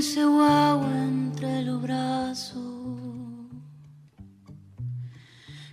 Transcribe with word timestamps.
dulce 0.00 0.24
guagua 0.24 1.04
entre 1.04 1.62
los 1.62 1.82
brazos. 1.82 2.56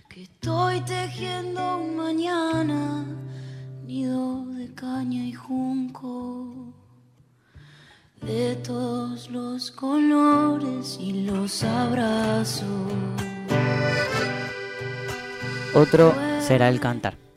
Que 0.06 0.24
estoy 0.24 0.82
tejiendo 0.82 1.78
un 1.78 1.96
mañana, 1.96 3.06
nido 3.86 4.44
de 4.44 4.74
caña 4.74 5.24
y 5.24 5.32
junco. 5.32 6.74
De 8.20 8.56
todos 8.56 9.30
los 9.30 9.70
colores 9.70 10.98
y 11.00 11.24
los 11.24 11.64
abrazos. 11.64 12.92
Otro 15.74 16.14
será 16.42 16.68
el 16.68 16.80
cantar. 16.80 17.27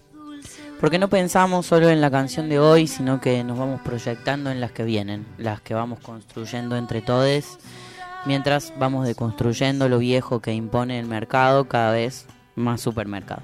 Porque 0.81 0.98
no 0.98 1.09
pensamos 1.09 1.67
solo 1.67 1.91
en 1.91 2.02
la 2.02 2.09
canción 2.09 2.49
de 2.49 2.58
hoy, 2.58 2.88
sino 2.88 3.21
que 3.21 3.44
nos 3.44 3.59
vamos 3.59 3.81
proyectando 3.81 4.49
en 4.49 4.59
las 4.59 4.71
que 4.71 4.84
vienen, 4.84 5.27
las 5.38 5.62
que 5.62 5.76
vamos 5.76 5.99
construyendo 5.99 6.76
entre 6.76 7.04
todos, 7.04 7.59
mientras 8.26 8.73
vamos 8.80 9.05
deconstruyendo 9.05 9.88
lo 9.88 9.99
viejo 9.99 10.40
que 10.40 10.55
impone 10.55 10.99
el 10.99 11.05
mercado 11.05 11.66
cada 11.66 11.91
vez 11.91 12.26
más 12.55 12.81
supermercado. 12.81 13.44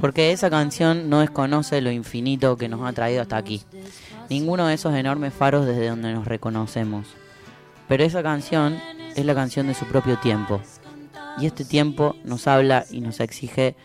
Porque 0.00 0.32
esa 0.32 0.48
canción 0.48 1.10
no 1.10 1.20
desconoce 1.20 1.82
lo 1.82 1.90
infinito 1.90 2.56
que 2.56 2.70
nos 2.70 2.88
ha 2.88 2.94
traído 2.94 3.20
hasta 3.20 3.36
aquí, 3.36 3.62
ninguno 4.30 4.66
de 4.66 4.74
esos 4.74 4.94
enormes 4.94 5.34
faros 5.34 5.66
desde 5.66 5.90
donde 5.90 6.14
nos 6.14 6.26
reconocemos. 6.26 7.06
Pero 7.86 8.02
esa 8.02 8.22
canción 8.22 8.80
es 9.14 9.26
la 9.26 9.34
canción 9.34 9.66
de 9.66 9.74
su 9.74 9.84
propio 9.84 10.18
tiempo, 10.18 10.62
y 11.38 11.44
este 11.44 11.66
tiempo 11.66 12.16
nos 12.24 12.46
habla 12.46 12.86
y 12.90 13.02
nos 13.02 13.20
exige 13.20 13.76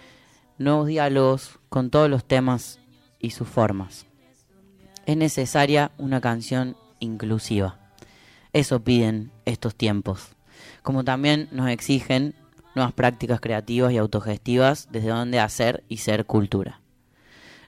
nuevos 0.60 0.88
diálogos 0.88 1.60
con 1.70 1.90
todos 1.90 2.10
los 2.10 2.26
temas 2.26 2.80
y 3.20 3.32
sus 3.32 3.48
formas. 3.48 4.06
Es 5.06 5.18
necesaria 5.18 5.92
una 5.98 6.22
canción 6.22 6.78
inclusiva. 7.00 7.80
Eso 8.54 8.82
piden 8.84 9.32
estos 9.46 9.76
tiempos. 9.76 10.36
Como 10.84 11.04
también 11.04 11.48
nos 11.52 11.70
exigen 11.70 12.36
nuevas 12.76 12.94
prácticas 12.94 13.40
creativas 13.40 13.92
y 13.94 13.98
autogestivas 13.98 14.90
desde 14.92 15.10
donde 15.10 15.40
hacer 15.40 15.84
y 15.88 15.98
ser 15.98 16.26
cultura. 16.26 16.79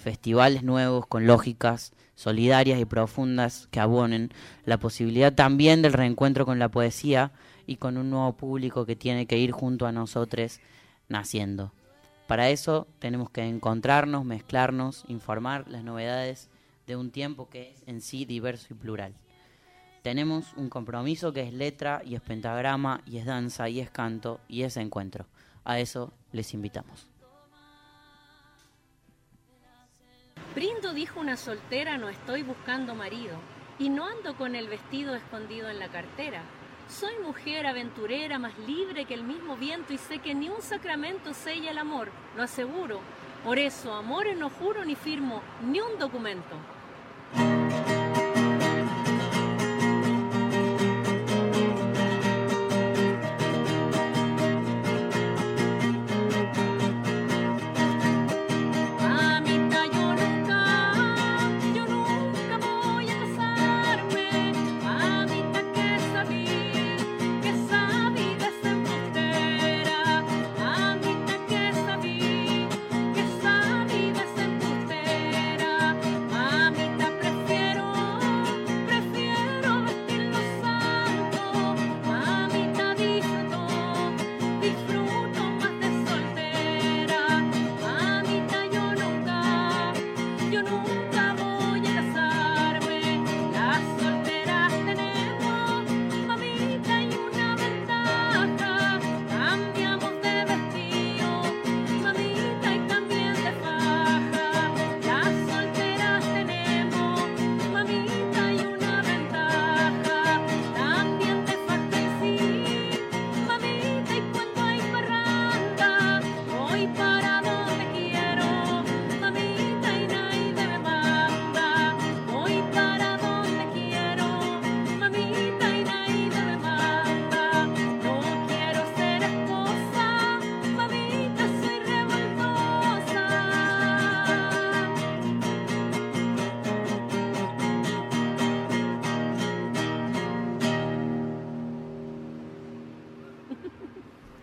festivales 0.00 0.62
nuevos 0.62 1.06
con 1.06 1.26
lógicas 1.26 1.92
solidarias 2.14 2.78
y 2.78 2.84
profundas 2.84 3.68
que 3.70 3.80
abonen, 3.80 4.30
la 4.64 4.78
posibilidad 4.78 5.32
también 5.32 5.80
del 5.82 5.92
reencuentro 5.94 6.44
con 6.44 6.58
la 6.58 6.68
poesía 6.68 7.32
y 7.66 7.76
con 7.76 7.96
un 7.96 8.10
nuevo 8.10 8.32
público 8.36 8.84
que 8.84 8.96
tiene 8.96 9.26
que 9.26 9.38
ir 9.38 9.52
junto 9.52 9.86
a 9.86 9.92
nosotros 9.92 10.60
naciendo. 11.08 11.72
Para 12.26 12.50
eso 12.50 12.86
tenemos 12.98 13.30
que 13.30 13.42
encontrarnos, 13.42 14.24
mezclarnos, 14.24 15.04
informar 15.08 15.66
las 15.68 15.82
novedades 15.82 16.48
de 16.86 16.96
un 16.96 17.10
tiempo 17.10 17.48
que 17.48 17.70
es 17.70 17.82
en 17.86 18.00
sí 18.00 18.24
diverso 18.24 18.68
y 18.70 18.76
plural. 18.76 19.14
Tenemos 20.02 20.54
un 20.56 20.70
compromiso 20.70 21.32
que 21.32 21.42
es 21.42 21.52
letra 21.52 22.02
y 22.04 22.14
es 22.14 22.20
pentagrama 22.20 23.02
y 23.06 23.18
es 23.18 23.26
danza 23.26 23.68
y 23.68 23.80
es 23.80 23.90
canto 23.90 24.40
y 24.48 24.62
es 24.62 24.76
encuentro. 24.76 25.26
A 25.64 25.78
eso 25.78 26.12
les 26.32 26.54
invitamos. 26.54 27.09
Brindo, 30.54 30.92
dijo 30.92 31.20
una 31.20 31.36
soltera, 31.36 31.96
no 31.96 32.08
estoy 32.08 32.42
buscando 32.42 32.96
marido 32.96 33.38
y 33.78 33.88
no 33.88 34.06
ando 34.06 34.34
con 34.34 34.56
el 34.56 34.66
vestido 34.66 35.14
escondido 35.14 35.70
en 35.70 35.78
la 35.78 35.88
cartera. 35.88 36.42
Soy 36.88 37.12
mujer 37.22 37.68
aventurera, 37.68 38.40
más 38.40 38.58
libre 38.58 39.04
que 39.04 39.14
el 39.14 39.22
mismo 39.22 39.56
viento 39.56 39.92
y 39.92 39.98
sé 39.98 40.18
que 40.18 40.34
ni 40.34 40.48
un 40.48 40.60
sacramento 40.60 41.34
sella 41.34 41.70
el 41.70 41.78
amor, 41.78 42.08
lo 42.36 42.42
aseguro. 42.42 43.00
Por 43.44 43.60
eso, 43.60 43.94
amores 43.94 44.36
no 44.36 44.50
juro 44.50 44.84
ni 44.84 44.96
firmo 44.96 45.40
ni 45.62 45.80
un 45.80 45.98
documento. 46.00 46.56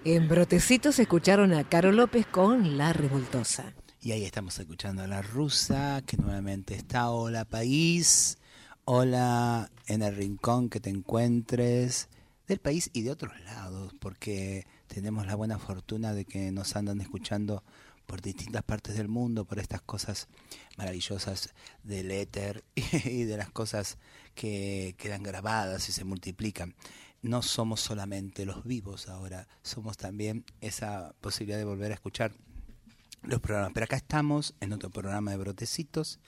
En 0.10 0.30
Brotecitos 0.30 1.00
escucharon 1.00 1.52
a 1.52 1.68
Caro 1.68 1.92
López 1.92 2.26
con 2.26 2.78
La 2.78 2.94
Revoltosa. 2.94 3.74
Y 4.00 4.14
ahí 4.14 4.24
estamos 4.24 4.58
escuchando 4.58 5.04
a 5.04 5.08
la 5.08 5.22
rusa, 5.22 6.02
que 6.06 6.16
nuevamente 6.16 6.76
está. 6.76 7.10
Hola 7.10 7.44
país, 7.44 8.38
hola 8.86 9.70
en 9.86 10.04
el 10.04 10.16
rincón 10.16 10.70
que 10.70 10.80
te 10.80 10.90
encuentres 10.90 12.08
del 12.48 12.60
país 12.60 12.90
y 12.94 13.02
de 13.02 13.12
otros 13.12 13.34
lados, 13.42 13.94
porque 14.00 14.66
tenemos 14.88 15.28
la 15.28 15.36
buena 15.36 15.60
fortuna 15.60 16.14
de 16.14 16.24
que 16.24 16.54
nos 16.54 16.78
andan 16.78 17.02
escuchando 17.02 17.66
por 18.06 18.22
distintas 18.22 18.64
partes 18.64 18.96
del 18.96 19.10
mundo, 19.10 19.44
por 19.44 19.60
estas 19.60 19.82
cosas 19.82 20.30
maravillosas 20.78 21.54
del 21.84 22.12
éter 22.12 22.64
y 22.76 23.24
de 23.26 23.36
las 23.36 23.50
cosas 23.50 23.98
que 24.38 24.94
quedan 25.00 25.24
grabadas 25.24 25.90
y 25.90 25.92
se 25.92 26.06
multiplican. 26.06 26.76
no 27.24 27.42
somos 27.42 27.82
solamente 27.82 28.46
los 28.46 28.64
vivos 28.64 29.10
ahora, 29.10 29.48
somos 29.64 29.98
también 29.98 30.46
esa 30.62 31.16
posibilidad 31.20 31.58
de 31.58 31.66
volver 31.66 31.92
a 31.92 31.96
escuchar 31.96 32.32
los 33.24 33.42
programas. 33.42 33.72
Pero 33.74 33.86
acá 33.86 33.96
estamos 33.96 34.54
en 34.62 34.74
otro 34.74 34.92
programa 34.92 35.32
de 35.32 35.38
Brotecitos, 35.38 36.20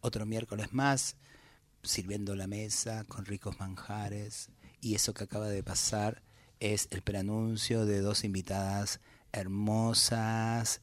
otro 0.00 0.26
miércoles 0.26 0.72
más, 0.72 1.16
sirviendo 1.84 2.34
la 2.34 2.48
mesa 2.48 3.04
con 3.04 3.24
ricos 3.24 3.60
manjares. 3.60 4.50
Y 4.80 4.96
eso 4.96 5.14
que 5.14 5.24
acaba 5.24 5.48
de 5.48 5.62
pasar 5.62 6.22
es 6.58 6.88
el 6.90 7.02
preanuncio 7.02 7.86
de 7.86 8.00
dos 8.00 8.24
invitadas 8.24 9.00
hermosas 9.32 10.80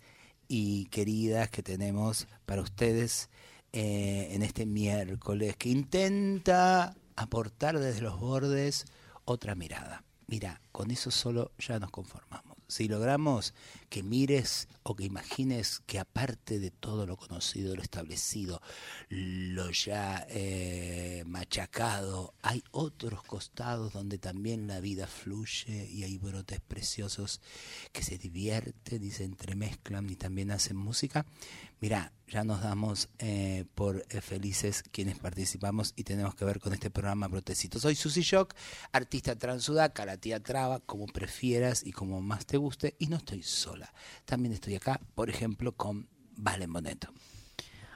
y 0.47 0.85
queridas 0.85 1.49
que 1.49 1.61
tenemos 1.61 2.27
para 2.45 2.61
ustedes 2.61 3.29
eh, 3.73 4.29
en 4.31 4.41
este 4.41 4.65
miércoles, 4.65 5.55
que 5.55 5.69
intenta 5.69 6.95
aportar 7.15 7.79
desde 7.79 8.01
los 8.01 8.19
bordes 8.19 8.85
otra 9.25 9.55
mirada. 9.55 10.03
Mira, 10.27 10.61
con 10.71 10.91
eso 10.91 11.11
solo 11.11 11.51
ya 11.59 11.79
nos 11.79 11.91
conformamos. 11.91 12.57
Si 12.67 12.87
logramos 12.87 13.53
que 13.89 14.03
mires 14.03 14.67
o 14.83 14.95
que 14.95 15.03
imagines 15.03 15.81
que 15.85 15.99
aparte 15.99 16.59
de 16.59 16.71
todo 16.71 17.05
lo 17.05 17.17
conocido, 17.17 17.75
lo 17.75 17.81
establecido, 17.81 18.61
lo 19.09 19.71
ya 19.71 20.25
eh, 20.29 21.23
machacado, 21.25 22.33
hay 22.41 22.63
otros 22.71 23.23
costados 23.23 23.93
donde 23.93 24.17
también 24.17 24.67
la 24.67 24.79
vida 24.79 25.07
fluye 25.07 25.87
y 25.87 26.03
hay 26.03 26.17
brotes 26.17 26.61
preciosos 26.61 27.41
que 27.91 28.03
se 28.03 28.17
divierten 28.17 29.03
y 29.03 29.11
se 29.11 29.23
entremezclan 29.23 30.09
y 30.09 30.15
también 30.15 30.51
hacen 30.51 30.77
música. 30.77 31.25
Mira, 31.81 32.11
ya 32.27 32.43
nos 32.43 32.61
damos 32.61 33.07
eh, 33.19 33.65
por 33.73 34.05
eh, 34.09 34.21
felices 34.21 34.83
quienes 34.91 35.17
participamos 35.17 35.93
y 35.95 36.03
tenemos 36.03 36.35
que 36.35 36.43
ver 36.45 36.59
con 36.59 36.73
este 36.73 36.91
programa 36.91 37.27
Brotecito. 37.27 37.79
Soy 37.79 37.95
Susi 37.95 38.21
Shock, 38.21 38.53
artista 38.91 39.37
transudaca, 39.37 40.05
la 40.05 40.17
tía 40.17 40.41
Traba, 40.41 40.79
como 40.81 41.05
prefieras 41.05 41.85
y 41.85 41.91
como 41.91 42.21
más 42.21 42.45
te 42.45 42.57
guste, 42.57 42.95
y 42.99 43.07
no 43.07 43.17
estoy 43.17 43.43
sola. 43.43 43.78
También 44.25 44.53
estoy 44.53 44.75
acá, 44.75 44.99
por 45.15 45.29
ejemplo, 45.29 45.71
con 45.73 46.07
Valen 46.35 46.71
Boneto. 46.73 47.09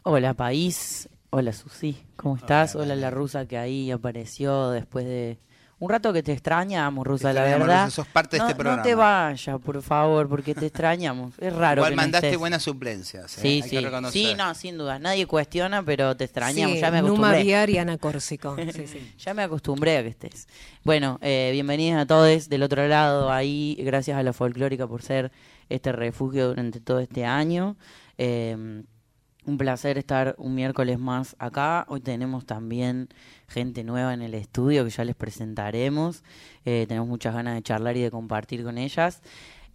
Hola 0.03 0.33
país, 0.33 1.07
hola 1.29 1.53
Susi, 1.53 1.97
¿cómo 2.15 2.35
estás? 2.35 2.75
Hola, 2.75 2.95
la 2.95 3.09
rusa 3.09 3.45
que 3.47 3.57
ahí 3.57 3.89
apareció 3.91 4.69
después 4.71 5.05
de 5.05 5.39
un 5.79 5.89
rato 5.89 6.13
que 6.13 6.23
te 6.23 6.31
extrañamos, 6.31 7.05
Rusa, 7.05 7.33
la 7.33 7.43
verdad. 7.43 7.89
sos 7.89 8.07
parte 8.07 8.37
no, 8.37 8.45
de 8.45 8.51
este 8.51 8.57
programa. 8.57 8.83
No 8.83 8.87
te 8.87 8.95
vayas, 8.95 9.59
por 9.59 9.81
favor, 9.81 10.29
porque 10.29 10.55
te 10.55 10.67
extrañamos. 10.67 11.33
Es 11.39 11.53
raro. 11.53 11.81
Igual 11.81 11.91
que 11.91 11.95
no 11.97 12.01
mandaste 12.03 12.27
estés. 12.27 12.39
buenas 12.39 12.63
suplencias. 12.63 13.37
¿eh? 13.37 13.41
Sí, 13.41 13.47
Hay 13.47 13.69
sí. 13.69 13.69
que. 13.77 14.11
Sí, 14.11 14.33
no, 14.37 14.53
sin 14.55 14.77
duda. 14.77 14.97
Nadie 14.99 15.25
cuestiona, 15.25 15.83
pero 15.83 16.15
te 16.15 16.23
extrañamos. 16.23 16.75
Sí, 16.75 16.79
ya 16.81 16.89
me 16.89 17.01
Numa 17.01 17.09
acostumbré. 17.09 17.43
Viar 17.43 17.69
y 17.69 17.77
Ana 17.79 17.97
Córsico. 17.97 18.55
Sí, 18.73 18.87
sí. 18.87 19.13
Ya 19.19 19.33
me 19.33 19.43
acostumbré 19.43 19.97
a 19.97 20.03
que 20.03 20.09
estés. 20.09 20.47
Bueno, 20.85 21.19
eh, 21.21 21.49
bienvenidos 21.51 22.01
a 22.01 22.05
todos 22.05 22.47
del 22.47 22.63
otro 22.63 22.87
lado 22.87 23.29
ahí. 23.29 23.75
Gracias 23.81 24.17
a 24.17 24.23
la 24.23 24.31
folclórica 24.31 24.87
por 24.87 25.01
ser 25.01 25.33
este 25.69 25.91
refugio 25.91 26.47
durante 26.47 26.79
todo 26.79 26.99
este 26.99 27.25
año. 27.25 27.77
Eh, 28.17 28.83
un 29.45 29.57
placer 29.57 29.97
estar 29.97 30.35
un 30.37 30.55
miércoles 30.55 30.99
más 30.99 31.35
acá. 31.39 31.85
Hoy 31.89 31.99
tenemos 31.99 32.45
también 32.45 33.09
gente 33.47 33.83
nueva 33.83 34.13
en 34.13 34.21
el 34.21 34.33
estudio 34.33 34.83
que 34.85 34.89
ya 34.89 35.03
les 35.03 35.15
presentaremos. 35.15 36.23
Eh, 36.65 36.85
tenemos 36.87 37.09
muchas 37.09 37.33
ganas 37.33 37.55
de 37.55 37.61
charlar 37.61 37.97
y 37.97 38.01
de 38.01 38.11
compartir 38.11 38.63
con 38.63 38.77
ellas. 38.77 39.21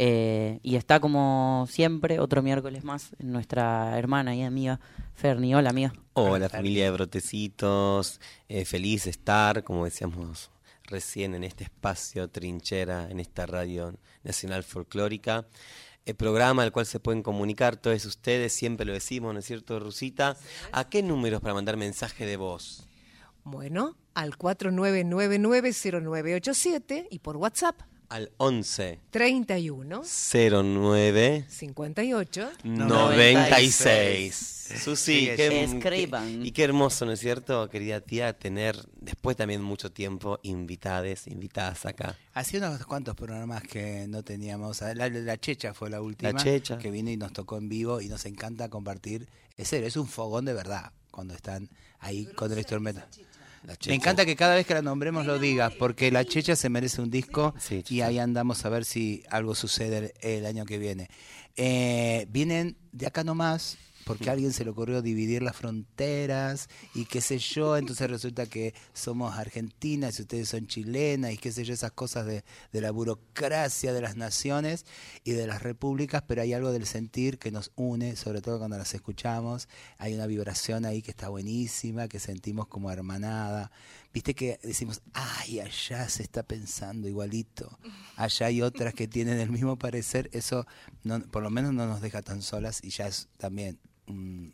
Eh, 0.00 0.60
y 0.62 0.76
está 0.76 1.00
como 1.00 1.66
siempre, 1.68 2.20
otro 2.20 2.40
miércoles 2.40 2.84
más, 2.84 3.16
nuestra 3.18 3.98
hermana 3.98 4.34
y 4.34 4.42
amiga 4.42 4.80
Ferni. 5.14 5.54
Hola, 5.54 5.70
amiga. 5.70 5.92
Hola 6.12 6.48
familia 6.48 6.84
de 6.84 6.90
Brotecitos, 6.92 8.20
eh, 8.48 8.64
feliz 8.64 9.06
estar, 9.06 9.64
como 9.64 9.84
decíamos 9.84 10.50
recién, 10.88 11.34
en 11.34 11.44
este 11.44 11.64
espacio 11.64 12.28
trinchera, 12.28 13.08
en 13.10 13.20
esta 13.20 13.44
radio 13.46 13.94
nacional 14.24 14.64
folclórica. 14.64 15.46
El 16.04 16.16
programa 16.16 16.62
al 16.62 16.72
cual 16.72 16.84
se 16.86 17.00
pueden 17.00 17.22
comunicar 17.22 17.76
todos 17.76 18.04
ustedes, 18.06 18.52
siempre 18.52 18.86
lo 18.86 18.94
decimos, 18.94 19.34
¿no 19.34 19.40
es 19.40 19.46
cierto, 19.46 19.78
Rusita? 19.78 20.36
¿A 20.72 20.88
qué 20.88 21.02
números 21.02 21.40
para 21.40 21.54
mandar 21.54 21.76
mensaje 21.76 22.26
de 22.26 22.36
voz? 22.36 22.88
Bueno, 23.44 23.96
al 24.14 24.36
49990987 24.36 27.06
y 27.10 27.20
por 27.20 27.36
WhatsApp 27.36 27.80
Al 28.08 28.30
11 28.38 29.00
31 29.10 30.02
09 30.02 31.44
58 31.48 32.50
96. 32.64 34.34
Susi, 34.82 35.20
Sí, 35.20 35.30
qué, 35.36 35.64
escriban. 35.64 36.42
qué- 36.42 36.48
y 36.48 36.52
qué 36.52 36.64
hermoso, 36.64 37.06
¿no 37.06 37.12
es 37.12 37.20
cierto, 37.20 37.68
querida 37.70 38.00
tía, 38.00 38.38
tener 38.38 38.76
después 39.00 39.36
también 39.36 39.62
mucho 39.62 39.90
tiempo 39.90 40.38
invitades, 40.42 41.26
invitadas 41.26 41.86
acá. 41.86 42.16
Hacía 42.34 42.60
unos 42.60 42.84
cuantos 42.84 43.14
programas 43.14 43.62
que 43.62 44.06
no 44.08 44.22
teníamos. 44.22 44.80
La, 44.82 45.08
la 45.08 45.38
Checha 45.40 45.72
fue 45.74 45.88
la 45.90 46.00
última. 46.02 46.32
La 46.32 46.38
Checha. 46.38 46.78
Que 46.78 46.90
vino 46.90 47.10
y 47.10 47.16
nos 47.16 47.32
tocó 47.32 47.56
en 47.56 47.68
vivo 47.68 48.00
y 48.02 48.08
nos 48.08 48.26
encanta 48.26 48.68
compartir. 48.68 49.26
Es 49.56 49.68
serio, 49.68 49.86
es 49.88 49.96
un 49.96 50.06
fogón 50.06 50.44
de 50.44 50.52
verdad 50.52 50.92
cuando 51.10 51.34
están 51.34 51.68
ahí 52.00 52.26
con 52.26 52.52
el 52.52 52.58
instrumento. 52.58 53.00
Me 53.86 53.94
encanta 53.94 54.24
que 54.24 54.36
cada 54.36 54.54
vez 54.54 54.66
que 54.66 54.74
la 54.74 54.82
nombremos 54.82 55.26
lo 55.26 55.38
digas, 55.38 55.72
porque 55.74 56.10
la 56.10 56.24
Checha 56.24 56.56
se 56.56 56.68
merece 56.68 57.02
un 57.02 57.10
disco 57.10 57.54
Sí, 57.58 57.84
y 57.88 58.00
ahí 58.00 58.18
andamos 58.18 58.64
a 58.64 58.68
ver 58.68 58.84
si 58.84 59.22
algo 59.30 59.54
sucede 59.54 60.14
el, 60.20 60.30
el 60.38 60.46
año 60.46 60.64
que 60.64 60.78
viene. 60.78 61.08
Eh, 61.56 62.26
vienen 62.30 62.76
de 62.92 63.06
acá 63.08 63.24
nomás, 63.24 63.78
porque 64.08 64.30
a 64.30 64.32
alguien 64.32 64.54
se 64.54 64.64
le 64.64 64.70
ocurrió 64.70 65.02
dividir 65.02 65.42
las 65.42 65.54
fronteras 65.54 66.70
y 66.94 67.04
qué 67.04 67.20
sé 67.20 67.38
yo, 67.38 67.76
entonces 67.76 68.08
resulta 68.08 68.46
que 68.46 68.72
somos 68.94 69.36
argentinas 69.36 70.18
y 70.18 70.22
ustedes 70.22 70.48
son 70.48 70.66
chilenas 70.66 71.32
y 71.32 71.36
qué 71.36 71.52
sé 71.52 71.62
yo, 71.62 71.74
esas 71.74 71.92
cosas 71.92 72.24
de, 72.24 72.42
de 72.72 72.80
la 72.80 72.90
burocracia 72.90 73.92
de 73.92 74.00
las 74.00 74.16
naciones 74.16 74.86
y 75.24 75.32
de 75.32 75.46
las 75.46 75.62
repúblicas, 75.62 76.22
pero 76.26 76.40
hay 76.40 76.54
algo 76.54 76.72
del 76.72 76.86
sentir 76.86 77.38
que 77.38 77.50
nos 77.50 77.70
une, 77.76 78.16
sobre 78.16 78.40
todo 78.40 78.56
cuando 78.56 78.78
las 78.78 78.94
escuchamos, 78.94 79.68
hay 79.98 80.14
una 80.14 80.26
vibración 80.26 80.86
ahí 80.86 81.02
que 81.02 81.10
está 81.10 81.28
buenísima, 81.28 82.08
que 82.08 82.18
sentimos 82.18 82.66
como 82.66 82.90
hermanada. 82.90 83.70
Viste 84.14 84.34
que 84.34 84.58
decimos, 84.62 85.02
ay, 85.12 85.60
allá 85.60 86.08
se 86.08 86.22
está 86.22 86.42
pensando 86.42 87.08
igualito, 87.08 87.78
allá 88.16 88.46
hay 88.46 88.62
otras 88.62 88.94
que 88.94 89.06
tienen 89.06 89.38
el 89.38 89.50
mismo 89.50 89.76
parecer, 89.76 90.30
eso 90.32 90.66
no, 91.04 91.20
por 91.20 91.42
lo 91.42 91.50
menos 91.50 91.74
no 91.74 91.86
nos 91.86 92.00
deja 92.00 92.22
tan 92.22 92.40
solas 92.40 92.82
y 92.82 92.88
ya 92.88 93.06
es 93.06 93.28
también 93.36 93.78
un 94.08 94.52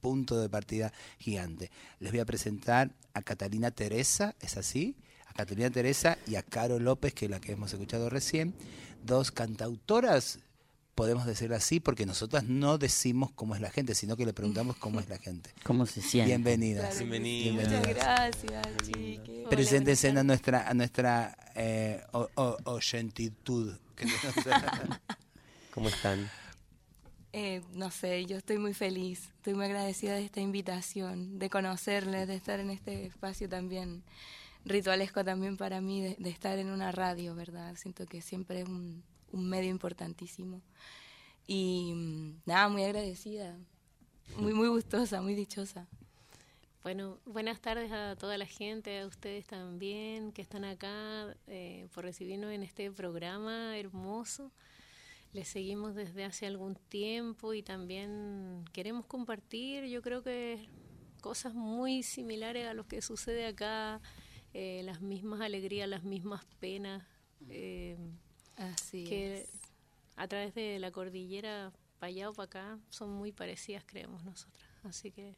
punto 0.00 0.40
de 0.40 0.48
partida 0.48 0.92
gigante. 1.18 1.70
Les 1.98 2.10
voy 2.10 2.20
a 2.20 2.24
presentar 2.24 2.90
a 3.14 3.22
Catalina 3.22 3.70
Teresa, 3.70 4.34
¿es 4.40 4.56
así? 4.56 4.96
A 5.26 5.32
Catalina 5.34 5.70
Teresa 5.70 6.16
y 6.26 6.36
a 6.36 6.42
Caro 6.42 6.78
López, 6.78 7.12
que 7.14 7.26
es 7.26 7.30
la 7.30 7.40
que 7.40 7.52
hemos 7.52 7.72
escuchado 7.72 8.08
recién, 8.10 8.54
dos 9.04 9.30
cantautoras, 9.30 10.38
podemos 10.94 11.24
decirlo 11.26 11.56
así, 11.56 11.80
porque 11.80 12.04
nosotras 12.06 12.44
no 12.44 12.76
decimos 12.78 13.30
cómo 13.32 13.54
es 13.54 13.60
la 13.60 13.70
gente, 13.70 13.94
sino 13.94 14.16
que 14.16 14.26
le 14.26 14.32
preguntamos 14.32 14.76
cómo 14.76 15.00
es 15.00 15.08
la 15.08 15.18
gente. 15.18 15.50
¿Cómo 15.64 15.86
se 15.86 16.02
siente? 16.02 16.28
Bienvenidas. 16.28 16.98
Bienvenida. 16.98 17.52
Muchas 17.62 17.88
gracias, 17.94 18.66
chiques. 18.86 19.46
Preséntense 19.48 20.08
a 20.08 20.22
nuestra, 20.24 20.68
a 20.68 20.74
nuestra 20.74 21.36
eh, 21.54 22.02
o- 22.12 22.28
o- 22.34 22.56
oyentitud. 22.64 23.74
¿Cómo 25.74 25.88
están? 25.88 26.30
Eh, 27.32 27.62
no 27.74 27.90
sé, 27.90 28.26
yo 28.26 28.36
estoy 28.36 28.58
muy 28.58 28.74
feliz, 28.74 29.28
estoy 29.36 29.54
muy 29.54 29.66
agradecida 29.66 30.14
de 30.14 30.24
esta 30.24 30.40
invitación, 30.40 31.38
de 31.38 31.48
conocerles, 31.48 32.26
de 32.26 32.34
estar 32.34 32.58
en 32.58 32.70
este 32.70 33.06
espacio 33.06 33.48
también 33.48 34.02
ritualesco 34.64 35.24
también 35.24 35.56
para 35.56 35.80
mí, 35.80 36.02
de, 36.02 36.16
de 36.18 36.30
estar 36.30 36.58
en 36.58 36.70
una 36.70 36.92
radio, 36.92 37.34
¿verdad? 37.34 37.74
Siento 37.76 38.06
que 38.06 38.20
siempre 38.20 38.60
es 38.60 38.68
un, 38.68 39.02
un 39.32 39.48
medio 39.48 39.70
importantísimo. 39.70 40.60
Y 41.46 41.92
mm, 41.94 42.42
nada, 42.46 42.68
muy 42.68 42.84
agradecida, 42.84 43.56
muy, 44.36 44.52
muy 44.52 44.68
gustosa, 44.68 45.20
muy 45.20 45.34
dichosa. 45.34 45.86
Bueno, 46.82 47.18
buenas 47.26 47.60
tardes 47.60 47.92
a 47.92 48.16
toda 48.16 48.38
la 48.38 48.46
gente, 48.46 49.00
a 49.00 49.06
ustedes 49.06 49.46
también 49.46 50.32
que 50.32 50.40
están 50.40 50.64
acá 50.64 51.36
eh, 51.46 51.88
por 51.94 52.04
recibirnos 52.04 52.52
en 52.52 52.62
este 52.62 52.90
programa 52.90 53.76
hermoso. 53.76 54.50
Les 55.32 55.46
seguimos 55.46 55.94
desde 55.94 56.24
hace 56.24 56.46
algún 56.46 56.74
tiempo 56.74 57.54
y 57.54 57.62
también 57.62 58.64
queremos 58.72 59.06
compartir, 59.06 59.84
yo 59.84 60.02
creo 60.02 60.22
que 60.22 60.68
cosas 61.20 61.54
muy 61.54 62.02
similares 62.02 62.66
a 62.66 62.74
lo 62.74 62.86
que 62.88 63.00
sucede 63.00 63.46
acá, 63.46 64.00
eh, 64.54 64.82
las 64.84 65.00
mismas 65.00 65.40
alegrías, 65.40 65.88
las 65.88 66.02
mismas 66.02 66.44
penas, 66.58 67.04
eh, 67.48 67.96
Así 68.56 69.04
que 69.04 69.42
es. 69.42 69.48
a 70.16 70.26
través 70.26 70.54
de 70.54 70.80
la 70.80 70.90
cordillera, 70.90 71.72
para 72.00 72.08
allá 72.08 72.30
o 72.30 72.32
para 72.32 72.46
acá, 72.46 72.78
son 72.88 73.10
muy 73.10 73.30
parecidas, 73.30 73.84
creemos 73.86 74.24
nosotras. 74.24 74.68
Así 74.82 75.12
que 75.12 75.36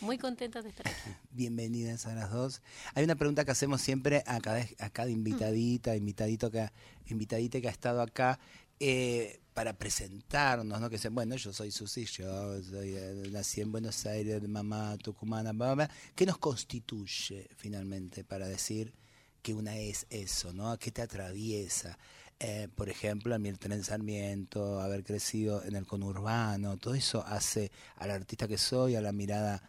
muy 0.00 0.18
contentas 0.18 0.64
de 0.64 0.70
estar 0.70 0.86
aquí. 0.86 0.96
Bienvenidas 1.30 2.06
a 2.06 2.14
las 2.14 2.30
dos. 2.30 2.62
Hay 2.94 3.04
una 3.04 3.16
pregunta 3.16 3.44
que 3.44 3.50
hacemos 3.50 3.80
siempre 3.80 4.22
a 4.26 4.40
cada, 4.40 4.64
a 4.78 4.90
cada 4.90 5.10
invitadita, 5.10 5.96
invitadito 5.96 6.50
que, 6.50 6.70
invitadita 7.06 7.60
que 7.60 7.68
ha 7.68 7.72
estado 7.72 8.02
acá 8.02 8.38
eh, 8.80 9.40
para 9.54 9.72
presentarnos, 9.78 10.80
¿no? 10.80 10.90
Que 10.90 10.96
dicen, 10.96 11.14
bueno, 11.14 11.34
yo 11.36 11.52
soy 11.52 11.70
Susi, 11.70 12.04
yo 12.04 12.62
soy, 12.62 12.94
eh, 12.94 13.28
nací 13.30 13.62
en 13.62 13.72
Buenos 13.72 14.04
Aires, 14.04 14.42
de 14.42 14.48
mamá 14.48 14.96
tucumana, 14.98 15.52
bla, 15.52 15.74
bla. 15.74 15.90
¿qué 16.14 16.26
nos 16.26 16.38
constituye 16.38 17.48
finalmente 17.56 18.22
para 18.22 18.46
decir 18.48 18.92
que 19.40 19.54
una 19.54 19.78
es 19.78 20.06
eso, 20.10 20.52
¿no? 20.52 20.78
¿Qué 20.78 20.90
te 20.90 21.02
atraviesa? 21.02 21.98
Eh, 22.38 22.68
por 22.74 22.90
ejemplo, 22.90 23.34
a 23.34 23.38
mí 23.38 23.48
el 23.48 23.58
tren 23.58 23.82
Sarmiento, 23.82 24.80
haber 24.80 25.04
crecido 25.04 25.64
en 25.64 25.74
el 25.74 25.86
conurbano, 25.86 26.76
todo 26.76 26.94
eso 26.94 27.24
hace 27.26 27.70
al 27.96 28.10
artista 28.10 28.46
que 28.46 28.58
soy, 28.58 28.94
a 28.94 29.00
la 29.00 29.12
mirada 29.12 29.62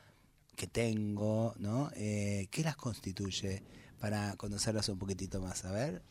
que 0.58 0.68
tengo, 0.68 1.54
¿no? 1.60 1.92
Eh, 1.96 2.48
¿Qué 2.52 2.64
las 2.64 2.76
constituye 2.76 3.64
para 4.00 4.36
conocerlas 4.36 4.90
un 4.90 5.00
poquitito 5.00 5.40
más? 5.40 5.64
A 5.64 5.72
ver. 5.72 6.02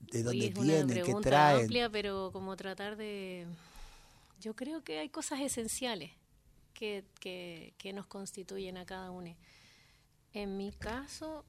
¿De 0.00 0.22
dónde 0.22 0.46
es 0.48 0.54
una 0.56 0.64
vienen? 0.64 0.88
¿Qué 0.88 1.02
pregunta 1.02 1.28
traen? 1.30 1.60
amplia, 1.62 1.90
pero 1.90 2.30
como 2.32 2.56
tratar 2.56 2.96
de... 2.96 3.46
Yo 4.40 4.54
creo 4.56 4.82
que 4.82 4.98
hay 4.98 5.08
cosas 5.10 5.40
esenciales 5.40 6.10
que, 6.72 7.04
que, 7.20 7.74
que 7.78 7.92
nos 7.92 8.06
constituyen 8.06 8.76
a 8.78 8.86
cada 8.86 9.10
uno. 9.10 9.36
En 10.32 10.56
mi 10.56 10.72
caso 10.72 11.44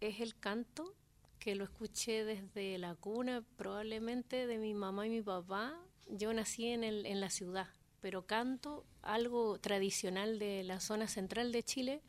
es 0.00 0.20
el 0.20 0.36
canto, 0.38 0.94
que 1.38 1.54
lo 1.54 1.64
escuché 1.64 2.24
desde 2.24 2.78
la 2.78 2.94
cuna, 2.94 3.44
probablemente 3.56 4.46
de 4.46 4.58
mi 4.58 4.74
mamá 4.74 5.06
y 5.06 5.10
mi 5.10 5.22
papá. 5.22 5.78
Yo 6.08 6.32
nací 6.32 6.66
en, 6.66 6.82
el, 6.84 7.06
en 7.06 7.20
la 7.20 7.30
ciudad, 7.30 7.68
pero 8.00 8.26
canto 8.26 8.84
algo 9.02 9.58
tradicional 9.58 10.38
de 10.38 10.64
la 10.64 10.80
zona 10.80 11.06
central 11.06 11.52
de 11.52 11.62
Chile. 11.62 12.02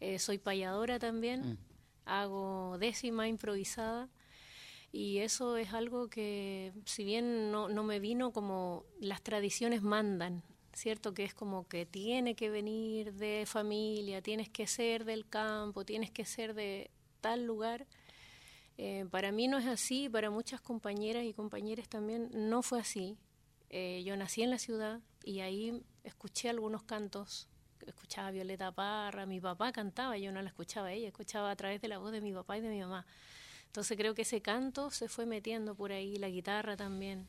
Eh, 0.00 0.18
soy 0.18 0.38
payadora 0.38 0.98
también, 0.98 1.40
Mm. 1.52 1.58
hago 2.06 2.78
décima 2.78 3.28
improvisada. 3.28 4.08
Y 4.92 5.18
eso 5.18 5.56
es 5.56 5.72
algo 5.72 6.08
que, 6.08 6.72
si 6.84 7.04
bien 7.04 7.52
no, 7.52 7.68
no 7.68 7.84
me 7.84 8.00
vino 8.00 8.32
como 8.32 8.84
las 9.00 9.22
tradiciones 9.22 9.82
mandan, 9.82 10.42
¿cierto? 10.72 11.14
Que 11.14 11.24
es 11.24 11.34
como 11.34 11.68
que 11.68 11.86
tiene 11.86 12.34
que 12.34 12.50
venir 12.50 13.14
de 13.14 13.44
familia, 13.46 14.20
tienes 14.22 14.48
que 14.48 14.66
ser 14.66 15.04
del 15.04 15.28
campo, 15.28 15.84
tienes 15.84 16.10
que 16.10 16.24
ser 16.24 16.54
de 16.54 16.90
tal 17.20 17.44
lugar. 17.44 17.86
Eh, 18.78 19.06
para 19.10 19.30
mí 19.30 19.46
no 19.46 19.58
es 19.58 19.66
así, 19.66 20.08
para 20.08 20.30
muchas 20.30 20.60
compañeras 20.60 21.24
y 21.24 21.34
compañeros 21.34 21.88
también 21.88 22.30
no 22.32 22.62
fue 22.62 22.80
así. 22.80 23.16
Eh, 23.68 24.02
yo 24.04 24.16
nací 24.16 24.42
en 24.42 24.50
la 24.50 24.58
ciudad 24.58 25.00
y 25.22 25.40
ahí 25.40 25.82
escuché 26.02 26.48
algunos 26.48 26.82
cantos. 26.82 27.48
Escuchaba 27.86 28.30
Violeta 28.30 28.72
Parra, 28.72 29.24
mi 29.26 29.40
papá 29.40 29.72
cantaba, 29.72 30.18
yo 30.18 30.32
no 30.32 30.42
la 30.42 30.48
escuchaba 30.48 30.92
ella, 30.92 31.08
escuchaba 31.08 31.50
a 31.50 31.56
través 31.56 31.80
de 31.80 31.88
la 31.88 31.98
voz 31.98 32.12
de 32.12 32.20
mi 32.20 32.32
papá 32.32 32.58
y 32.58 32.60
de 32.60 32.68
mi 32.68 32.80
mamá. 32.80 33.06
Entonces 33.70 33.96
creo 33.96 34.14
que 34.16 34.22
ese 34.22 34.40
canto 34.40 34.90
se 34.90 35.06
fue 35.08 35.26
metiendo 35.26 35.76
por 35.76 35.92
ahí, 35.92 36.16
la 36.16 36.28
guitarra 36.28 36.76
también. 36.76 37.28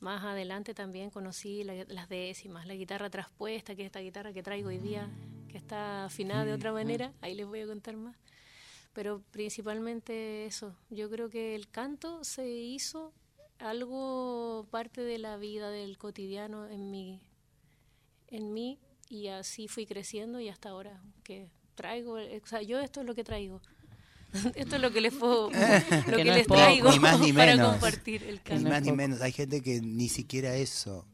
Más 0.00 0.24
adelante 0.24 0.72
también 0.72 1.10
conocí 1.10 1.62
la- 1.62 1.84
las 1.88 2.08
décimas, 2.08 2.66
la 2.66 2.74
guitarra 2.74 3.10
traspuesta, 3.10 3.74
que 3.76 3.82
es 3.82 3.86
esta 3.86 4.00
guitarra 4.00 4.32
que 4.32 4.42
traigo 4.42 4.68
hoy 4.70 4.78
día, 4.78 5.10
que 5.50 5.58
está 5.58 6.06
afinada 6.06 6.46
de 6.46 6.54
otra 6.54 6.72
manera, 6.72 7.12
ahí 7.20 7.34
les 7.34 7.46
voy 7.46 7.60
a 7.60 7.66
contar 7.66 7.96
más. 7.96 8.16
Pero 8.94 9.20
principalmente 9.30 10.46
eso, 10.46 10.74
yo 10.88 11.10
creo 11.10 11.28
que 11.28 11.54
el 11.54 11.68
canto 11.68 12.24
se 12.24 12.48
hizo 12.48 13.12
algo 13.58 14.66
parte 14.70 15.02
de 15.02 15.18
la 15.18 15.36
vida 15.36 15.70
del 15.70 15.98
cotidiano 15.98 16.66
en 16.66 16.90
mí, 16.90 17.20
en 18.28 18.52
mí 18.54 18.78
y 19.10 19.28
así 19.28 19.68
fui 19.68 19.84
creciendo 19.84 20.40
y 20.40 20.48
hasta 20.48 20.70
ahora 20.70 21.02
que 21.24 21.50
traigo, 21.74 22.14
o 22.14 22.46
sea, 22.46 22.62
yo 22.62 22.80
esto 22.80 23.00
es 23.00 23.06
lo 23.06 23.14
que 23.14 23.22
traigo. 23.24 23.60
Esto 24.54 24.76
es 24.76 24.82
lo 24.82 24.90
que 24.92 25.00
les 25.00 25.14
puedo, 25.14 25.50
lo 25.50 26.16
que, 26.16 26.24
no 26.24 26.32
es 26.32 26.36
les 26.38 26.46
traigo 26.46 26.90
Ni 26.90 26.98
más 26.98 27.20
ni 27.20 27.32
para 27.32 27.52
menos. 27.56 27.72
compartir 27.72 28.22
el 28.24 28.34
Ni 28.36 28.40
canto. 28.40 28.68
más 28.68 28.82
ni 28.82 28.92
menos. 28.92 29.20
Hay 29.20 29.32
gente 29.32 29.60
que 29.62 29.80
ni 29.80 30.08
siquiera 30.08 30.54
eso. 30.56 31.06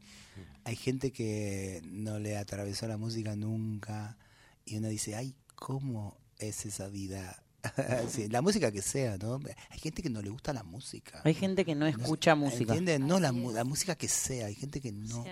Hay 0.63 0.75
gente 0.75 1.11
que 1.11 1.81
no 1.85 2.19
le 2.19 2.37
atravesó 2.37 2.87
la 2.87 2.97
música 2.97 3.35
nunca 3.35 4.17
y 4.65 4.77
uno 4.77 4.89
dice, 4.89 5.15
ay, 5.15 5.35
¿cómo 5.55 6.17
es 6.37 6.65
esa 6.65 6.87
vida? 6.89 7.43
Sí, 8.09 8.27
la 8.27 8.41
música 8.41 8.71
que 8.71 8.81
sea, 8.81 9.17
¿no? 9.19 9.39
Hay 9.69 9.79
gente 9.79 10.01
que 10.01 10.09
no 10.09 10.21
le 10.23 10.31
gusta 10.31 10.51
la 10.51 10.63
música. 10.63 11.21
Hay 11.23 11.35
gente 11.35 11.63
que 11.63 11.75
no 11.75 11.85
escucha 11.85 12.33
música. 12.33 12.75
¿Entiendes? 12.75 12.99
No 12.99 13.19
la, 13.19 13.31
la 13.31 13.63
música 13.63 13.93
que 13.95 14.07
sea. 14.07 14.47
Hay 14.47 14.55
gente 14.55 14.81
que 14.81 14.91
no 14.91 15.23
Sí, 15.23 15.29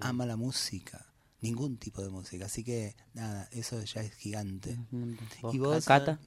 ama 0.00 0.26
la 0.26 0.36
música. 0.36 1.06
Ningún 1.40 1.78
tipo 1.78 2.02
de 2.02 2.10
música. 2.10 2.44
Así 2.44 2.62
que, 2.62 2.94
nada, 3.14 3.48
eso 3.52 3.82
ya 3.84 4.02
es 4.02 4.12
gigante. 4.14 4.78
¿Vos, 5.40 5.54
¿Y 5.54 5.58
vos? 5.58 5.84
Cata? 5.86 6.20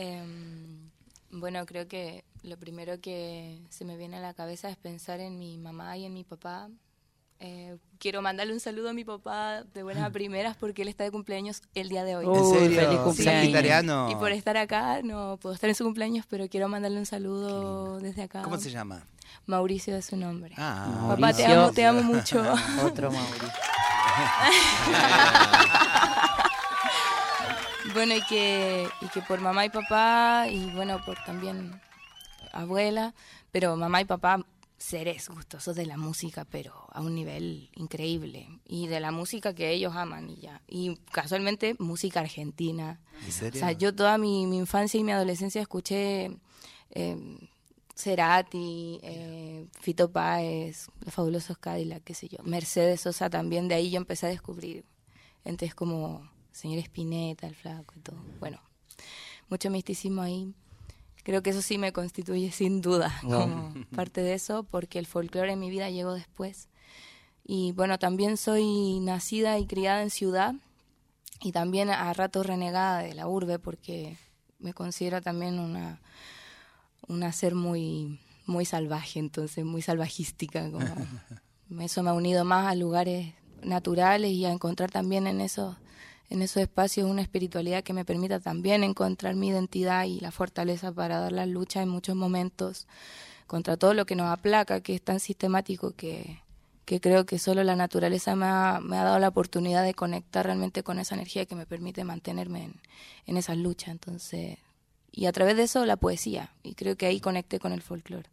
Em, 0.00 0.90
bueno, 1.32 1.66
creo 1.66 1.88
que 1.88 2.22
lo 2.44 2.56
primero 2.56 3.00
que 3.00 3.58
se 3.68 3.84
me 3.84 3.96
viene 3.96 4.18
a 4.18 4.20
la 4.20 4.32
cabeza 4.32 4.70
es 4.70 4.76
pensar 4.76 5.18
en 5.18 5.40
mi 5.40 5.58
mamá 5.58 5.96
y 5.96 6.04
en 6.04 6.14
mi 6.14 6.22
papá. 6.22 6.68
Eh, 7.40 7.76
quiero 7.98 8.22
mandarle 8.22 8.52
un 8.52 8.60
saludo 8.60 8.90
a 8.90 8.92
mi 8.92 9.04
papá 9.04 9.64
de 9.74 9.82
buenas 9.82 10.04
a 10.04 10.10
primeras 10.12 10.56
porque 10.56 10.82
él 10.82 10.88
está 10.88 11.02
de 11.02 11.10
cumpleaños 11.10 11.62
el 11.74 11.88
día 11.88 12.04
de 12.04 12.14
hoy. 12.14 12.26
¿En 12.26 12.44
serio? 12.44 12.80
feliz 12.80 12.94
¿Sos 12.94 13.04
cumpleaños. 13.06 13.42
sagitariano? 13.42 14.08
Y 14.12 14.14
por 14.14 14.30
estar 14.30 14.56
acá, 14.56 15.02
no 15.02 15.36
puedo 15.42 15.52
estar 15.56 15.68
en 15.68 15.74
su 15.74 15.82
cumpleaños, 15.82 16.26
pero 16.28 16.48
quiero 16.48 16.68
mandarle 16.68 17.00
un 17.00 17.06
saludo 17.06 17.98
desde 17.98 18.22
acá. 18.22 18.42
¿Cómo 18.42 18.56
se 18.56 18.70
llama? 18.70 19.02
Mauricio 19.46 19.96
es 19.96 20.06
su 20.06 20.16
nombre. 20.16 20.54
Ah, 20.58 21.06
Papá, 21.08 21.32
te 21.32 21.44
amo, 21.44 21.72
te 21.72 21.84
amo 21.84 22.04
mucho. 22.04 22.40
Otro 22.84 23.10
Mauricio. 23.10 23.48
Bueno, 27.98 28.14
y 28.14 28.22
que, 28.22 28.88
y 29.00 29.08
que 29.08 29.22
por 29.22 29.40
mamá 29.40 29.64
y 29.64 29.70
papá, 29.70 30.46
y 30.48 30.70
bueno, 30.70 31.04
por 31.04 31.18
también 31.24 31.80
abuela, 32.52 33.12
pero 33.50 33.76
mamá 33.76 34.00
y 34.00 34.04
papá, 34.04 34.46
seres 34.76 35.28
gustosos 35.28 35.74
de 35.74 35.84
la 35.84 35.96
música, 35.96 36.44
pero 36.44 36.86
a 36.92 37.00
un 37.00 37.16
nivel 37.16 37.70
increíble. 37.74 38.48
Y 38.68 38.86
de 38.86 39.00
la 39.00 39.10
música 39.10 39.52
que 39.52 39.72
ellos 39.72 39.96
aman 39.96 40.30
y 40.30 40.36
ya. 40.36 40.62
Y 40.68 40.94
casualmente, 41.10 41.74
música 41.80 42.20
argentina. 42.20 43.00
¿En 43.24 43.28
O 43.30 43.32
serio? 43.32 43.58
sea, 43.58 43.72
yo 43.72 43.92
toda 43.92 44.16
mi, 44.16 44.46
mi 44.46 44.58
infancia 44.58 45.00
y 45.00 45.02
mi 45.02 45.10
adolescencia 45.10 45.60
escuché 45.60 46.30
eh, 46.92 47.16
Cerati, 47.96 49.00
eh, 49.02 49.66
Fito 49.80 50.12
Páez, 50.12 50.86
Los 51.04 51.12
Fabulosos 51.12 51.58
Cadillac, 51.58 52.04
qué 52.04 52.14
sé 52.14 52.28
yo. 52.28 52.38
Mercedes 52.44 53.00
Sosa 53.00 53.28
también, 53.28 53.66
de 53.66 53.74
ahí 53.74 53.90
yo 53.90 53.96
empecé 53.96 54.26
a 54.26 54.30
descubrir. 54.30 54.84
Entonces 55.44 55.74
como 55.74 56.30
señor 56.58 56.80
Spinetta, 56.80 57.46
el 57.46 57.54
flaco 57.54 57.94
y 57.96 58.00
todo. 58.00 58.18
Bueno, 58.40 58.60
mucho 59.48 59.70
misticismo 59.70 60.22
ahí. 60.22 60.52
Creo 61.22 61.42
que 61.42 61.50
eso 61.50 61.62
sí 61.62 61.78
me 61.78 61.92
constituye 61.92 62.50
sin 62.50 62.80
duda 62.80 63.14
como 63.22 63.74
parte 63.94 64.22
de 64.22 64.34
eso, 64.34 64.64
porque 64.64 64.98
el 64.98 65.06
folclore 65.06 65.52
en 65.52 65.60
mi 65.60 65.70
vida 65.70 65.90
llegó 65.90 66.14
después. 66.14 66.68
Y 67.44 67.72
bueno, 67.72 67.98
también 67.98 68.36
soy 68.36 68.98
nacida 69.00 69.58
y 69.58 69.66
criada 69.66 70.02
en 70.02 70.10
ciudad 70.10 70.54
y 71.40 71.52
también 71.52 71.90
a 71.90 72.12
ratos 72.12 72.46
renegada 72.46 72.98
de 72.98 73.14
la 73.14 73.28
urbe 73.28 73.58
porque 73.58 74.16
me 74.58 74.74
considero 74.74 75.22
también 75.22 75.58
una 75.58 76.00
una 77.06 77.32
ser 77.32 77.54
muy 77.54 78.20
muy 78.46 78.64
salvaje, 78.64 79.18
entonces 79.18 79.64
muy 79.64 79.82
salvajística, 79.82 80.70
como 80.70 80.86
eso 81.82 82.02
me 82.02 82.10
ha 82.10 82.14
unido 82.14 82.44
más 82.44 82.66
a 82.66 82.74
lugares 82.74 83.34
naturales 83.62 84.32
y 84.32 84.44
a 84.44 84.52
encontrar 84.52 84.90
también 84.90 85.26
en 85.26 85.40
esos 85.40 85.76
en 86.30 86.42
esos 86.42 86.62
espacios 86.62 87.10
una 87.10 87.22
espiritualidad 87.22 87.82
que 87.82 87.92
me 87.92 88.04
permita 88.04 88.40
también 88.40 88.84
encontrar 88.84 89.34
mi 89.34 89.48
identidad 89.48 90.04
y 90.04 90.20
la 90.20 90.30
fortaleza 90.30 90.92
para 90.92 91.20
dar 91.20 91.32
la 91.32 91.46
lucha 91.46 91.82
en 91.82 91.88
muchos 91.88 92.16
momentos 92.16 92.86
contra 93.46 93.76
todo 93.76 93.94
lo 93.94 94.04
que 94.04 94.14
nos 94.14 94.28
aplaca, 94.28 94.80
que 94.80 94.94
es 94.94 95.02
tan 95.02 95.20
sistemático 95.20 95.92
que, 95.92 96.42
que 96.84 97.00
creo 97.00 97.24
que 97.26 97.38
solo 97.38 97.64
la 97.64 97.76
naturaleza 97.76 98.36
me 98.36 98.46
ha, 98.46 98.80
me 98.82 98.98
ha 98.98 99.04
dado 99.04 99.18
la 99.18 99.28
oportunidad 99.28 99.82
de 99.84 99.94
conectar 99.94 100.44
realmente 100.44 100.82
con 100.82 100.98
esa 100.98 101.14
energía 101.14 101.46
que 101.46 101.54
me 101.54 101.66
permite 101.66 102.04
mantenerme 102.04 102.64
en, 102.64 102.74
en 103.26 103.36
esas 103.36 103.56
luchas. 103.56 103.88
Entonces, 103.88 104.58
y 105.10 105.26
a 105.26 105.32
través 105.32 105.56
de 105.56 105.64
eso 105.64 105.84
la 105.86 105.96
poesía, 105.96 106.52
y 106.62 106.74
creo 106.74 106.96
que 106.96 107.06
ahí 107.06 107.20
conecté 107.20 107.58
con 107.58 107.72
el 107.72 107.82
folclore, 107.82 108.28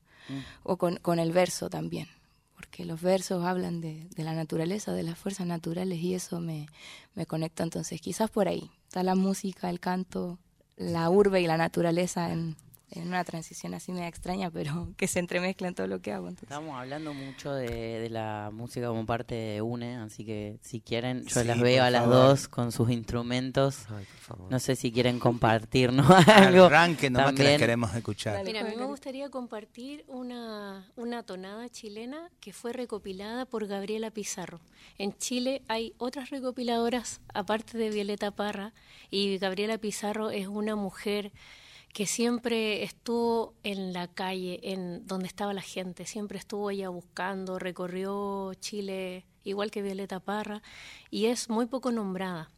o 0.64 0.78
con, 0.78 0.98
con 0.98 1.20
el 1.20 1.32
verso 1.32 1.70
también, 1.70 2.08
porque 2.55 2.85
los 2.85 3.01
versos 3.01 3.43
hablan 3.45 3.81
de, 3.81 4.07
de 4.15 4.24
la 4.24 4.33
naturaleza, 4.33 4.93
de 4.93 5.03
las 5.03 5.17
fuerzas 5.17 5.45
naturales, 5.45 6.00
y 6.00 6.13
eso 6.15 6.39
me, 6.39 6.67
me 7.13 7.25
conecta. 7.25 7.63
Entonces, 7.63 8.01
quizás 8.01 8.29
por 8.29 8.47
ahí 8.47 8.71
está 8.88 9.03
la 9.03 9.15
música, 9.15 9.69
el 9.69 9.79
canto, 9.79 10.39
la 10.77 11.09
urbe 11.09 11.41
y 11.41 11.47
la 11.47 11.57
naturaleza 11.57 12.31
en, 12.31 12.55
en 12.92 13.08
una 13.08 13.24
transición 13.24 13.74
así 13.74 13.92
media 13.92 14.08
extraña, 14.08 14.51
pero 14.51 14.89
que 14.98 15.08
se 15.08 15.20
entremezcla 15.20 15.68
en 15.68 15.75
todo 15.75 15.88
lo 15.88 16.01
que 16.01 16.12
hago. 16.12 16.27
Entonces. 16.27 16.44
Estamos 16.50 16.80
hablando 16.80 17.13
mucho 17.13 17.54
de, 17.54 18.00
de 18.00 18.10
la 18.10 18.51
música 18.54 18.88
como 18.88 19.06
parte 19.06 19.36
de 19.36 19.62
UNE, 19.62 19.96
así 19.98 20.24
que 20.25 20.60
si 20.62 20.82
quieren, 20.82 21.24
yo 21.25 21.42
Sí, 21.42 21.48
las 21.48 21.60
veo 21.60 21.84
a 21.84 21.89
las 21.89 22.04
favor. 22.04 22.15
dos 22.15 22.48
con 22.48 22.72
sus 22.72 22.89
instrumentos. 22.92 23.86
Ay, 23.89 24.06
por 24.06 24.20
favor. 24.20 24.51
No 24.51 24.60
sé 24.60 24.75
si 24.75 24.92
quieren 24.92 25.20
compartirnos 25.20 26.10
algo. 26.27 26.65
Arranque 26.65 27.10
nomás 27.10 27.27
que 27.27 27.32
las 27.32 27.38
también. 27.38 27.60
queremos 27.60 27.96
escuchar. 27.96 28.44
Mira, 28.46 28.62
a 28.62 28.63
mí 28.63 28.75
me 28.75 28.86
gustaría 28.86 29.30
compartir 29.30 30.04
una, 30.08 30.89
una 30.96 31.24
tonada 31.24 31.68
chilena 31.70 32.30
que 32.39 32.54
fue 32.54 32.72
recopilada 32.74 33.46
por 33.46 33.68
Gabriela 33.68 34.12
Pizarro. 34.12 34.60
En 34.98 35.18
Chile 35.18 35.63
hay 35.68 35.94
otras 35.98 36.30
recopiladoras, 36.30 37.20
aparte 37.34 37.77
de 37.77 37.89
Violeta 37.89 38.32
Parra, 38.32 38.74
y 39.10 39.38
Gabriela 39.39 39.77
Pizarro 39.77 40.30
es 40.30 40.48
una 40.48 40.75
mujer 40.75 41.32
que 41.96 42.08
siempre 42.08 42.84
estuvo 42.84 43.54
en 43.64 43.94
la 43.94 44.10
calle, 44.10 44.60
en 44.64 45.08
donde 45.08 45.28
estaba 45.28 45.54
la 45.54 45.62
gente, 45.62 46.06
siempre 46.06 46.38
estuvo 46.38 46.70
ella 46.70 46.90
buscando, 46.90 47.58
recorrió 47.58 48.54
Chile 48.56 49.25
igual 49.46 49.72
que 49.72 49.82
Violeta 49.82 50.20
Parra, 50.20 50.62
y 51.10 51.28
es 51.28 51.50
muy 51.50 51.68
poco 51.68 51.94
nombrada. 51.94 52.52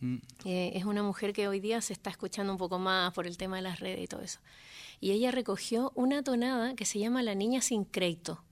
Mm. 0.00 0.16
Eh, 0.46 0.72
es 0.74 0.86
una 0.86 1.02
mujer 1.02 1.34
que 1.34 1.48
hoy 1.48 1.60
día 1.60 1.82
se 1.82 1.92
está 1.92 2.08
escuchando 2.08 2.50
un 2.50 2.58
poco 2.58 2.78
más 2.78 3.12
por 3.12 3.26
el 3.26 3.36
tema 3.36 3.56
de 3.56 3.62
las 3.62 3.78
redes 3.78 4.04
y 4.04 4.06
todo 4.06 4.22
eso. 4.22 4.40
Y 5.00 5.10
ella 5.10 5.32
recogió 5.32 5.92
una 5.94 6.22
tonada 6.22 6.74
que 6.74 6.86
se 6.86 6.98
llama 6.98 7.22
La 7.22 7.34
Niña 7.34 7.60
sin 7.60 7.84
Crédito. 7.84 8.42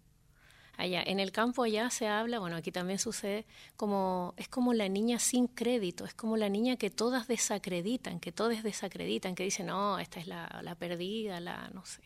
Allá, 0.76 1.02
en 1.02 1.20
el 1.20 1.32
campo 1.32 1.62
allá 1.62 1.88
se 1.90 2.06
habla, 2.06 2.38
bueno, 2.38 2.56
aquí 2.56 2.70
también 2.70 2.98
sucede, 2.98 3.46
como, 3.76 4.34
es 4.36 4.48
como 4.48 4.74
la 4.74 4.88
niña 4.88 5.18
sin 5.18 5.46
crédito, 5.46 6.04
es 6.04 6.14
como 6.14 6.36
la 6.36 6.48
niña 6.48 6.76
que 6.76 6.90
todas 6.90 7.28
desacreditan, 7.28 8.20
que 8.20 8.32
todos 8.32 8.62
desacreditan, 8.62 9.34
que 9.34 9.44
dicen, 9.44 9.66
no, 9.66 9.98
esta 9.98 10.20
es 10.20 10.26
la, 10.26 10.60
la 10.62 10.74
perdida, 10.74 11.40
la, 11.40 11.70
no 11.72 11.84
sé. 11.86 12.02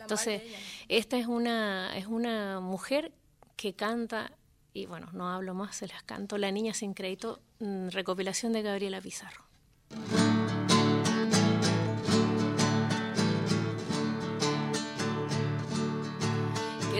Entonces, 0.00 0.42
esta 0.88 1.18
es 1.18 1.26
una, 1.26 1.96
es 1.96 2.06
una 2.06 2.60
mujer 2.60 3.12
que 3.56 3.74
canta, 3.74 4.32
y 4.72 4.86
bueno, 4.86 5.08
no 5.12 5.28
hablo 5.28 5.54
más, 5.54 5.76
se 5.76 5.86
las 5.88 6.02
canto, 6.02 6.38
La 6.38 6.50
Niña 6.50 6.74
Sin 6.74 6.94
Crédito, 6.94 7.40
mm, 7.60 7.88
recopilación 7.88 8.52
de 8.52 8.62
Gabriela 8.62 9.00
Pizarro. 9.00 9.44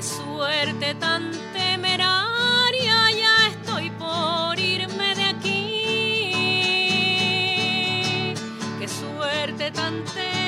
Suerte 0.02 0.96
tan 0.96 1.30
temeraria, 1.52 3.10
ya 3.12 3.46
estoy 3.52 3.88
por 3.90 4.58
irme 4.58 5.14
de 5.14 5.24
aquí. 5.24 5.54
Qué 8.80 8.88
suerte 8.88 9.70
tan 9.70 10.02
temeraria, 10.06 10.41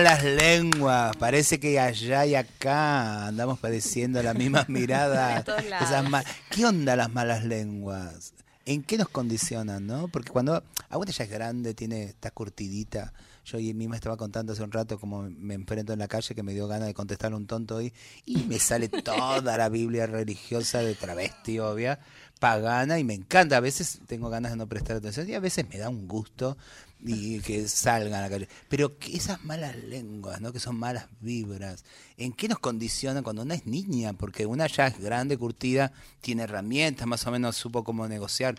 malas 0.00 0.24
lenguas. 0.24 1.14
Parece 1.18 1.60
que 1.60 1.78
allá 1.78 2.24
y 2.24 2.34
acá 2.34 3.26
andamos 3.26 3.58
padeciendo 3.58 4.22
las 4.22 4.34
mismas 4.34 4.68
miradas. 4.70 5.44
Esas 5.80 6.08
ma- 6.08 6.24
¿Qué 6.50 6.64
onda 6.64 6.96
las 6.96 7.12
malas 7.12 7.44
lenguas? 7.44 8.32
¿En 8.64 8.82
qué 8.82 8.96
nos 8.96 9.08
condicionan, 9.08 9.86
no? 9.86 10.08
Porque 10.08 10.30
cuando 10.30 10.62
Agüita 10.88 11.12
ya 11.12 11.24
es 11.24 11.30
grande, 11.30 11.74
tiene 11.74 12.04
está 12.04 12.30
curtidita. 12.30 13.12
Yo 13.44 13.58
misma 13.58 13.96
estaba 13.96 14.16
contando 14.16 14.52
hace 14.52 14.62
un 14.62 14.70
rato 14.70 14.98
como 14.98 15.22
me 15.22 15.54
enfrento 15.54 15.92
en 15.92 15.98
la 15.98 16.08
calle 16.08 16.34
que 16.34 16.42
me 16.42 16.54
dio 16.54 16.68
ganas 16.68 16.86
de 16.86 16.94
contestarle 16.94 17.36
un 17.36 17.46
tonto 17.46 17.76
hoy 17.76 17.92
y 18.24 18.36
me 18.44 18.58
sale 18.58 18.88
toda 19.04 19.56
la 19.58 19.68
Biblia 19.68 20.06
religiosa 20.06 20.78
de 20.80 20.94
travesti, 20.94 21.58
obvia, 21.58 21.98
pagana 22.40 22.98
y 22.98 23.04
me 23.04 23.14
encanta. 23.14 23.56
A 23.56 23.60
veces 23.60 24.00
tengo 24.06 24.28
ganas 24.30 24.50
de 24.50 24.56
no 24.56 24.66
prestar 24.66 24.96
atención 24.96 25.28
y 25.28 25.34
a 25.34 25.40
veces 25.40 25.68
me 25.68 25.78
da 25.78 25.88
un 25.88 26.08
gusto 26.08 26.56
y 27.02 27.40
que 27.40 27.68
salgan 27.68 28.14
a 28.14 28.22
la 28.22 28.30
calle. 28.30 28.48
Pero 28.68 28.96
esas 29.12 29.44
malas 29.44 29.76
lenguas, 29.76 30.40
¿no? 30.40 30.52
Que 30.52 30.58
son 30.58 30.76
malas 30.76 31.06
vibras. 31.20 31.84
¿En 32.16 32.32
qué 32.32 32.48
nos 32.48 32.58
condicionan 32.58 33.22
cuando 33.22 33.42
una 33.42 33.54
es 33.54 33.66
niña? 33.66 34.14
Porque 34.14 34.46
una 34.46 34.66
ya 34.66 34.88
es 34.88 34.98
grande, 34.98 35.38
curtida, 35.38 35.92
tiene 36.20 36.42
herramientas, 36.42 37.06
más 37.06 37.26
o 37.26 37.30
menos 37.30 37.56
supo 37.56 37.84
cómo 37.84 38.08
negociar 38.08 38.56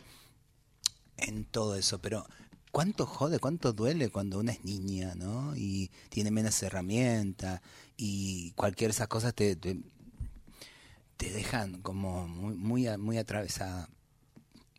en 1.17 1.43
todo 1.43 1.75
eso. 1.75 1.99
Pero 1.99 2.25
¿cuánto 2.71 3.05
jode, 3.05 3.39
cuánto 3.39 3.73
duele 3.73 4.09
cuando 4.09 4.39
una 4.39 4.53
es 4.53 4.63
niña, 4.63 5.13
¿no? 5.15 5.55
Y 5.55 5.91
tiene 6.09 6.31
menos 6.31 6.61
herramientas 6.63 7.61
y 7.97 8.51
cualquier 8.51 8.91
de 8.91 8.95
esas 8.95 9.07
cosas 9.07 9.33
te, 9.35 9.57
te 11.21 11.29
dejan 11.29 11.83
como 11.83 12.27
muy, 12.27 12.55
muy, 12.55 12.97
muy 12.97 13.17
atravesada. 13.19 13.87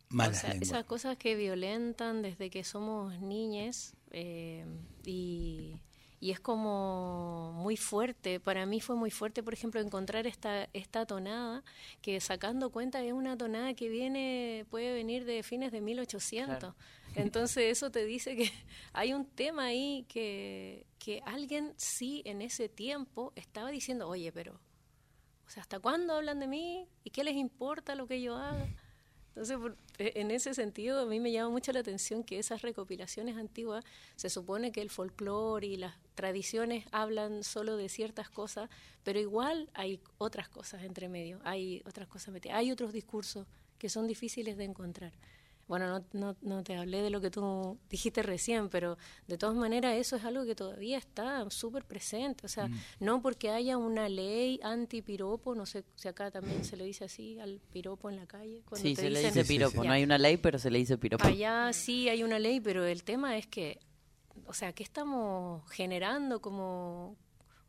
Malas 0.09 0.39
O 0.39 0.41
sea, 0.41 0.49
lenguas. 0.49 0.69
esas 0.71 0.83
cosas 0.83 1.17
que 1.17 1.35
violentan 1.37 2.21
desde 2.21 2.49
que 2.49 2.65
somos 2.65 3.17
niñes 3.21 3.95
eh, 4.11 4.65
y, 5.05 5.79
y 6.19 6.31
es 6.31 6.41
como 6.41 7.53
muy 7.53 7.77
fuerte. 7.77 8.41
Para 8.41 8.65
mí 8.65 8.81
fue 8.81 8.97
muy 8.97 9.09
fuerte, 9.09 9.41
por 9.41 9.53
ejemplo, 9.53 9.79
encontrar 9.79 10.27
esta, 10.27 10.67
esta 10.73 11.05
tonada 11.05 11.63
que 12.01 12.19
sacando 12.19 12.71
cuenta 12.71 13.01
es 13.01 13.13
una 13.13 13.37
tonada 13.37 13.73
que 13.73 13.87
viene 13.87 14.65
puede 14.69 14.93
venir 14.93 15.23
de 15.23 15.43
fines 15.43 15.71
de 15.71 15.79
1800. 15.79 16.75
Entonces 17.15 17.71
eso 17.71 17.89
te 17.89 18.03
dice 18.03 18.35
que 18.35 18.51
hay 18.91 19.13
un 19.13 19.25
tema 19.25 19.67
ahí 19.67 20.05
que, 20.09 20.87
que 20.99 21.21
alguien 21.25 21.73
sí 21.77 22.21
en 22.25 22.41
ese 22.41 22.67
tiempo 22.67 23.31
estaba 23.37 23.71
diciendo, 23.71 24.09
oye, 24.09 24.33
pero, 24.33 24.59
¿hasta 25.57 25.79
cuándo 25.79 26.13
hablan 26.13 26.39
de 26.39 26.47
mí? 26.47 26.87
¿Y 27.03 27.09
qué 27.11 27.23
les 27.23 27.35
importa 27.35 27.95
lo 27.95 28.07
que 28.07 28.21
yo 28.21 28.35
haga? 28.35 28.69
Entonces, 29.35 29.57
e- 29.97 30.13
en 30.15 30.31
ese 30.31 30.53
sentido, 30.53 30.99
a 31.01 31.05
mí 31.05 31.19
me 31.19 31.31
llama 31.31 31.49
mucho 31.49 31.71
la 31.71 31.79
atención 31.79 32.23
que 32.23 32.39
esas 32.39 32.61
recopilaciones 32.61 33.37
antiguas, 33.37 33.83
se 34.15 34.29
supone 34.29 34.71
que 34.71 34.81
el 34.81 34.89
folclore 34.89 35.67
y 35.67 35.77
las 35.77 35.95
tradiciones 36.15 36.85
hablan 36.91 37.43
solo 37.43 37.75
de 37.77 37.89
ciertas 37.89 38.29
cosas, 38.29 38.69
pero 39.03 39.19
igual 39.19 39.69
hay 39.73 39.99
otras 40.19 40.49
cosas 40.49 40.83
entre 40.83 41.09
medio, 41.09 41.39
hay 41.43 41.81
otras 41.85 42.07
cosas 42.07 42.33
metidas, 42.33 42.57
hay 42.57 42.71
otros 42.71 42.93
discursos 42.93 43.47
que 43.79 43.89
son 43.89 44.07
difíciles 44.07 44.55
de 44.57 44.65
encontrar. 44.65 45.13
Bueno, 45.67 45.87
no, 45.87 46.05
no, 46.11 46.35
no, 46.41 46.63
te 46.63 46.75
hablé 46.75 47.01
de 47.01 47.09
lo 47.09 47.21
que 47.21 47.31
tú 47.31 47.79
dijiste 47.89 48.21
recién, 48.21 48.69
pero 48.69 48.97
de 49.27 49.37
todas 49.37 49.55
maneras 49.55 49.95
eso 49.95 50.17
es 50.17 50.25
algo 50.25 50.45
que 50.45 50.55
todavía 50.55 50.97
está 50.97 51.49
súper 51.49 51.85
presente. 51.85 52.45
O 52.45 52.49
sea, 52.49 52.67
mm. 52.67 52.79
no 52.99 53.21
porque 53.21 53.49
haya 53.49 53.77
una 53.77 54.09
ley 54.09 54.59
anti-piropo, 54.61 55.55
no 55.55 55.65
sé 55.65 55.85
si 55.95 56.07
acá 56.09 56.31
también 56.31 56.65
se 56.65 56.75
le 56.75 56.83
dice 56.83 57.05
así 57.05 57.39
al 57.39 57.61
piropo 57.71 58.09
en 58.09 58.17
la 58.17 58.27
calle. 58.27 58.61
sí, 58.73 58.95
se 58.95 59.09
le 59.09 59.21
dice 59.23 59.45
piropo. 59.45 59.83
No 59.83 59.93
hay 59.93 60.03
una 60.03 60.17
ley, 60.17 60.37
pero 60.37 60.59
se 60.59 60.69
le 60.69 60.79
dice 60.79 60.97
piropo. 60.97 61.25
Allá 61.25 61.71
sí 61.71 62.09
hay 62.09 62.23
una 62.23 62.39
ley, 62.39 62.59
pero 62.59 62.85
el 62.85 63.03
tema 63.03 63.37
es 63.37 63.47
que, 63.47 63.79
o 64.45 64.53
sea, 64.53 64.73
¿qué 64.73 64.83
estamos 64.83 65.63
generando 65.71 66.41
como, 66.41 67.15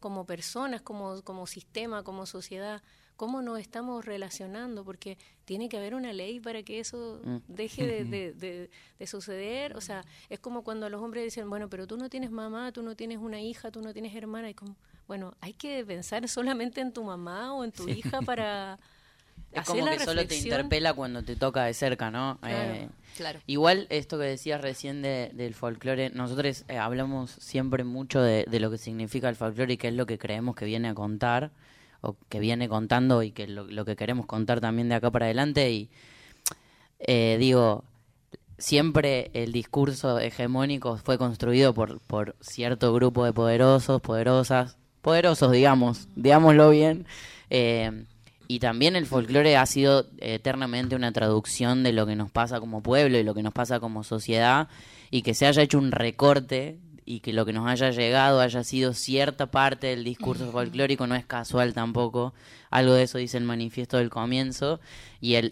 como 0.01 0.27
personas, 0.27 0.83
como, 0.83 1.23
como 1.23 1.47
sistema, 1.47 2.03
como 2.03 2.27
sociedad? 2.27 2.83
Cómo 3.17 3.43
nos 3.43 3.59
estamos 3.61 4.05
relacionando, 4.05 4.85
porque 4.85 5.19
tiene 5.45 5.69
que 5.69 5.77
haber 5.77 5.95
una 5.95 6.13
ley 6.13 6.41
para 6.41 6.63
que 6.63 6.81
eso 6.81 7.21
mm. 7.23 7.37
deje 7.49 8.05
de, 8.99 9.07
suceder. 9.07 9.77
O 9.77 9.81
sea, 9.81 10.05
es 10.29 10.41
como 10.41 10.63
cuando 10.63 10.89
los 10.89 11.01
hombres 11.01 11.25
dicen, 11.25 11.49
bueno, 11.49 11.69
pero 11.69 11.87
tú 11.87 11.97
no 11.97 12.09
tienes 12.09 12.31
mamá, 12.31 12.73
tú 12.73 12.83
no 12.83 12.97
tienes 12.97 13.19
una 13.19 13.41
hija, 13.41 13.71
tú 13.71 13.81
no 13.81 13.93
tienes 13.93 14.15
hermana. 14.15 14.51
Y 14.51 14.55
como, 14.55 14.77
bueno, 15.07 15.35
hay 15.41 15.53
que 15.53 15.85
pensar 15.85 16.29
solamente 16.29 16.81
en 16.81 16.93
tu 16.93 17.05
mamá 17.05 17.55
o 17.55 17.65
en 17.65 17.73
tu 17.73 17.89
hija 17.89 18.23
para... 18.23 18.79
Es 19.51 19.67
como 19.67 19.85
que 19.87 20.01
solo 20.01 20.27
te 20.27 20.37
interpela 20.37 20.95
cuando 20.95 21.23
te 21.23 21.37
toca 21.37 21.65
de 21.65 21.75
cerca, 21.75 22.11
¿no? 22.11 22.41
Eh, 22.45 22.89
claro. 23.17 23.39
Igual 23.47 23.87
esto 23.89 24.19
que 24.19 24.25
decías 24.25 24.61
recién 24.61 25.01
del 25.01 25.55
folclore, 25.55 26.11
nosotros 26.11 26.65
eh, 26.67 26.77
hablamos 26.77 27.31
siempre 27.31 27.85
mucho 27.85 28.21
de, 28.21 28.47
de, 28.49 28.59
lo 28.59 28.69
que 28.73 28.79
significa 28.79 29.29
el 29.29 29.37
folclore 29.37 29.75
y 29.75 29.77
qué 29.77 29.89
es 29.89 29.95
lo 29.95 30.07
que 30.07 30.19
creemos 30.19 30.57
que 30.57 30.65
viene 30.65 30.89
a 30.89 30.95
contar 30.95 31.53
o 32.05 32.17
que 32.29 32.39
viene 32.39 32.69
contando 32.69 33.23
y 33.23 33.33
que 33.33 33.47
lo, 33.47 33.85
que 33.85 33.97
queremos 33.97 34.27
contar 34.27 34.61
también 34.61 34.89
de 34.89 34.97
acá 34.97 35.11
para 35.11 35.27
adelante. 35.27 35.71
Y 35.71 35.89
eh, 37.01 37.37
digo, 37.39 37.85
siempre 38.59 39.31
el 39.35 39.53
discurso 39.53 40.19
hegemónico 40.19 40.97
fue 40.99 41.19
construido 41.19 41.75
por, 41.75 42.01
por 42.01 42.37
cierto 42.41 42.93
grupo 42.93 43.25
de 43.25 43.33
poderosos, 43.33 44.01
poderosas, 44.01 44.77
poderosos, 45.03 45.51
digamos, 45.53 46.09
digámoslo 46.15 46.71
bien. 46.71 47.07
Eh, 47.51 48.05
y 48.47 48.59
también 48.59 48.95
el 48.95 49.07
folclore 49.07 49.57
ha 49.57 49.67
sido 49.67 50.07
eternamente 50.19 50.95
una 50.97 51.13
traducción 51.13 51.83
de 51.83 51.93
lo 51.93 52.07
que 52.07 52.17
nos 52.17 52.31
pasa 52.31 52.61
como 52.61 52.83
pueblo 52.83 53.19
y 53.19 53.23
lo 53.23 53.35
que 53.35 53.43
nos 53.43 53.55
pasa 53.55 53.81
como 53.81 54.05
sociedad 54.05 54.69
y 55.11 55.23
que 55.23 55.35
se 55.35 55.47
haya 55.47 55.63
hecho 55.63 55.79
un 55.79 55.93
recorte 55.93 56.79
y 57.05 57.21
que 57.21 57.33
lo 57.33 57.45
que 57.45 57.53
nos 57.53 57.69
haya 57.69 57.91
llegado 57.91 58.41
haya 58.41 58.65
sido 58.65 58.95
cierta 58.95 59.51
parte 59.51 59.89
del 59.89 60.05
discurso 60.05 60.51
folclórico 60.51 61.07
no 61.07 61.15
es 61.15 61.27
casual 61.27 61.75
tampoco. 61.75 62.35
Algo 62.71 62.95
de 62.95 63.05
eso 63.05 63.19
dice 63.19 63.37
el 63.37 63.45
manifiesto 63.45 63.99
del 63.99 64.11
comienzo. 64.11 64.81
Y 65.21 65.35
el, 65.35 65.51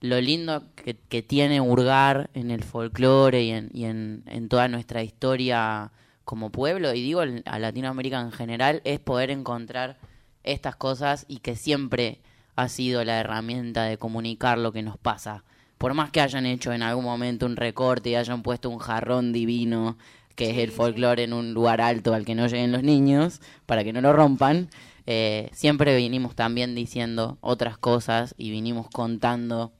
lo 0.00 0.20
lindo 0.20 0.64
que, 0.74 0.94
que 0.94 1.22
tiene 1.22 1.60
hurgar 1.60 2.28
en 2.34 2.50
el 2.50 2.62
folclore 2.62 3.42
y, 3.42 3.50
en, 3.50 3.70
y 3.72 3.84
en, 3.84 4.24
en, 4.26 4.48
toda 4.48 4.68
nuestra 4.68 5.02
historia 5.02 5.92
como 6.24 6.50
pueblo, 6.50 6.92
y 6.94 7.02
digo 7.02 7.20
a 7.20 7.58
Latinoamérica 7.58 8.20
en 8.20 8.32
general, 8.32 8.80
es 8.84 9.00
poder 9.00 9.30
encontrar 9.30 9.98
estas 10.44 10.76
cosas 10.76 11.24
y 11.28 11.38
que 11.38 11.56
siempre 11.56 12.20
ha 12.56 12.68
sido 12.68 13.04
la 13.04 13.20
herramienta 13.20 13.84
de 13.84 13.98
comunicar 13.98 14.58
lo 14.58 14.72
que 14.72 14.82
nos 14.82 14.98
pasa. 14.98 15.44
Por 15.78 15.94
más 15.94 16.10
que 16.10 16.20
hayan 16.20 16.46
hecho 16.46 16.72
en 16.72 16.82
algún 16.82 17.04
momento 17.04 17.46
un 17.46 17.56
recorte 17.56 18.10
y 18.10 18.14
hayan 18.14 18.42
puesto 18.42 18.70
un 18.70 18.78
jarrón 18.78 19.32
divino 19.32 19.96
que 20.34 20.50
es 20.50 20.58
el 20.58 20.72
folclore 20.72 21.24
en 21.24 21.32
un 21.32 21.54
lugar 21.54 21.80
alto 21.80 22.14
al 22.14 22.24
que 22.24 22.34
no 22.34 22.46
lleguen 22.46 22.72
los 22.72 22.82
niños, 22.82 23.40
para 23.66 23.84
que 23.84 23.92
no 23.92 24.00
lo 24.00 24.12
rompan. 24.12 24.68
Eh, 25.06 25.50
siempre 25.52 25.96
vinimos 25.96 26.34
también 26.34 26.74
diciendo 26.74 27.38
otras 27.40 27.76
cosas 27.76 28.34
y 28.38 28.50
vinimos 28.50 28.88
contando 28.88 29.72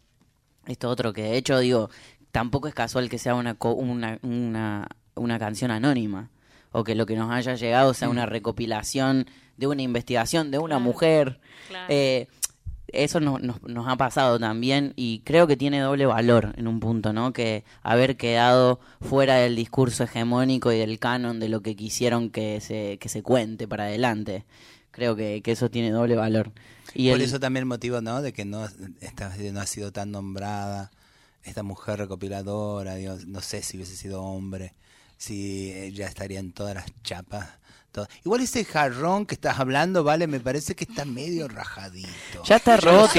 esto 0.66 0.88
otro 0.88 1.12
que 1.12 1.22
de 1.22 1.36
hecho 1.36 1.58
digo, 1.58 1.90
tampoco 2.30 2.68
es 2.68 2.74
casual 2.74 3.08
que 3.08 3.18
sea 3.18 3.34
una, 3.34 3.56
una, 3.60 4.18
una, 4.22 4.88
una 5.14 5.38
canción 5.38 5.70
anónima 5.70 6.30
o 6.72 6.84
que 6.84 6.94
lo 6.94 7.06
que 7.06 7.16
nos 7.16 7.30
haya 7.30 7.54
llegado 7.54 7.94
sea 7.94 8.08
una 8.08 8.26
recopilación 8.26 9.26
de 9.56 9.66
una 9.66 9.82
investigación 9.82 10.50
de 10.50 10.58
una 10.58 10.78
mujer. 10.78 11.38
Eh, 11.88 12.26
eso 12.92 13.20
nos, 13.20 13.42
nos, 13.42 13.88
ha 13.88 13.96
pasado 13.96 14.38
también 14.38 14.92
y 14.96 15.20
creo 15.20 15.46
que 15.46 15.56
tiene 15.56 15.80
doble 15.80 16.06
valor 16.06 16.54
en 16.56 16.68
un 16.68 16.80
punto, 16.80 17.12
¿no? 17.12 17.32
Que 17.32 17.64
haber 17.82 18.16
quedado 18.16 18.80
fuera 19.00 19.36
del 19.36 19.56
discurso 19.56 20.04
hegemónico 20.04 20.72
y 20.72 20.78
del 20.78 20.98
canon 20.98 21.40
de 21.40 21.48
lo 21.48 21.62
que 21.62 21.74
quisieron 21.76 22.30
que 22.30 22.60
se, 22.60 22.98
que 22.98 23.08
se 23.08 23.22
cuente 23.22 23.66
para 23.66 23.84
adelante. 23.84 24.44
Creo 24.90 25.16
que, 25.16 25.40
que 25.42 25.52
eso 25.52 25.70
tiene 25.70 25.90
doble 25.90 26.16
valor. 26.16 26.52
Y 26.94 27.10
Por 27.10 27.22
eso 27.22 27.40
también 27.40 27.62
el 27.62 27.66
motivo, 27.66 28.00
¿no? 28.00 28.20
De 28.20 28.32
que 28.32 28.44
no, 28.44 28.66
esta, 29.00 29.34
no 29.52 29.60
ha 29.60 29.66
sido 29.66 29.92
tan 29.92 30.10
nombrada 30.10 30.90
esta 31.44 31.62
mujer 31.62 31.98
recopiladora, 31.98 32.94
Dios, 32.96 33.26
no 33.26 33.40
sé 33.40 33.62
si 33.62 33.76
hubiese 33.76 33.96
sido 33.96 34.22
hombre, 34.22 34.74
si 35.22 35.72
ella 35.72 36.08
estaría 36.08 36.40
en 36.40 36.52
todas 36.52 36.74
las 36.74 36.86
chapas 37.04 37.48
Igual 38.24 38.40
ese 38.40 38.64
jarrón 38.64 39.26
que 39.26 39.34
estás 39.34 39.58
hablando, 39.58 40.02
vale, 40.02 40.26
me 40.26 40.40
parece 40.40 40.74
que 40.74 40.84
está 40.84 41.04
medio 41.04 41.48
rajadito. 41.48 42.42
Ya 42.44 42.56
está 42.56 42.76
roto. 42.78 43.12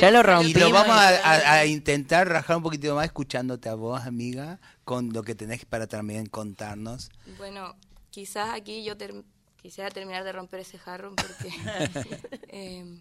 ya 0.00 0.10
lo 0.10 0.22
rompí. 0.22 0.50
Y 0.50 0.54
lo 0.54 0.70
vamos 0.70 0.96
a, 0.96 1.64
intentar 1.66 2.28
rajar 2.28 2.56
un 2.56 2.62
poquito 2.62 2.94
más 2.94 3.06
escuchándote 3.06 3.68
a 3.68 3.74
vos, 3.74 4.02
amiga, 4.02 4.58
con 4.84 5.12
lo 5.12 5.22
que 5.22 5.34
tenés 5.34 5.64
para 5.64 5.86
también 5.86 6.26
contarnos. 6.26 7.10
Bueno, 7.38 7.76
quizás 8.10 8.54
aquí 8.54 8.82
yo 8.82 8.94
quisiera 9.56 9.90
terminar 9.90 10.24
de 10.24 10.32
romper 10.32 10.60
ese 10.60 10.78
jarrón 10.78 11.14
porque, 11.14 11.54
em, 12.48 13.00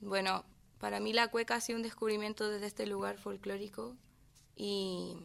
bueno, 0.00 0.44
para 0.78 1.00
mí 1.00 1.12
la 1.12 1.28
cueca 1.28 1.56
ha 1.56 1.60
sido 1.60 1.76
un 1.76 1.82
descubrimiento 1.82 2.48
desde 2.48 2.66
este 2.66 2.86
lugar 2.86 3.18
folclórico 3.18 3.94
y 4.56 5.16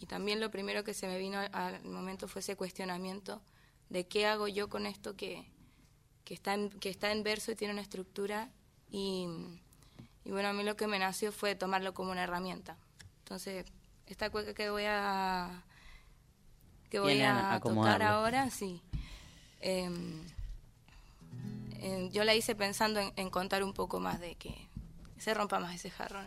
y 0.00 0.06
también 0.06 0.40
lo 0.40 0.50
primero 0.50 0.84
que 0.84 0.94
se 0.94 1.06
me 1.06 1.18
vino 1.18 1.40
al 1.52 1.84
momento 1.84 2.28
fue 2.28 2.40
ese 2.40 2.56
cuestionamiento 2.56 3.42
de 3.88 4.06
qué 4.06 4.26
hago 4.26 4.48
yo 4.48 4.68
con 4.68 4.86
esto 4.86 5.16
que, 5.16 5.44
que, 6.24 6.34
está, 6.34 6.54
en, 6.54 6.70
que 6.70 6.90
está 6.90 7.10
en 7.10 7.22
verso 7.22 7.52
y 7.52 7.56
tiene 7.56 7.72
una 7.72 7.82
estructura. 7.82 8.50
Y, 8.90 9.26
bueno, 10.24 10.48
a 10.48 10.52
mí 10.52 10.62
lo 10.62 10.76
que 10.76 10.86
me 10.86 10.98
nació 10.98 11.32
fue 11.32 11.54
tomarlo 11.54 11.94
como 11.94 12.12
una 12.12 12.24
herramienta. 12.24 12.76
Entonces, 13.20 13.66
esta 14.06 14.30
cueca 14.30 14.54
que 14.54 14.70
voy 14.70 14.84
a, 14.86 15.64
que 16.90 17.00
voy 17.00 17.20
a, 17.22 17.60
tocar 17.62 18.02
ahora, 18.02 18.50
sí. 18.50 18.82
Em, 19.60 20.22
yo 22.10 22.24
la 22.24 22.34
hice 22.34 22.54
pensando 22.54 23.00
en, 23.00 23.12
en, 23.16 23.30
contar 23.30 23.62
un 23.64 23.72
poco 23.72 24.00
más 24.00 24.20
de 24.20 24.34
que 24.34 24.68
se 25.18 25.34
rompa 25.34 25.58
más 25.58 25.74
ese 25.74 25.90
jarrón. 25.90 26.26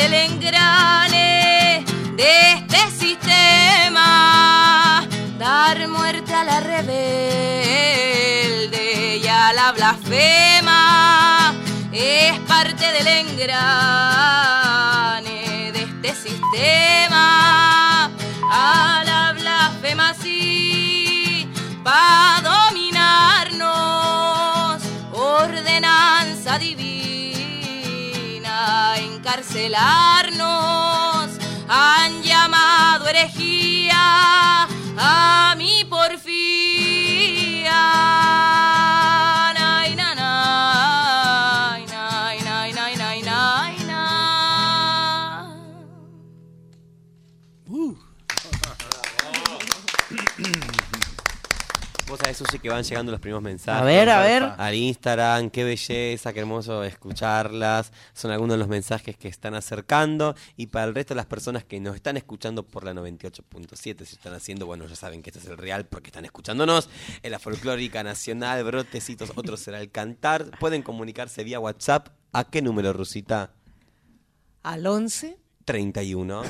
del 0.00 0.14
engrane 0.14 1.84
de 2.14 2.52
este 2.52 2.90
sistema. 2.90 4.06
Dar 5.38 5.88
muerte 5.88 6.32
a 6.32 6.44
la 6.44 6.60
rebelde 6.60 6.96
y 9.16 9.26
a 9.26 9.52
la 9.52 9.72
blasfema. 9.72 11.52
Es 11.92 12.38
parte 12.40 12.92
del 12.92 13.08
engrane 13.08 13.72
de 15.72 15.82
este 15.82 16.14
sistema. 16.14 18.08
A 18.50 19.02
así 20.10 21.48
para 21.82 22.40
dominarnos, 22.42 22.57
encarcelarnos, 29.28 31.28
han 31.68 32.22
llamado 32.22 33.08
herejía. 33.08 34.66
Oye 52.40 52.58
que 52.58 52.68
van 52.68 52.82
llegando 52.82 53.12
los 53.12 53.20
primeros 53.20 53.42
mensajes. 53.42 53.82
A 53.82 53.84
ver, 53.84 54.08
a 54.08 54.20
ver. 54.20 54.42
Al 54.56 54.74
Instagram, 54.74 55.50
qué 55.50 55.64
belleza, 55.64 56.32
qué 56.32 56.40
hermoso 56.40 56.84
escucharlas. 56.84 57.92
Son 58.12 58.30
algunos 58.30 58.54
de 58.54 58.58
los 58.58 58.68
mensajes 58.68 59.16
que 59.16 59.28
están 59.28 59.54
acercando. 59.54 60.34
Y 60.56 60.68
para 60.68 60.86
el 60.86 60.94
resto 60.94 61.14
de 61.14 61.16
las 61.16 61.26
personas 61.26 61.64
que 61.64 61.80
nos 61.80 61.94
están 61.94 62.16
escuchando 62.16 62.62
por 62.62 62.84
la 62.84 62.92
98.7, 62.94 64.04
si 64.04 64.14
están 64.14 64.34
haciendo, 64.34 64.66
bueno, 64.66 64.86
ya 64.86 64.96
saben 64.96 65.22
que 65.22 65.30
este 65.30 65.40
es 65.40 65.46
el 65.46 65.56
real 65.56 65.86
porque 65.86 66.08
están 66.08 66.24
escuchándonos. 66.24 66.88
En 67.22 67.30
la 67.30 67.38
folclórica 67.38 68.02
nacional, 68.02 68.64
brotecitos, 68.64 69.32
otro 69.34 69.56
será 69.56 69.80
el 69.80 69.90
cantar. 69.90 70.50
Pueden 70.58 70.82
comunicarse 70.82 71.44
vía 71.44 71.60
WhatsApp. 71.60 72.08
¿A 72.32 72.44
qué 72.44 72.62
número, 72.62 72.92
Rusita? 72.92 73.52
Al 74.62 74.86
11 74.86 75.38
31 75.68 76.42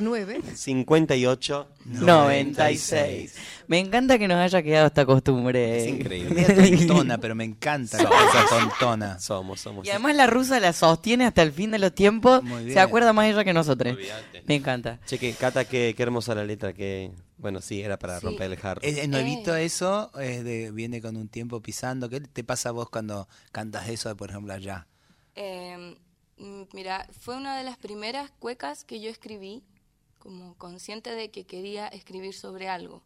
09 0.00 0.40
58 0.54 1.68
96. 1.86 3.34
Me 3.66 3.80
encanta 3.80 4.16
que 4.16 4.28
nos 4.28 4.36
haya 4.38 4.62
quedado 4.62 4.86
esta 4.86 5.04
costumbre. 5.04 5.78
Es 5.82 5.88
increíble. 5.88 6.34
Media 6.46 6.76
tontona, 6.86 7.18
pero 7.18 7.34
me 7.34 7.42
encanta 7.42 8.00
la 8.00 8.08
cosa 8.08 8.44
tontona. 8.48 9.18
Somos, 9.18 9.60
somos. 9.60 9.84
Y 9.84 9.90
además 9.90 10.14
la 10.14 10.28
rusa 10.28 10.60
la 10.60 10.72
sostiene 10.72 11.26
hasta 11.26 11.42
el 11.42 11.50
fin 11.50 11.72
de 11.72 11.80
los 11.80 11.92
tiempos. 11.92 12.44
Muy 12.44 12.62
bien. 12.62 12.74
Se 12.74 12.80
acuerda 12.80 13.12
más 13.12 13.26
ella 13.26 13.42
que 13.42 13.52
nosotros. 13.52 13.96
Me 14.46 14.54
encanta. 14.54 15.00
Cheque, 15.04 15.32
Cata, 15.32 15.64
qué, 15.64 15.92
qué 15.96 16.02
hermosa 16.04 16.36
la 16.36 16.44
letra. 16.44 16.72
que 16.72 17.10
Bueno, 17.38 17.60
sí, 17.60 17.82
era 17.82 17.98
para 17.98 18.20
Sí. 18.20 18.26
romper 18.26 18.52
el 18.52 18.56
jarro. 18.56 18.80
¿Es, 18.84 18.98
es 18.98 19.08
nuevito 19.08 19.56
eso? 19.56 20.12
¿Es 20.20 20.44
de, 20.44 20.70
¿Viene 20.70 21.02
con 21.02 21.16
un 21.16 21.28
tiempo 21.28 21.60
pisando? 21.60 22.08
¿Qué 22.08 22.20
te 22.20 22.44
pasa 22.44 22.68
a 22.68 22.72
vos 22.72 22.88
cuando 22.88 23.26
cantas 23.50 23.88
eso, 23.88 24.16
por 24.16 24.30
ejemplo, 24.30 24.52
allá? 24.54 24.86
Eh, 25.34 25.96
mira, 26.72 27.06
fue 27.12 27.36
una 27.36 27.56
de 27.56 27.64
las 27.64 27.76
primeras 27.76 28.30
cuecas 28.30 28.84
que 28.84 29.00
yo 29.00 29.10
escribí, 29.10 29.62
como 30.18 30.56
consciente 30.56 31.14
de 31.14 31.30
que 31.30 31.44
quería 31.44 31.88
escribir 31.88 32.34
sobre 32.34 32.68
algo. 32.68 33.02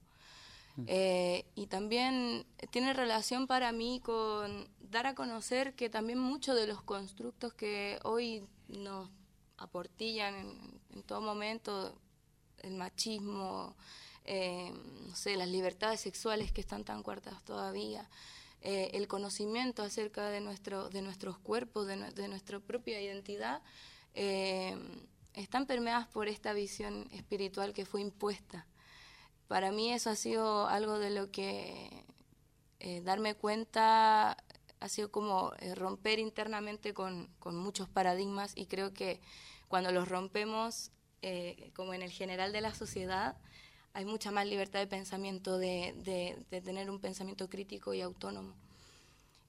Eh, 0.88 1.44
y 1.54 1.68
también 1.68 2.46
tiene 2.70 2.92
relación 2.94 3.46
para 3.46 3.70
mí 3.70 4.00
con 4.02 4.68
dar 4.80 5.06
a 5.06 5.14
conocer 5.14 5.74
que 5.74 5.88
también 5.88 6.18
muchos 6.18 6.56
de 6.56 6.66
los 6.66 6.82
constructos 6.82 7.54
que 7.54 8.00
hoy 8.02 8.44
nos 8.66 9.08
aportillan 9.56 10.34
en, 10.34 10.80
en 10.92 11.02
todo 11.04 11.20
momento, 11.20 11.96
el 12.58 12.74
machismo, 12.74 13.76
eh, 14.24 14.72
no 15.06 15.14
sé, 15.14 15.36
las 15.36 15.48
libertades 15.48 16.00
sexuales 16.00 16.50
que 16.50 16.62
están 16.62 16.84
tan 16.84 17.02
cuartas 17.02 17.42
todavía, 17.44 18.08
eh, 18.64 18.90
el 18.94 19.06
conocimiento 19.08 19.82
acerca 19.84 20.28
de, 20.30 20.40
nuestro, 20.40 20.88
de 20.88 21.02
nuestros 21.02 21.38
cuerpos, 21.38 21.86
de, 21.86 21.96
nue- 21.96 22.12
de 22.14 22.28
nuestra 22.28 22.58
propia 22.60 23.00
identidad, 23.00 23.62
eh, 24.14 24.76
están 25.34 25.66
permeadas 25.66 26.08
por 26.08 26.28
esta 26.28 26.52
visión 26.54 27.08
espiritual 27.12 27.72
que 27.74 27.84
fue 27.86 28.00
impuesta. 28.00 28.66
Para 29.48 29.70
mí 29.70 29.92
eso 29.92 30.10
ha 30.10 30.16
sido 30.16 30.66
algo 30.68 30.98
de 30.98 31.10
lo 31.10 31.30
que 31.30 32.04
eh, 32.80 33.00
darme 33.02 33.34
cuenta 33.34 34.36
ha 34.80 34.88
sido 34.88 35.10
como 35.10 35.52
romper 35.76 36.18
internamente 36.18 36.92
con, 36.94 37.28
con 37.38 37.56
muchos 37.56 37.88
paradigmas 37.88 38.52
y 38.56 38.66
creo 38.66 38.92
que 38.92 39.20
cuando 39.68 39.92
los 39.92 40.08
rompemos, 40.08 40.90
como 41.74 41.94
en 41.94 42.02
el 42.02 42.10
general 42.10 42.52
de 42.52 42.60
la 42.60 42.74
sociedad, 42.74 43.36
hay 43.94 44.04
mucha 44.04 44.30
más 44.30 44.46
libertad 44.46 44.80
de 44.80 44.86
pensamiento, 44.86 45.56
de, 45.56 45.94
de- 46.04 46.36
de 46.50 46.60
tener 46.60 46.90
un 46.90 47.00
pensamiento 47.00 47.48
crítico 47.48 47.94
y 47.94 48.00
autónomo. 48.02 48.54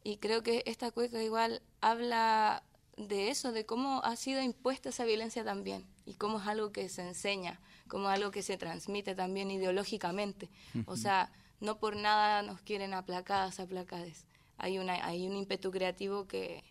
Y 0.03 0.17
creo 0.17 0.43
que 0.43 0.63
esta 0.67 0.91
cueca 0.91 1.21
igual 1.21 1.61
habla 1.81 2.63
de 2.95 3.29
eso, 3.29 3.51
de 3.51 3.65
cómo 3.65 4.01
ha 4.03 4.15
sido 4.15 4.41
impuesta 4.41 4.89
esa 4.89 5.03
violencia 5.03 5.43
también 5.43 5.85
y 6.05 6.13
cómo 6.13 6.39
es 6.39 6.47
algo 6.47 6.71
que 6.71 6.87
se 6.89 7.01
enseña, 7.01 7.59
como 7.87 8.07
algo 8.07 8.31
que 8.31 8.41
se 8.43 8.57
transmite 8.57 9.15
también 9.15 9.49
ideológicamente. 9.51 10.49
O 10.85 10.95
sea, 10.95 11.31
no 11.59 11.77
por 11.79 11.95
nada 11.95 12.41
nos 12.43 12.61
quieren 12.61 12.93
aplacadas, 12.93 13.59
aplacades. 13.59 14.25
Hay, 14.57 14.77
una, 14.77 15.03
hay 15.05 15.27
un 15.27 15.35
ímpetu 15.35 15.71
creativo 15.71 16.27
que, 16.27 16.63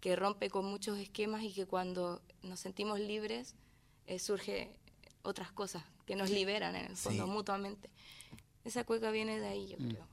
que 0.00 0.16
rompe 0.16 0.48
con 0.50 0.64
muchos 0.64 0.98
esquemas 0.98 1.42
y 1.42 1.52
que 1.52 1.66
cuando 1.66 2.22
nos 2.42 2.58
sentimos 2.58 2.98
libres 2.98 3.54
eh, 4.06 4.18
surge 4.18 4.74
otras 5.22 5.50
cosas 5.52 5.82
que 6.06 6.16
nos 6.16 6.30
liberan 6.30 6.74
en 6.76 6.86
el 6.86 6.96
fondo 6.96 7.24
Sí. 7.26 7.30
mutuamente. 7.30 7.90
Esa 8.64 8.84
cueca 8.84 9.10
viene 9.10 9.38
de 9.40 9.46
ahí, 9.48 9.68
yo 9.68 9.76
creo. 9.78 10.06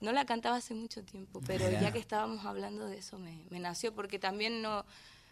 No 0.00 0.12
la 0.12 0.24
cantaba 0.26 0.56
hace 0.56 0.74
mucho 0.74 1.02
tiempo, 1.04 1.40
pero 1.46 1.70
ya 1.70 1.92
que 1.92 1.98
estábamos 1.98 2.44
hablando 2.44 2.86
de 2.86 2.98
eso 2.98 3.18
me, 3.18 3.44
me 3.50 3.58
nació, 3.58 3.94
porque 3.94 4.18
también 4.18 4.60
no, 4.62 4.84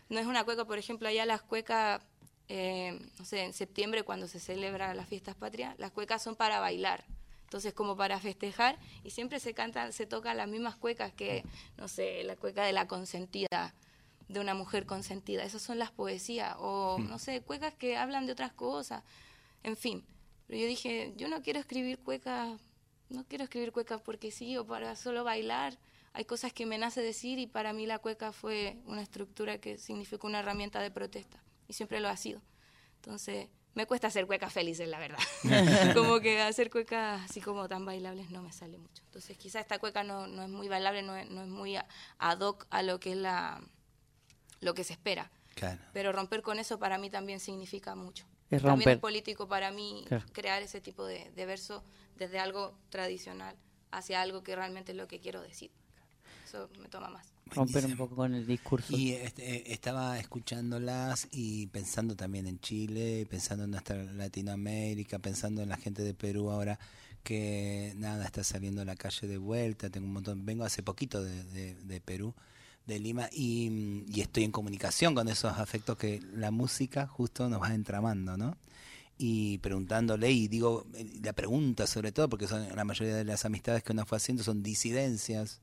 no 0.08 0.18
es 0.20 0.26
una 0.26 0.44
cueca, 0.44 0.64
por 0.64 0.78
ejemplo, 0.78 1.08
allá 1.08 1.26
las 1.26 1.42
cuecas, 1.42 2.00
eh, 2.48 2.98
no 3.18 3.24
sé, 3.24 3.42
en 3.44 3.52
septiembre 3.52 4.02
cuando 4.02 4.28
se 4.28 4.40
celebra 4.40 4.94
las 4.94 5.08
fiestas 5.08 5.34
patrias, 5.34 5.74
las 5.78 5.90
cuecas 5.90 6.22
son 6.22 6.36
para 6.36 6.60
bailar. 6.60 7.04
Entonces, 7.44 7.74
como 7.74 7.96
para 7.96 8.18
festejar, 8.18 8.78
y 9.04 9.10
siempre 9.10 9.38
se 9.40 9.52
cantan, 9.52 9.92
se 9.92 10.06
tocan 10.06 10.38
las 10.38 10.48
mismas 10.48 10.76
cuecas 10.76 11.12
que, 11.12 11.44
no 11.76 11.86
sé, 11.86 12.24
la 12.24 12.36
cueca 12.36 12.64
de 12.64 12.72
la 12.72 12.86
consentida, 12.86 13.74
de 14.32 14.40
una 14.40 14.54
mujer 14.54 14.86
consentida. 14.86 15.44
Esas 15.44 15.62
son 15.62 15.78
las 15.78 15.90
poesías, 15.90 16.56
o 16.58 16.98
no 16.98 17.18
sé, 17.18 17.42
cuecas 17.42 17.74
que 17.74 17.96
hablan 17.96 18.26
de 18.26 18.32
otras 18.32 18.52
cosas. 18.52 19.02
En 19.62 19.76
fin. 19.76 20.04
Pero 20.46 20.60
yo 20.60 20.66
dije, 20.66 21.12
yo 21.16 21.28
no 21.28 21.42
quiero 21.42 21.60
escribir 21.60 21.98
cuecas, 21.98 22.60
no 23.08 23.24
quiero 23.24 23.44
escribir 23.44 23.72
cuecas 23.72 24.00
porque 24.00 24.30
sí, 24.30 24.56
o 24.56 24.66
para 24.66 24.96
solo 24.96 25.24
bailar. 25.24 25.78
Hay 26.14 26.24
cosas 26.24 26.52
que 26.52 26.66
me 26.66 26.76
nace 26.76 27.00
decir 27.00 27.38
y 27.38 27.46
para 27.46 27.72
mí 27.72 27.86
la 27.86 27.98
cueca 27.98 28.32
fue 28.32 28.76
una 28.84 29.02
estructura 29.02 29.58
que 29.58 29.78
significó 29.78 30.26
una 30.26 30.40
herramienta 30.40 30.80
de 30.80 30.90
protesta 30.90 31.42
y 31.68 31.72
siempre 31.72 32.00
lo 32.00 32.08
ha 32.08 32.16
sido. 32.16 32.42
Entonces, 32.96 33.48
me 33.74 33.86
cuesta 33.86 34.08
hacer 34.08 34.26
cuecas 34.26 34.52
felices, 34.52 34.86
la 34.88 34.98
verdad. 34.98 35.18
como 35.94 36.20
que 36.20 36.40
hacer 36.42 36.70
cuecas 36.70 37.22
así 37.22 37.40
como 37.40 37.66
tan 37.68 37.86
bailables 37.86 38.30
no 38.30 38.42
me 38.42 38.52
sale 38.52 38.78
mucho. 38.78 39.02
Entonces, 39.06 39.38
quizá 39.38 39.60
esta 39.60 39.78
cueca 39.78 40.04
no, 40.04 40.26
no 40.26 40.42
es 40.42 40.48
muy 40.50 40.68
bailable, 40.68 41.02
no 41.02 41.16
es, 41.16 41.30
no 41.30 41.42
es 41.42 41.48
muy 41.48 41.76
ad 42.18 42.40
hoc 42.40 42.66
a 42.70 42.82
lo 42.82 43.00
que 43.00 43.12
es 43.12 43.16
la 43.16 43.62
lo 44.62 44.72
que 44.72 44.82
se 44.84 44.94
espera. 44.94 45.30
Claro. 45.54 45.78
Pero 45.92 46.12
romper 46.12 46.40
con 46.40 46.58
eso 46.58 46.78
para 46.78 46.96
mí 46.96 47.10
también 47.10 47.38
significa 47.38 47.94
mucho. 47.94 48.24
Es 48.48 48.62
También 48.62 48.70
romper. 48.78 48.92
es 48.94 48.98
político 49.00 49.46
para 49.48 49.70
mí 49.70 50.04
Claro. 50.08 50.24
crear 50.32 50.62
ese 50.62 50.80
tipo 50.80 51.04
de, 51.04 51.30
de 51.36 51.44
verso 51.46 51.84
desde 52.16 52.38
algo 52.38 52.74
tradicional 52.88 53.54
hacia 53.90 54.22
algo 54.22 54.42
que 54.42 54.56
realmente 54.56 54.92
es 54.92 54.96
lo 54.98 55.06
que 55.08 55.20
quiero 55.20 55.42
decir. 55.42 55.70
Eso 56.46 56.70
me 56.80 56.88
toma 56.88 57.08
más. 57.10 57.26
Romper 57.46 57.58
un 57.58 57.72
Buenísimo. 57.72 57.96
poco 58.04 58.16
con 58.16 58.34
el 58.34 58.46
discurso. 58.46 58.96
Y 58.96 59.12
este, 59.12 59.56
eh, 59.56 59.62
estaba 59.72 60.18
escuchándolas 60.18 61.28
y 61.32 61.66
pensando 61.68 62.14
también 62.16 62.46
en 62.46 62.58
Chile, 62.60 63.26
pensando 63.28 63.64
en 63.64 63.70
nuestra 63.72 64.02
Latinoamérica, 64.04 65.18
pensando 65.18 65.62
en 65.62 65.68
la 65.68 65.76
gente 65.76 66.02
de 66.02 66.14
Perú 66.14 66.50
ahora 66.50 66.78
que 67.22 67.92
nada 67.96 68.24
está 68.24 68.42
saliendo 68.44 68.82
a 68.82 68.84
la 68.84 68.96
calle 68.96 69.26
de 69.26 69.38
vuelta. 69.38 69.90
Tengo 69.90 70.06
un 70.06 70.12
montón, 70.14 70.44
vengo 70.44 70.64
hace 70.64 70.82
poquito 70.82 71.22
de, 71.22 71.44
de- 71.44 71.74
de 71.74 72.00
Perú, 72.00 72.34
de 72.86 72.98
Lima, 72.98 73.28
y, 73.32 74.04
y 74.12 74.20
estoy 74.20 74.44
en 74.44 74.52
comunicación 74.52 75.14
con 75.14 75.28
esos 75.28 75.58
afectos 75.58 75.96
que 75.96 76.20
la 76.34 76.50
música 76.50 77.06
justo 77.06 77.48
nos 77.48 77.62
va 77.62 77.74
entramando, 77.74 78.36
¿no? 78.36 78.56
y 79.18 79.58
preguntándole 79.58 80.32
y 80.32 80.48
digo 80.48 80.86
eh, 80.94 81.06
la 81.22 81.32
pregunta 81.32 81.86
sobre 81.86 82.10
todo 82.10 82.28
porque 82.28 82.48
son 82.48 82.74
la 82.74 82.84
mayoría 82.84 83.14
de 83.14 83.24
las 83.24 83.44
amistades 83.44 83.82
que 83.82 83.92
uno 83.92 84.04
fue 84.04 84.16
haciendo 84.16 84.42
son 84.42 84.62
disidencias 84.62 85.60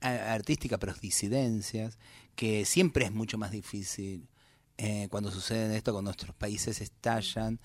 artísticas 0.00 0.78
pero 0.78 0.94
disidencias 1.00 1.98
que 2.36 2.64
siempre 2.64 3.04
es 3.04 3.12
mucho 3.12 3.38
más 3.38 3.50
difícil 3.50 4.28
eh, 4.78 5.08
cuando 5.10 5.30
sucede 5.30 5.76
esto 5.76 5.92
cuando 5.92 6.10
nuestros 6.10 6.34
países 6.34 6.80
estallan 6.80 7.60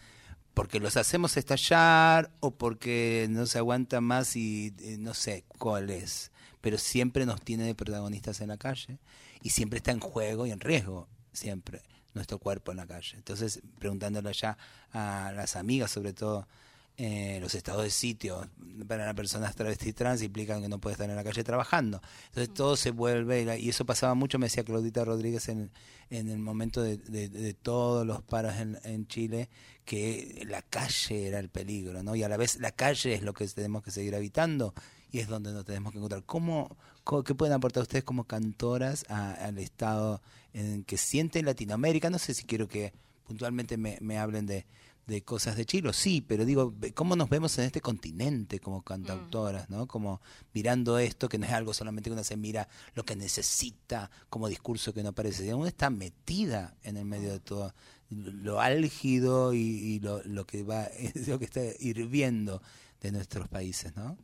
porque 0.58 0.80
los 0.80 0.98
hacemos 0.98 1.38
estallar 1.38 2.32
o 2.40 2.50
porque 2.50 3.28
no 3.30 3.46
se 3.46 3.60
aguanta 3.60 4.02
más 4.02 4.36
y 4.36 4.74
eh, 4.80 4.98
no 4.98 5.14
sé 5.14 5.44
cuál 5.60 5.92
es 5.92 6.32
pero 6.62 6.80
siempre 6.80 7.28
nos 7.28 7.42
tiene 7.42 7.66
de 7.66 7.76
protagonistas 7.76 8.42
en 8.42 8.48
la 8.48 8.58
calle 8.58 8.98
y 9.44 9.52
siempre 9.52 9.78
está 9.78 9.92
en 9.92 10.00
juego 10.00 10.48
y 10.48 10.52
en 10.52 10.60
riesgo 10.60 11.08
siempre 11.32 11.84
nuestro 12.16 12.40
cuerpo 12.40 12.72
en 12.72 12.78
la 12.78 12.88
calle. 12.88 13.16
Entonces, 13.16 13.62
preguntándole 13.78 14.34
ya 14.34 14.58
a 14.92 15.32
las 15.36 15.56
amigas, 15.56 15.92
sobre 15.92 16.14
todo, 16.14 16.48
eh, 16.98 17.38
los 17.42 17.54
estados 17.54 17.84
de 17.84 17.92
sitio 17.92 18.48
para 18.88 19.06
las 19.06 19.14
personas 19.14 19.56
travesti 19.56 19.94
trans 19.94 20.22
implican 20.24 20.62
que 20.62 20.68
no 20.70 20.80
puede 20.80 20.94
estar 20.94 21.10
en 21.10 21.16
la 21.16 21.24
calle 21.24 21.44
trabajando. 21.44 22.02
Entonces, 22.28 22.54
todo 22.54 22.76
se 22.76 22.90
vuelve, 22.92 23.60
y 23.60 23.70
eso 23.70 23.86
pasaba 23.86 24.16
mucho, 24.16 24.40
me 24.40 24.48
decía 24.48 24.64
Claudita 24.64 25.06
Rodríguez 25.06 25.48
en, 25.50 25.70
en 26.10 26.30
el 26.30 26.40
momento 26.40 26.82
de, 26.82 26.98
de- 26.98 27.54
todos 27.54 28.06
los 28.06 28.22
paros 28.24 28.56
en, 28.58 28.80
en 28.84 29.08
Chile, 29.08 29.50
que 29.86 30.44
la 30.48 30.62
calle 30.64 31.28
era 31.28 31.40
el 31.40 31.50
peligro, 31.50 32.02
¿no? 32.04 32.16
Y 32.16 32.24
a 32.24 32.30
la 32.30 32.38
vez 32.38 32.60
la 32.60 32.72
calle 32.72 33.14
es 33.14 33.22
lo 33.22 33.34
que 33.34 33.48
tenemos 33.48 33.84
que 33.84 33.92
seguir 33.92 34.16
habitando 34.16 34.74
y 35.12 35.20
es 35.20 35.28
donde 35.28 35.54
nos 35.54 35.66
tenemos 35.66 35.92
que 35.94 36.00
encontrar. 36.00 36.24
¿Cómo, 36.26 36.76
co- 37.04 37.24
¿Qué 37.24 37.36
pueden 37.36 37.54
aportar 37.54 37.84
ustedes 37.84 38.04
como 38.04 38.24
cantoras 38.26 39.06
al 39.10 39.58
estado 39.60 40.22
en 40.54 40.84
que 40.84 40.98
siente 40.98 41.42
Latinoamérica? 41.44 42.10
No 42.10 42.20
sé 42.20 42.34
si 42.34 42.44
quiero 42.44 42.68
que 42.68 42.92
puntualmente 43.26 43.78
me, 43.78 43.98
me 44.02 44.18
hablen 44.18 44.46
de, 44.46 44.66
de 45.08 45.24
cosas 45.24 45.56
de 45.56 45.66
Chile, 45.66 45.94
sí, 45.94 46.20
pero 46.20 46.44
digo, 46.44 46.74
¿cómo 46.94 47.16
nos 47.16 47.30
vemos 47.30 47.58
en 47.58 47.64
este 47.64 47.80
continente 47.80 48.60
como 48.60 48.82
cantautoras, 48.82 49.70
no? 49.70 49.88
Como 49.88 50.22
mirando 50.54 51.00
esto, 51.00 51.30
que 51.30 51.38
no 51.38 51.46
es 51.46 51.54
algo 51.54 51.74
solamente 51.74 52.10
que 52.10 52.14
uno 52.14 52.26
se 52.26 52.36
mira 52.36 52.68
lo 52.94 53.04
que 53.04 53.16
necesita 53.16 54.12
como 54.30 54.50
discurso 54.50 54.94
que 54.94 55.04
no 55.04 55.10
aparece, 55.10 55.54
uno 55.54 55.66
está 55.66 55.90
metida 55.90 56.76
en 56.84 56.98
el 56.98 57.06
medio 57.06 57.32
de 57.32 57.40
todo 57.40 57.74
lo 58.10 58.60
álgido 58.60 59.54
y, 59.54 59.60
y 59.60 60.00
lo, 60.02 60.22
lo 60.24 60.46
que 60.46 60.64
va, 60.64 60.90
lo 61.28 61.40
que 61.40 61.46
está 61.46 61.62
hirviendo 61.80 62.62
de 63.00 63.14
nuestros 63.14 63.48
países, 63.48 63.96
¿no? 63.96 64.18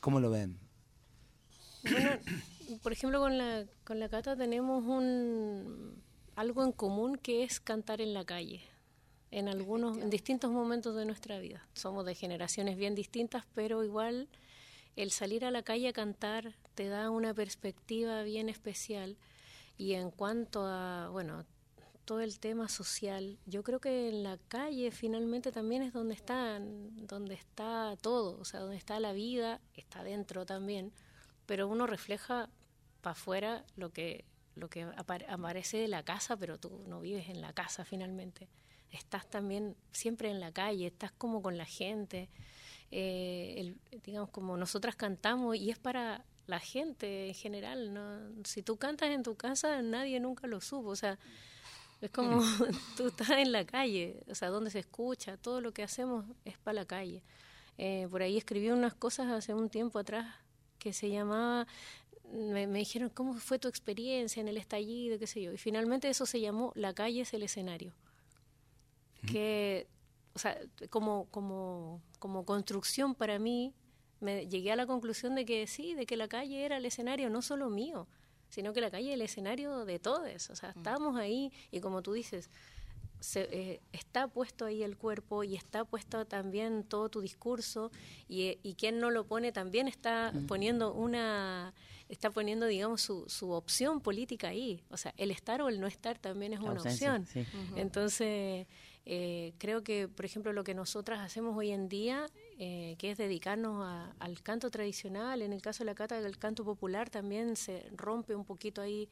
¿Cómo 0.00 0.20
lo 0.20 0.30
ven? 0.30 0.58
por 2.82 2.92
ejemplo, 2.92 3.18
con 3.18 3.38
la, 3.38 3.64
con 3.84 3.98
la 3.98 4.10
Cata 4.10 4.36
tenemos 4.36 4.84
un 4.84 6.02
algo 6.36 6.64
en 6.64 6.72
común 6.72 7.16
que 7.16 7.44
es 7.44 7.60
cantar 7.60 8.00
en 8.00 8.12
la 8.14 8.24
calle 8.24 8.62
en 9.32 9.48
algunos 9.48 9.98
en 9.98 10.10
distintos 10.10 10.52
momentos 10.52 10.94
de 10.94 11.04
nuestra 11.04 11.40
vida. 11.40 11.66
Somos 11.72 12.06
de 12.06 12.14
generaciones 12.14 12.76
bien 12.76 12.94
distintas, 12.94 13.44
pero 13.54 13.82
igual 13.82 14.28
el 14.94 15.10
salir 15.10 15.44
a 15.44 15.50
la 15.50 15.62
calle 15.62 15.88
a 15.88 15.92
cantar 15.92 16.52
te 16.74 16.88
da 16.88 17.10
una 17.10 17.34
perspectiva 17.34 18.22
bien 18.22 18.48
especial 18.48 19.16
y 19.78 19.94
en 19.94 20.10
cuanto 20.10 20.66
a, 20.66 21.08
bueno, 21.08 21.44
todo 22.04 22.20
el 22.20 22.38
tema 22.38 22.68
social, 22.68 23.38
yo 23.46 23.62
creo 23.62 23.80
que 23.80 24.10
en 24.10 24.22
la 24.22 24.36
calle 24.48 24.90
finalmente 24.90 25.50
también 25.50 25.82
es 25.82 25.94
donde 25.94 26.14
está, 26.14 26.60
donde 26.60 27.34
está 27.34 27.96
todo, 28.00 28.38
o 28.38 28.44
sea, 28.44 28.60
donde 28.60 28.76
está 28.76 29.00
la 29.00 29.12
vida, 29.12 29.60
está 29.74 30.04
dentro 30.04 30.44
también, 30.44 30.92
pero 31.46 31.68
uno 31.68 31.86
refleja 31.86 32.50
para 33.00 33.12
afuera 33.12 33.64
lo 33.76 33.92
que 33.92 34.24
lo 34.54 34.68
que 34.68 34.82
aparece 34.82 35.78
de 35.78 35.88
la 35.88 36.02
casa, 36.02 36.36
pero 36.36 36.58
tú 36.58 36.84
no 36.86 37.00
vives 37.00 37.30
en 37.30 37.40
la 37.40 37.54
casa 37.54 37.86
finalmente. 37.86 38.50
Estás 38.92 39.28
también 39.28 39.76
siempre 39.90 40.30
en 40.30 40.38
la 40.38 40.52
calle, 40.52 40.86
estás 40.86 41.10
como 41.12 41.42
con 41.42 41.58
la 41.58 41.64
gente. 41.64 42.28
Eh, 42.90 43.74
digamos, 44.04 44.28
como 44.30 44.56
nosotras 44.56 44.94
cantamos 44.94 45.56
y 45.56 45.70
es 45.70 45.78
para 45.78 46.24
la 46.46 46.60
gente 46.60 47.28
en 47.28 47.34
general. 47.34 47.94
¿no? 47.94 48.44
Si 48.44 48.62
tú 48.62 48.76
cantas 48.76 49.10
en 49.10 49.22
tu 49.22 49.34
casa, 49.34 49.82
nadie 49.82 50.20
nunca 50.20 50.46
lo 50.46 50.60
supo. 50.60 50.90
O 50.90 50.96
sea, 50.96 51.18
es 52.00 52.10
como 52.10 52.40
tú 52.96 53.08
estás 53.08 53.30
en 53.30 53.52
la 53.52 53.64
calle, 53.64 54.22
o 54.28 54.34
sea, 54.34 54.48
donde 54.48 54.70
se 54.70 54.80
escucha, 54.80 55.36
todo 55.36 55.60
lo 55.60 55.72
que 55.72 55.82
hacemos 55.82 56.24
es 56.44 56.58
para 56.58 56.74
la 56.74 56.84
calle. 56.84 57.22
Eh, 57.78 58.06
por 58.10 58.22
ahí 58.22 58.36
escribí 58.36 58.70
unas 58.70 58.94
cosas 58.94 59.28
hace 59.28 59.54
un 59.54 59.70
tiempo 59.70 59.98
atrás 59.98 60.36
que 60.78 60.92
se 60.92 61.08
llamaba, 61.10 61.66
me, 62.32 62.66
me, 62.66 62.80
dijeron, 62.80 63.08
¿cómo 63.08 63.34
fue 63.34 63.58
tu 63.58 63.68
experiencia 63.68 64.40
en 64.40 64.48
el 64.48 64.56
estallido? 64.56 65.18
qué 65.18 65.26
sé 65.26 65.42
yo. 65.42 65.52
Y 65.52 65.58
finalmente 65.58 66.08
eso 66.08 66.26
se 66.26 66.40
llamó 66.40 66.72
La 66.74 66.92
calle 66.92 67.20
es 67.22 67.32
el 67.34 67.44
escenario. 67.44 67.94
Que, 69.26 69.86
o 70.34 70.38
sea, 70.38 70.58
como, 70.90 71.26
como, 71.30 72.02
como 72.18 72.44
construcción 72.44 73.14
para 73.14 73.38
mí, 73.38 73.74
me 74.20 74.46
llegué 74.48 74.72
a 74.72 74.76
la 74.76 74.86
conclusión 74.86 75.34
de 75.34 75.44
que 75.44 75.66
sí, 75.66 75.94
de 75.94 76.06
que 76.06 76.16
la 76.16 76.28
calle 76.28 76.64
era 76.64 76.76
el 76.76 76.86
escenario 76.86 77.30
no 77.30 77.42
solo 77.42 77.70
mío, 77.70 78.08
sino 78.48 78.72
que 78.72 78.80
la 78.80 78.90
calle 78.90 79.08
es 79.08 79.14
el 79.14 79.22
escenario 79.22 79.84
de 79.84 79.98
todos. 79.98 80.50
O 80.50 80.56
sea, 80.56 80.70
mm. 80.70 80.78
estamos 80.78 81.16
ahí 81.16 81.52
y 81.70 81.80
como 81.80 82.02
tú 82.02 82.12
dices, 82.12 82.50
se, 83.22 83.48
eh, 83.52 83.80
está 83.92 84.28
puesto 84.28 84.64
ahí 84.64 84.82
el 84.82 84.96
cuerpo 84.96 85.44
y 85.44 85.54
está 85.54 85.84
puesto 85.84 86.24
también 86.26 86.84
todo 86.84 87.08
tu 87.08 87.20
discurso 87.20 87.90
y, 88.28 88.58
y 88.62 88.74
quien 88.74 88.98
no 88.98 89.10
lo 89.10 89.26
pone 89.26 89.52
también 89.52 89.88
está 89.88 90.32
mm. 90.32 90.46
poniendo 90.46 90.92
una 90.92 91.72
está 92.08 92.30
poniendo 92.30 92.66
digamos 92.66 93.00
su, 93.00 93.24
su 93.28 93.52
opción 93.52 94.00
política 94.00 94.48
ahí 94.48 94.82
o 94.90 94.96
sea 94.96 95.14
el 95.16 95.30
estar 95.30 95.62
o 95.62 95.68
el 95.68 95.80
no 95.80 95.86
estar 95.86 96.18
también 96.18 96.52
es 96.52 96.60
una 96.60 96.80
opción 96.80 97.26
entonces 97.76 98.66
eh, 99.04 99.52
creo 99.58 99.82
que 99.82 100.08
por 100.08 100.24
ejemplo 100.24 100.52
lo 100.52 100.62
que 100.64 100.74
nosotras 100.74 101.20
hacemos 101.20 101.56
hoy 101.56 101.72
en 101.72 101.88
día 101.88 102.26
eh, 102.58 102.94
que 102.98 103.10
es 103.10 103.18
dedicarnos 103.18 104.12
al 104.18 104.42
canto 104.42 104.70
tradicional. 104.70 105.42
En 105.42 105.52
el 105.52 105.60
caso 105.60 105.82
de 105.82 105.86
la 105.86 105.94
cata 105.94 106.20
del 106.20 106.38
canto 106.38 106.64
popular 106.64 107.10
también 107.10 107.56
se 107.56 107.88
rompe 107.96 108.36
un 108.36 108.44
poquito 108.44 108.80
ahí, 108.80 109.08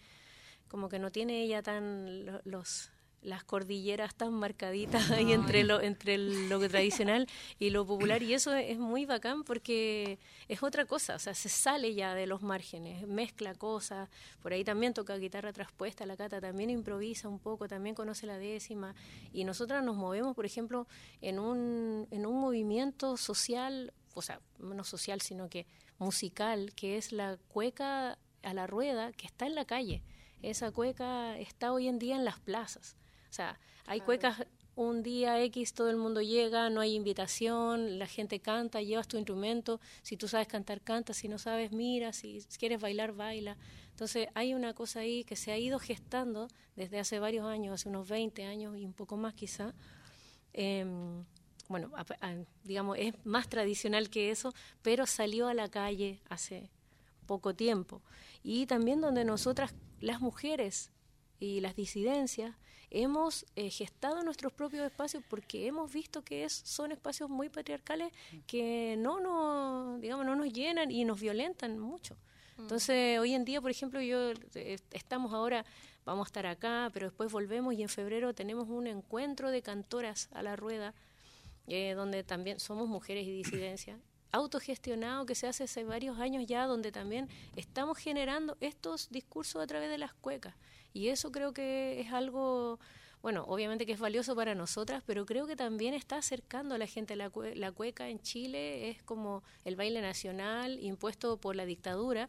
como 0.68 0.88
que 0.88 0.98
no 0.98 1.11
tiene 1.11 1.42
ella 1.42 1.62
tan 1.62 2.26
los 2.44 2.90
las 3.23 3.45
cordilleras 3.45 4.15
tan 4.15 4.33
marcaditas 4.33 5.11
ahí 5.11 5.33
entre 5.33 5.65
lo 5.65 5.81
entre 5.81 6.17
lo 6.19 6.59
tradicional 6.69 7.27
y 7.59 7.71
lo 7.71 7.87
popular 7.87 8.23
y 8.23 8.35
eso 8.35 8.55
es 8.55 8.79
muy 8.79 9.05
bacán 9.05 9.45
porque 9.45 10.19
es 10.49 10.63
otra 10.63 10.87
cosa, 10.87 11.17
o 11.17 11.19
sea, 11.19 11.35
se 11.35 11.49
sale 11.49 11.95
ya 11.95 12.15
de 12.15 12.27
los 12.27 12.43
márgenes, 12.43 13.07
mezcla 13.07 13.55
cosas, 13.55 14.09
por 14.43 14.53
ahí 14.53 14.65
también 14.65 14.95
toca 14.95 15.17
guitarra 15.17 15.53
traspuesta, 15.53 16.07
la 16.07 16.17
Cata 16.17 16.41
también 16.41 16.71
improvisa 16.71 17.29
un 17.29 17.39
poco, 17.39 17.69
también 17.69 17.95
conoce 17.95 18.27
la 18.27 18.39
décima 18.39 18.95
y 19.33 19.45
nosotras 19.45 19.85
nos 19.85 19.97
movemos, 19.97 20.35
por 20.35 20.47
ejemplo, 20.47 20.87
en 21.21 21.39
un 21.39 22.09
en 22.11 22.27
un 22.27 22.41
movimiento 22.41 23.17
social, 23.17 23.93
o 24.15 24.23
sea, 24.23 24.41
no 24.59 24.85
social, 24.85 25.21
sino 25.21 25.49
que 25.49 25.67
musical, 25.99 26.73
que 26.75 26.97
es 26.97 27.13
la 27.13 27.37
cueca 27.49 28.19
a 28.43 28.55
la 28.55 28.67
rueda 28.67 29.13
que 29.13 29.27
está 29.27 29.47
en 29.47 29.55
la 29.55 29.67
calle. 29.67 30.03
Esa 30.43 30.71
cueca 30.71 31.39
está 31.39 31.73
hoy 31.73 31.89
en 31.89 31.99
día 31.99 32.17
en 32.17 32.25
las 32.25 32.41
plazas. 32.41 32.97
O 33.31 33.33
sea, 33.33 33.59
hay 33.87 34.01
cuecas 34.01 34.47
un 34.77 35.03
día 35.03 35.43
X 35.43 35.75
todo 35.75 35.90
el 35.90 35.97
mundo 35.97 36.23
llega, 36.23 36.71
no 36.71 36.81
hay 36.81 36.95
invitación, 36.95 37.99
la 37.99 38.07
gente 38.07 38.40
canta, 38.40 38.81
llevas 38.81 39.09
tu 39.09 39.19
instrumento, 39.19 39.81
si 40.03 40.16
tú 40.16 40.27
sabes 40.27 40.49
cantar, 40.49 40.81
canta, 40.81 41.12
si 41.12 41.29
no 41.29 41.38
sabes, 41.38 41.71
mira, 41.73 42.12
si 42.12 42.43
quieres 42.59 42.81
bailar, 42.81 43.12
baila. 43.12 43.57
Entonces 43.90 44.29
hay 44.35 44.55
una 44.55 44.73
cosa 44.73 45.01
ahí 45.01 45.25
que 45.25 45.37
se 45.37 45.53
ha 45.53 45.59
ido 45.59 45.79
gestando 45.79 46.49
desde 46.77 46.99
hace 46.99 47.19
varios 47.19 47.47
años, 47.47 47.75
hace 47.75 47.88
unos 47.88 48.09
20 48.09 48.45
años 48.45 48.77
y 48.79 48.85
un 48.85 48.95
poco 48.95 49.16
más 49.16 49.35
quizá. 49.35 49.75
Em, 50.55 51.25
bueno, 51.69 51.93
digamos, 52.64 52.97
es 52.99 53.14
más 53.25 53.49
tradicional 53.49 54.09
que 54.09 54.31
eso, 54.31 54.55
pero 54.83 55.07
salió 55.07 55.47
a 55.47 55.55
la 55.55 55.69
calle 55.69 56.21
hace 56.29 56.71
poco 57.27 57.55
tiempo. 57.55 58.03
Y 58.43 58.66
también 58.66 59.01
donde 59.01 59.25
nosotras, 59.25 59.75
las 60.01 60.21
mujeres 60.21 60.90
y 61.38 61.61
las 61.61 61.77
disidencias, 61.77 62.57
hemos 62.90 63.46
eh, 63.55 63.70
gestado 63.70 64.22
nuestros 64.22 64.53
propios 64.53 64.85
espacios 64.85 65.22
porque 65.29 65.66
hemos 65.66 65.92
visto 65.92 66.22
que 66.22 66.44
es, 66.44 66.53
son 66.53 66.90
espacios 66.92 67.31
muy 67.31 67.48
patriarcales 67.48 68.12
que 68.46 68.96
no 68.98 69.20
nos, 69.20 70.00
digamos, 70.00 70.26
no 70.26 70.35
nos 70.35 70.53
llenan 70.53 70.90
y 70.90 71.05
nos 71.05 71.20
violentan 71.20 71.79
mucho. 71.79 72.16
Mm. 72.57 72.62
Entonces, 72.62 73.18
hoy 73.20 73.35
en 73.35 73.44
día, 73.44 73.61
por 73.61 73.70
ejemplo, 73.70 74.00
yo 74.00 74.33
eh, 74.55 74.79
estamos 74.90 75.33
ahora, 75.33 75.64
vamos 76.05 76.26
a 76.26 76.29
estar 76.29 76.46
acá, 76.46 76.90
pero 76.92 77.07
después 77.07 77.31
volvemos 77.31 77.74
y 77.74 77.83
en 77.83 77.88
febrero 77.88 78.35
tenemos 78.35 78.68
un 78.68 78.88
encuentro 78.88 79.50
de 79.50 79.62
cantoras 79.62 80.29
a 80.33 80.42
la 80.42 80.57
rueda, 80.57 80.92
eh, 81.68 81.94
donde 81.94 82.24
también 82.24 82.59
somos 82.59 82.88
mujeres 82.88 83.24
y 83.24 83.31
disidencias, 83.31 84.00
autogestionado 84.33 85.26
que 85.26 85.37
se 85.37 85.46
hace 85.46 85.64
hace 85.64 85.85
varios 85.85 86.18
años 86.18 86.44
ya, 86.46 86.66
donde 86.66 86.90
también 86.90 87.29
estamos 87.55 87.98
generando 87.98 88.57
estos 88.61 89.11
discursos 89.11 89.62
a 89.62 89.66
través 89.68 89.90
de 89.90 89.98
las 89.98 90.12
cuecas. 90.12 90.57
Y 90.92 91.09
eso 91.09 91.31
creo 91.31 91.53
que 91.53 92.00
es 92.00 92.12
algo, 92.12 92.79
bueno, 93.22 93.44
obviamente 93.46 93.87
que 93.87 93.92
es 93.92 94.00
valioso 94.00 94.35
para 94.35 94.55
nosotras, 94.55 95.03
pero 95.07 95.26
creo 95.26 95.46
que 95.46 95.57
también 95.57 95.94
está 95.94 96.16
acercando 96.16 96.74
a 96.74 96.79
la 96.79 96.87
gente. 96.87 97.16
La, 97.16 97.31
la 97.55 97.72
cueca 97.72 98.09
en 98.09 98.20
Chile 98.20 98.90
es 98.90 99.03
como 99.03 99.42
el 99.64 99.76
baile 99.76 100.00
nacional 100.00 100.79
impuesto 100.81 101.37
por 101.37 101.57
la 101.57 101.64
dictadura, 101.64 102.26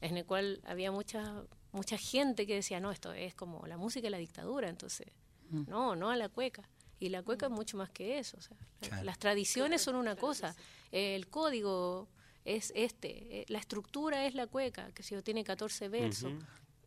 en 0.00 0.16
el 0.16 0.24
cual 0.24 0.60
había 0.64 0.92
mucha, 0.92 1.42
mucha 1.72 1.98
gente 1.98 2.46
que 2.46 2.54
decía, 2.54 2.80
no, 2.80 2.90
esto 2.90 3.12
es 3.12 3.34
como 3.34 3.66
la 3.66 3.76
música 3.76 4.06
de 4.06 4.10
la 4.10 4.18
dictadura, 4.18 4.68
entonces, 4.68 5.08
mm. 5.50 5.64
no, 5.68 5.96
no 5.96 6.10
a 6.10 6.16
la 6.16 6.28
cueca. 6.28 6.68
Y 7.00 7.10
la 7.10 7.22
cueca 7.22 7.46
es 7.46 7.52
mucho 7.52 7.76
más 7.76 7.90
que 7.90 8.18
eso. 8.18 8.38
O 8.38 8.40
sea, 8.40 9.04
Las 9.04 9.18
tradiciones 9.18 9.82
son 9.82 9.94
una 9.94 10.16
cosa, 10.16 10.56
el 10.90 11.28
código 11.28 12.08
es 12.44 12.72
este, 12.74 13.40
eh, 13.40 13.44
la 13.48 13.58
estructura 13.58 14.26
es 14.26 14.34
la 14.34 14.46
cueca, 14.46 14.90
que 14.92 15.02
si 15.02 15.14
yo 15.14 15.22
tiene 15.22 15.44
14 15.44 15.88
versos, 15.88 16.32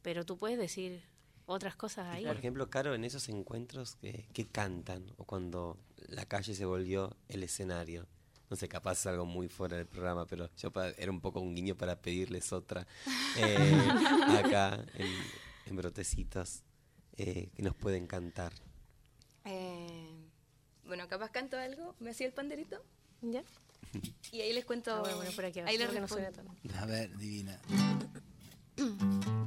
pero 0.02 0.26
tú 0.26 0.38
puedes 0.38 0.58
decir 0.58 1.04
otras 1.46 1.76
cosas 1.76 2.08
ahí. 2.08 2.26
Por 2.26 2.38
ejemplo, 2.38 2.70
Caro, 2.70 2.96
en 2.96 3.04
esos 3.04 3.30
encuentros 3.30 3.96
que, 3.96 4.28
que 4.34 4.48
cantan, 4.48 5.06
o 5.18 5.26
cuando 5.26 5.78
la 6.08 6.26
calle 6.26 6.54
se 6.54 6.66
volvió 6.66 7.16
el 7.28 7.44
escenario, 7.44 8.08
no 8.52 8.58
sé, 8.58 8.68
capaz 8.68 9.00
es 9.00 9.06
algo 9.06 9.26
muy 9.26 9.48
fuera 9.48 9.78
del 9.78 9.88
programa, 9.88 10.26
pero 10.26 10.50
yo 10.58 10.72
era 10.98 11.10
un 11.10 11.22
poco 11.22 11.40
un 11.40 11.56
guiño 11.56 11.76
para 11.76 11.96
pedirles 12.02 12.52
otra 12.52 12.86
eh, 13.38 13.58
acá 14.44 14.86
en, 14.96 15.76
Brotecitos 15.76 16.64
eh, 17.16 17.50
que 17.56 17.64
nos 17.64 17.74
pueden 17.76 18.08
cantar. 18.08 18.52
Eh, 19.46 20.10
bueno, 20.84 21.08
capaz 21.08 21.32
canto 21.32 21.58
algo, 21.58 21.96
me 22.00 22.10
hacía 22.10 22.28
el 22.28 22.34
panderito, 22.34 22.84
¿ya? 23.22 23.42
Y 24.34 24.42
ahí 24.42 24.52
les 24.52 24.66
cuento. 24.66 25.02
Ah, 25.06 25.16
bueno, 25.16 25.32
por 25.32 25.46
aquí, 25.46 25.62
ahí 25.62 25.78
les 25.78 25.90
que 25.90 26.02
no 26.02 26.10
suena 26.10 26.30
A 26.78 26.86
ver, 26.86 27.16
divina. 27.18 27.58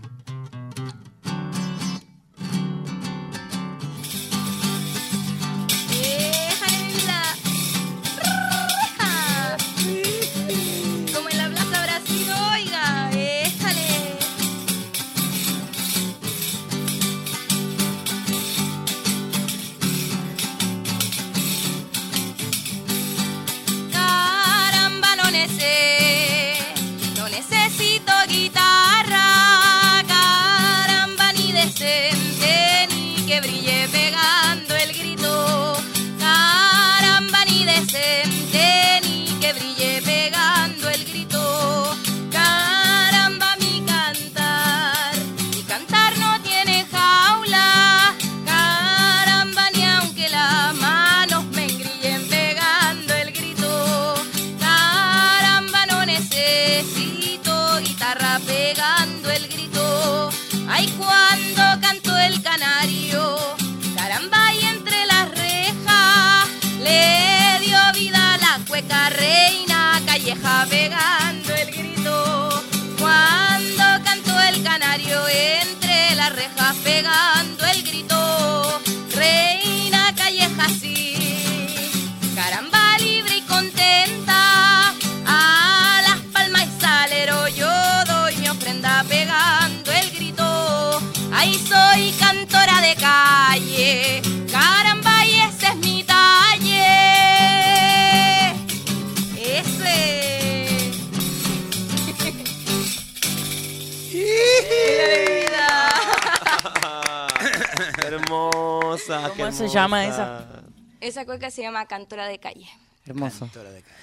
hermosa. 109.42 109.58
¿Cómo 109.58 109.68
se 109.68 109.74
llama 109.74 110.04
esa? 110.06 110.62
Esa 111.00 111.24
cueca 111.26 111.50
se 111.50 111.62
llama 111.62 111.86
Cantora 111.86 112.26
de 112.26 112.38
Calle. 112.38 112.66
Hermoso. 113.06 113.50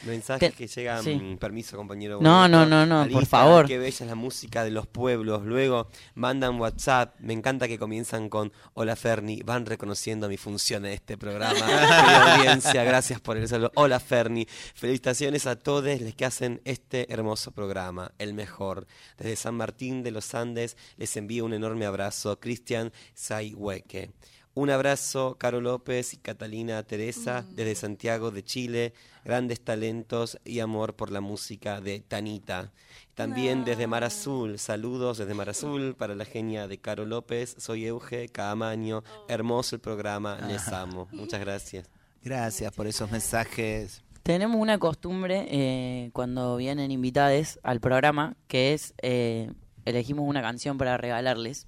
Mensajes 0.06 0.52
Te- 0.52 0.56
que 0.56 0.68
llegan, 0.68 1.04
sí. 1.04 1.16
mm, 1.16 1.38
permiso 1.38 1.76
compañero. 1.76 2.20
No, 2.22 2.48
no, 2.48 2.68
no, 2.68 2.86
no, 2.86 3.02
al 3.02 3.10
por 3.10 3.24
Instagram, 3.24 3.48
favor. 3.50 3.66
Qué 3.66 3.80
bella 3.80 3.88
es 3.90 4.02
la 4.02 4.14
música 4.14 4.64
de 4.64 4.70
los 4.70 4.86
pueblos. 4.86 5.42
Luego 5.44 5.88
mandan 6.14 6.60
WhatsApp. 6.60 7.16
Me 7.20 7.34
encanta 7.34 7.68
que 7.68 7.80
comienzan 7.80 8.30
con 8.30 8.54
Hola 8.76 8.96
Ferni. 8.96 9.42
Van 9.42 9.66
reconociendo 9.66 10.30
mi 10.30 10.38
función 10.38 10.86
en 10.86 10.92
este 10.92 11.18
programa. 11.18 11.56
Querida 11.66 12.36
audiencia, 12.36 12.84
gracias 12.84 13.20
por 13.20 13.38
el 13.38 13.48
saludo. 13.48 13.72
Hola 13.74 14.00
Ferni. 14.00 14.46
Felicitaciones 14.76 15.48
a 15.48 15.56
todos 15.56 16.00
los 16.00 16.14
que 16.14 16.26
hacen 16.26 16.62
este 16.64 17.12
hermoso 17.12 17.54
programa, 17.54 18.12
el 18.20 18.36
mejor. 18.36 18.86
Desde 19.18 19.36
San 19.36 19.56
Martín 19.56 20.04
de 20.04 20.12
los 20.12 20.36
Andes 20.36 20.78
les 20.98 21.18
envío 21.18 21.46
un 21.46 21.56
enorme 21.56 21.88
abrazo. 21.88 22.40
Cristian 22.40 22.94
Sayhueque. 23.16 24.12
Un 24.54 24.70
abrazo, 24.70 25.38
Caro 25.38 25.62
López 25.62 26.14
y 26.14 26.18
Catalina 26.18 26.84
Teresa, 26.84 27.46
desde 27.52 27.74
Santiago 27.74 28.32
de 28.32 28.44
Chile. 28.44 28.94
Grandes 29.24 29.62
talentos 29.62 30.40
y 30.44 30.60
amor 30.60 30.94
por 30.96 31.10
la 31.10 31.22
música 31.22 31.80
de 31.80 32.02
Tanita. 32.02 32.74
También 33.16 33.64
desde 33.64 33.88
Mar 33.88 34.04
Azul, 34.04 34.60
saludos 34.60 35.20
desde 35.20 35.34
Mar 35.34 35.48
Azul 35.48 35.96
para 35.96 36.16
la 36.16 36.26
genia 36.26 36.68
de 36.68 36.80
Caro 36.80 37.06
López. 37.06 37.56
Soy 37.60 37.86
Euge 37.86 38.28
Caamaño. 38.28 39.04
Hermoso 39.30 39.78
el 39.78 39.82
programa, 39.82 40.38
les 40.46 40.68
amo. 40.68 41.08
Muchas 41.14 41.40
gracias. 41.40 41.90
Gracias 42.22 42.74
por 42.74 42.88
esos 42.88 43.10
mensajes. 43.10 44.04
Tenemos 44.22 44.58
una 44.58 44.80
costumbre 44.80 45.48
eh, 45.50 46.10
cuando 46.12 46.58
vienen 46.58 46.92
invitades 46.92 47.58
al 47.64 47.80
programa, 47.80 48.36
que 48.48 48.74
es 48.74 48.94
eh, 49.02 49.50
elegimos 49.86 50.28
una 50.28 50.42
canción 50.42 50.78
para 50.78 50.98
regalarles. 50.98 51.68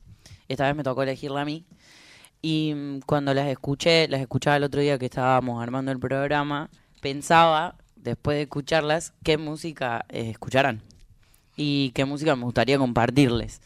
Esta 0.50 0.68
vez 0.68 0.76
me 0.76 0.84
tocó 0.84 1.04
elegirla 1.04 1.42
a 1.42 1.46
mí. 1.46 1.66
Y 2.44 2.74
mm, 2.76 3.00
cuando 3.08 3.34
las 3.34 3.48
escuché, 3.48 4.08
las 4.10 4.22
escuchaba 4.22 4.58
el 4.58 4.64
otro 4.64 4.82
día 4.82 5.00
que 5.00 5.06
estábamos 5.06 5.64
armando 5.64 5.92
el 5.92 5.98
programa, 5.98 6.70
pensaba, 7.02 7.76
después 7.96 8.36
de 8.36 8.44
escucharlas, 8.44 9.14
qué 9.24 9.38
música 9.38 10.06
eh, 10.10 10.30
escucharán 10.30 10.82
y 11.56 11.92
qué 11.92 12.04
música 12.04 12.36
me 12.36 12.44
gustaría 12.44 12.78
compartirles. 12.78 13.62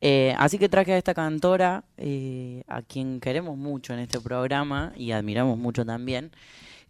Eh, 0.00 0.34
así 0.38 0.58
que 0.58 0.70
traje 0.70 0.94
a 0.94 0.98
esta 0.98 1.12
cantora, 1.12 1.84
eh, 1.98 2.64
a 2.68 2.80
quien 2.80 3.20
queremos 3.20 3.58
mucho 3.58 3.92
en 3.92 4.00
este 4.00 4.18
programa 4.18 4.92
y 4.96 5.12
admiramos 5.12 5.58
mucho 5.58 5.84
también, 5.84 6.32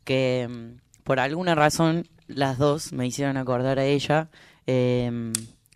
que 0.04 0.48
mm, 0.48 1.02
por 1.02 1.18
alguna 1.18 1.56
razón 1.56 2.06
las 2.28 2.56
dos 2.56 2.92
me 2.92 3.04
hicieron 3.06 3.36
acordar 3.36 3.80
a 3.80 3.84
ella. 3.84 4.28
eh, 4.68 5.32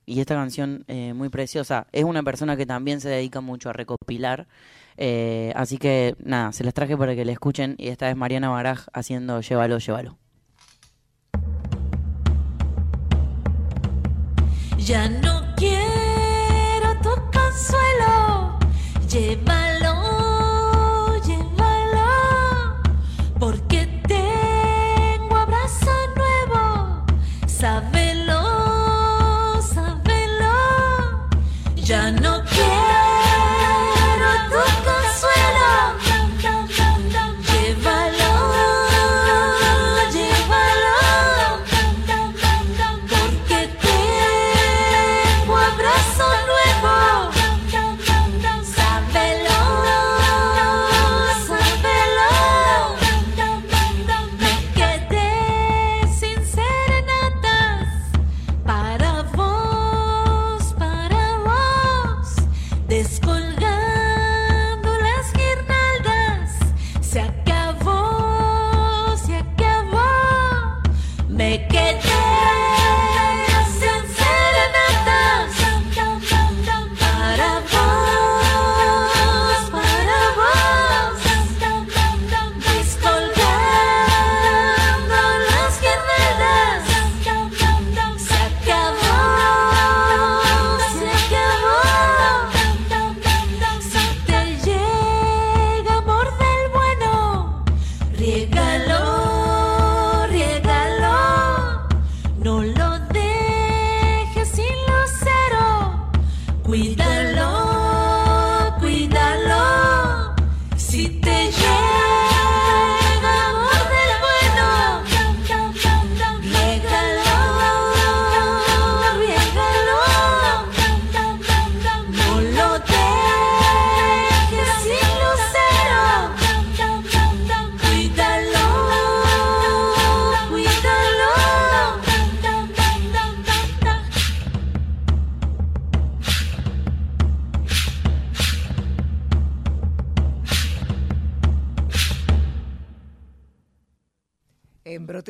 y 0.07 0.21
esta 0.21 0.35
canción 0.35 0.85
eh, 0.89 1.13
muy 1.15 1.29
preciosa. 1.29 1.87
Es 1.93 2.05
una 2.05 2.23
persona 2.23 2.57
que 2.57 2.65
también 2.65 3.01
se 3.01 3.09
dedica 3.09 3.41
mucho 3.41 3.69
a 3.71 3.73
recopilar. 3.73 4.47
eh, 4.97 5.53
así 5.57 5.77
que 5.79 6.15
nada, 6.25 6.53
se 6.53 6.65
las 6.65 6.73
traje 6.73 6.97
para 6.97 7.15
que 7.15 7.25
la 7.25 7.33
escuchen. 7.33 7.75
Y 7.79 7.89
esta 7.89 8.09
es 8.09 8.17
Mariana 8.17 8.49
Baraj 8.49 8.87
haciendo 8.93 9.41
Llévalo, 9.41 9.79
llévalo. 9.79 10.17
Ya 14.79 15.09
no 15.09 15.43
quiero 15.57 16.95
tu 17.03 17.11
consuelo, 17.33 18.59
llévalo, 19.11 19.66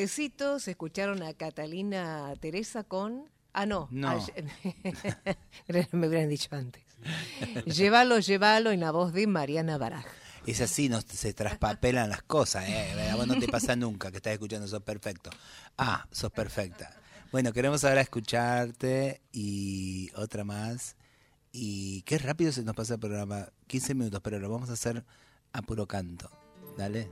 En 0.06 0.08
Brotecitos 0.08 0.68
escucharon 0.68 1.20
a 1.24 1.34
Catalina 1.34 2.32
Teresa 2.40 2.84
con... 2.84 3.28
Ah, 3.52 3.66
no. 3.66 3.88
No. 3.90 4.10
a- 4.10 4.20
me 5.96 6.06
hubieran 6.06 6.28
dicho 6.28 6.48
antes. 6.52 6.84
llévalo, 7.66 8.20
llévalo 8.20 8.70
en 8.70 8.78
la 8.78 8.92
voz 8.92 9.12
de 9.12 9.26
Mariana 9.26 9.78
Baraj. 9.78 10.06
Es 10.46 10.60
así, 10.60 10.88
no, 10.88 11.00
se 11.00 11.34
traspapelan 11.34 12.08
las 12.08 12.22
cosas, 12.22 12.68
¿eh? 12.68 13.10
A 13.10 13.16
vos 13.16 13.26
no 13.26 13.36
te 13.36 13.48
pasa 13.48 13.74
nunca 13.74 14.12
que 14.12 14.18
estás 14.18 14.34
escuchando, 14.34 14.68
sos 14.68 14.84
perfecto. 14.84 15.30
Ah, 15.76 16.06
sos 16.12 16.30
perfecta. 16.30 16.94
Bueno, 17.32 17.52
queremos 17.52 17.82
ahora 17.82 18.00
escucharte 18.00 19.22
y 19.32 20.12
otra 20.14 20.44
más. 20.44 20.94
Y 21.50 22.02
qué 22.02 22.18
rápido 22.18 22.52
se 22.52 22.62
nos 22.62 22.76
pasa 22.76 22.94
el 22.94 23.00
programa. 23.00 23.48
15 23.66 23.94
minutos, 23.96 24.20
pero 24.22 24.38
lo 24.38 24.48
vamos 24.50 24.70
a 24.70 24.74
hacer 24.74 25.04
a 25.52 25.62
puro 25.62 25.88
canto. 25.88 26.30
Dale. 26.78 27.10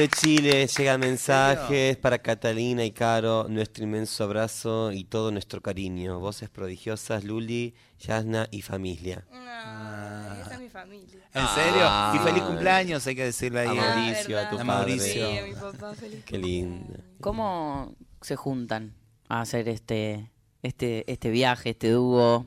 De 0.00 0.08
Chile 0.08 0.66
llegan 0.66 0.98
mensajes 1.00 1.94
para 1.98 2.18
Catalina 2.20 2.82
y 2.86 2.90
Caro, 2.90 3.48
nuestro 3.50 3.84
inmenso 3.84 4.24
abrazo 4.24 4.92
y 4.92 5.04
todo 5.04 5.30
nuestro 5.30 5.60
cariño. 5.60 6.18
Voces 6.20 6.48
prodigiosas, 6.48 7.22
Luli, 7.22 7.74
Yasna 7.98 8.48
y 8.50 8.62
familia. 8.62 9.26
No, 9.30 10.40
esa 10.40 10.54
es 10.54 10.58
mi 10.58 10.70
familia. 10.70 11.18
¿En 11.34 11.46
serio? 11.48 11.82
Ah. 11.82 12.14
y 12.16 12.18
feliz 12.26 12.42
cumpleaños, 12.44 13.06
hay 13.06 13.14
que 13.14 13.24
decirle 13.24 13.60
ahí. 13.60 13.76
A 13.76 13.92
Ah, 13.92 13.94
Mauricio, 13.96 14.38
a 14.38 14.48
tu 14.48 14.56
padre. 14.56 14.64
Mauricio. 14.64 15.28
Sí, 15.30 15.38
a 15.38 15.44
mi 15.44 15.52
papá, 15.52 15.94
feliz 15.94 16.24
Qué 16.24 16.38
lindo. 16.38 16.98
¿Cómo 17.20 17.94
se 18.22 18.36
juntan 18.36 18.94
a 19.28 19.42
hacer 19.42 19.68
este, 19.68 20.30
este, 20.62 21.04
este 21.12 21.28
viaje, 21.28 21.70
este 21.70 21.90
dúo? 21.90 22.46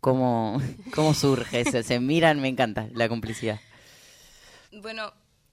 ¿Cómo, 0.00 0.60
cómo 0.92 1.14
surge? 1.14 1.64
¿Se, 1.66 1.84
se 1.84 2.00
miran? 2.00 2.40
Me 2.40 2.48
encanta 2.48 2.88
la 2.94 3.08
complicidad. 3.08 3.60
Bueno, 4.72 5.12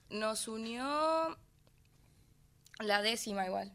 nos 0.10 0.47
unió 0.47 1.38
la 2.80 3.01
décima 3.01 3.45
igual, 3.45 3.72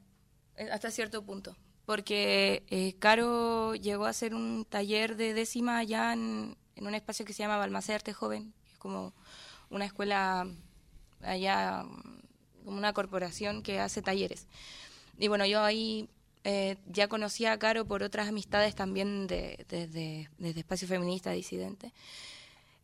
eh, 0.57 0.69
hasta 0.71 0.91
cierto 0.91 1.23
punto. 1.25 1.57
Porque 1.87 2.63
eh, 2.69 2.95
Caro 3.01 3.75
llegó 3.75 4.07
a 4.07 4.11
hacer 4.11 4.35
un 4.35 4.65
taller 4.65 5.17
de 5.17 5.35
décima 5.35 5.79
allá 5.79 6.13
en, 6.13 6.57
un 6.77 6.95
espacio 6.95 7.25
que 7.25 7.33
se 7.33 7.43
llama 7.43 7.57
Balmaceda 7.59 7.97
Arte 7.97 8.13
Joven, 8.13 8.53
es 8.73 8.79
como 8.79 9.13
una 9.71 9.85
escuela 9.85 10.47
allá, 11.23 11.85
como 12.65 12.79
una 12.79 12.93
corporación 12.93 13.63
que 13.63 13.81
hace 13.81 14.03
talleres. 14.03 14.47
Y 15.19 15.29
bueno, 15.29 15.45
yo 15.47 15.63
ahí 15.63 16.09
eh, 16.45 16.77
ya 16.87 17.09
conocía 17.09 17.53
a 17.53 17.59
Caro 17.59 17.85
por 17.85 18.03
otras 18.03 18.29
amistades 18.29 18.75
también 18.75 19.27
de, 19.27 19.65
de, 19.69 19.87
de- 19.87 20.29
desde 20.39 20.61
Espacio 20.61 20.89
Feminista 20.89 21.31
Disidente 21.31 21.93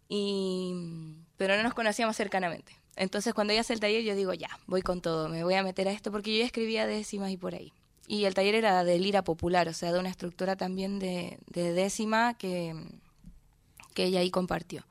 y 0.09 1.15
pero 1.37 1.57
no 1.57 1.63
nos 1.63 1.75
conocíamos 1.75 2.17
cercanamente. 2.17 2.73
Entonces 2.99 3.33
cuando 3.33 3.53
ella 3.53 3.61
hace 3.63 3.73
el 3.73 3.81
taller 3.81 4.03
yo 4.03 4.15
digo, 4.15 4.35
ya, 4.35 4.51
voy 4.67 4.83
con 4.83 5.01
todo, 5.01 5.29
me 5.29 5.45
voy 5.45 5.55
a 5.55 5.63
meter 5.63 5.89
a 5.89 5.93
esto 5.93 6.11
porque 6.13 6.33
yo 6.33 6.41
ya 6.41 6.47
escribía 6.47 6.87
décimas 6.87 7.31
y 7.31 7.37
por 7.37 7.55
ahí. 7.55 7.73
Y 8.07 8.25
el 8.25 8.35
taller 8.35 8.55
era 8.55 8.85
de 8.85 8.99
lira 8.99 9.23
popular, 9.23 9.69
o 9.69 9.73
sea, 9.73 9.93
de 9.93 9.99
una 10.01 10.09
estructura 10.09 10.57
también 10.57 10.99
de, 10.99 11.39
de 11.47 11.73
décima 11.73 12.35
que, 12.35 12.75
que 13.95 14.05
ella 14.05 14.21
ahí 14.21 14.31
compartió. 14.31 14.85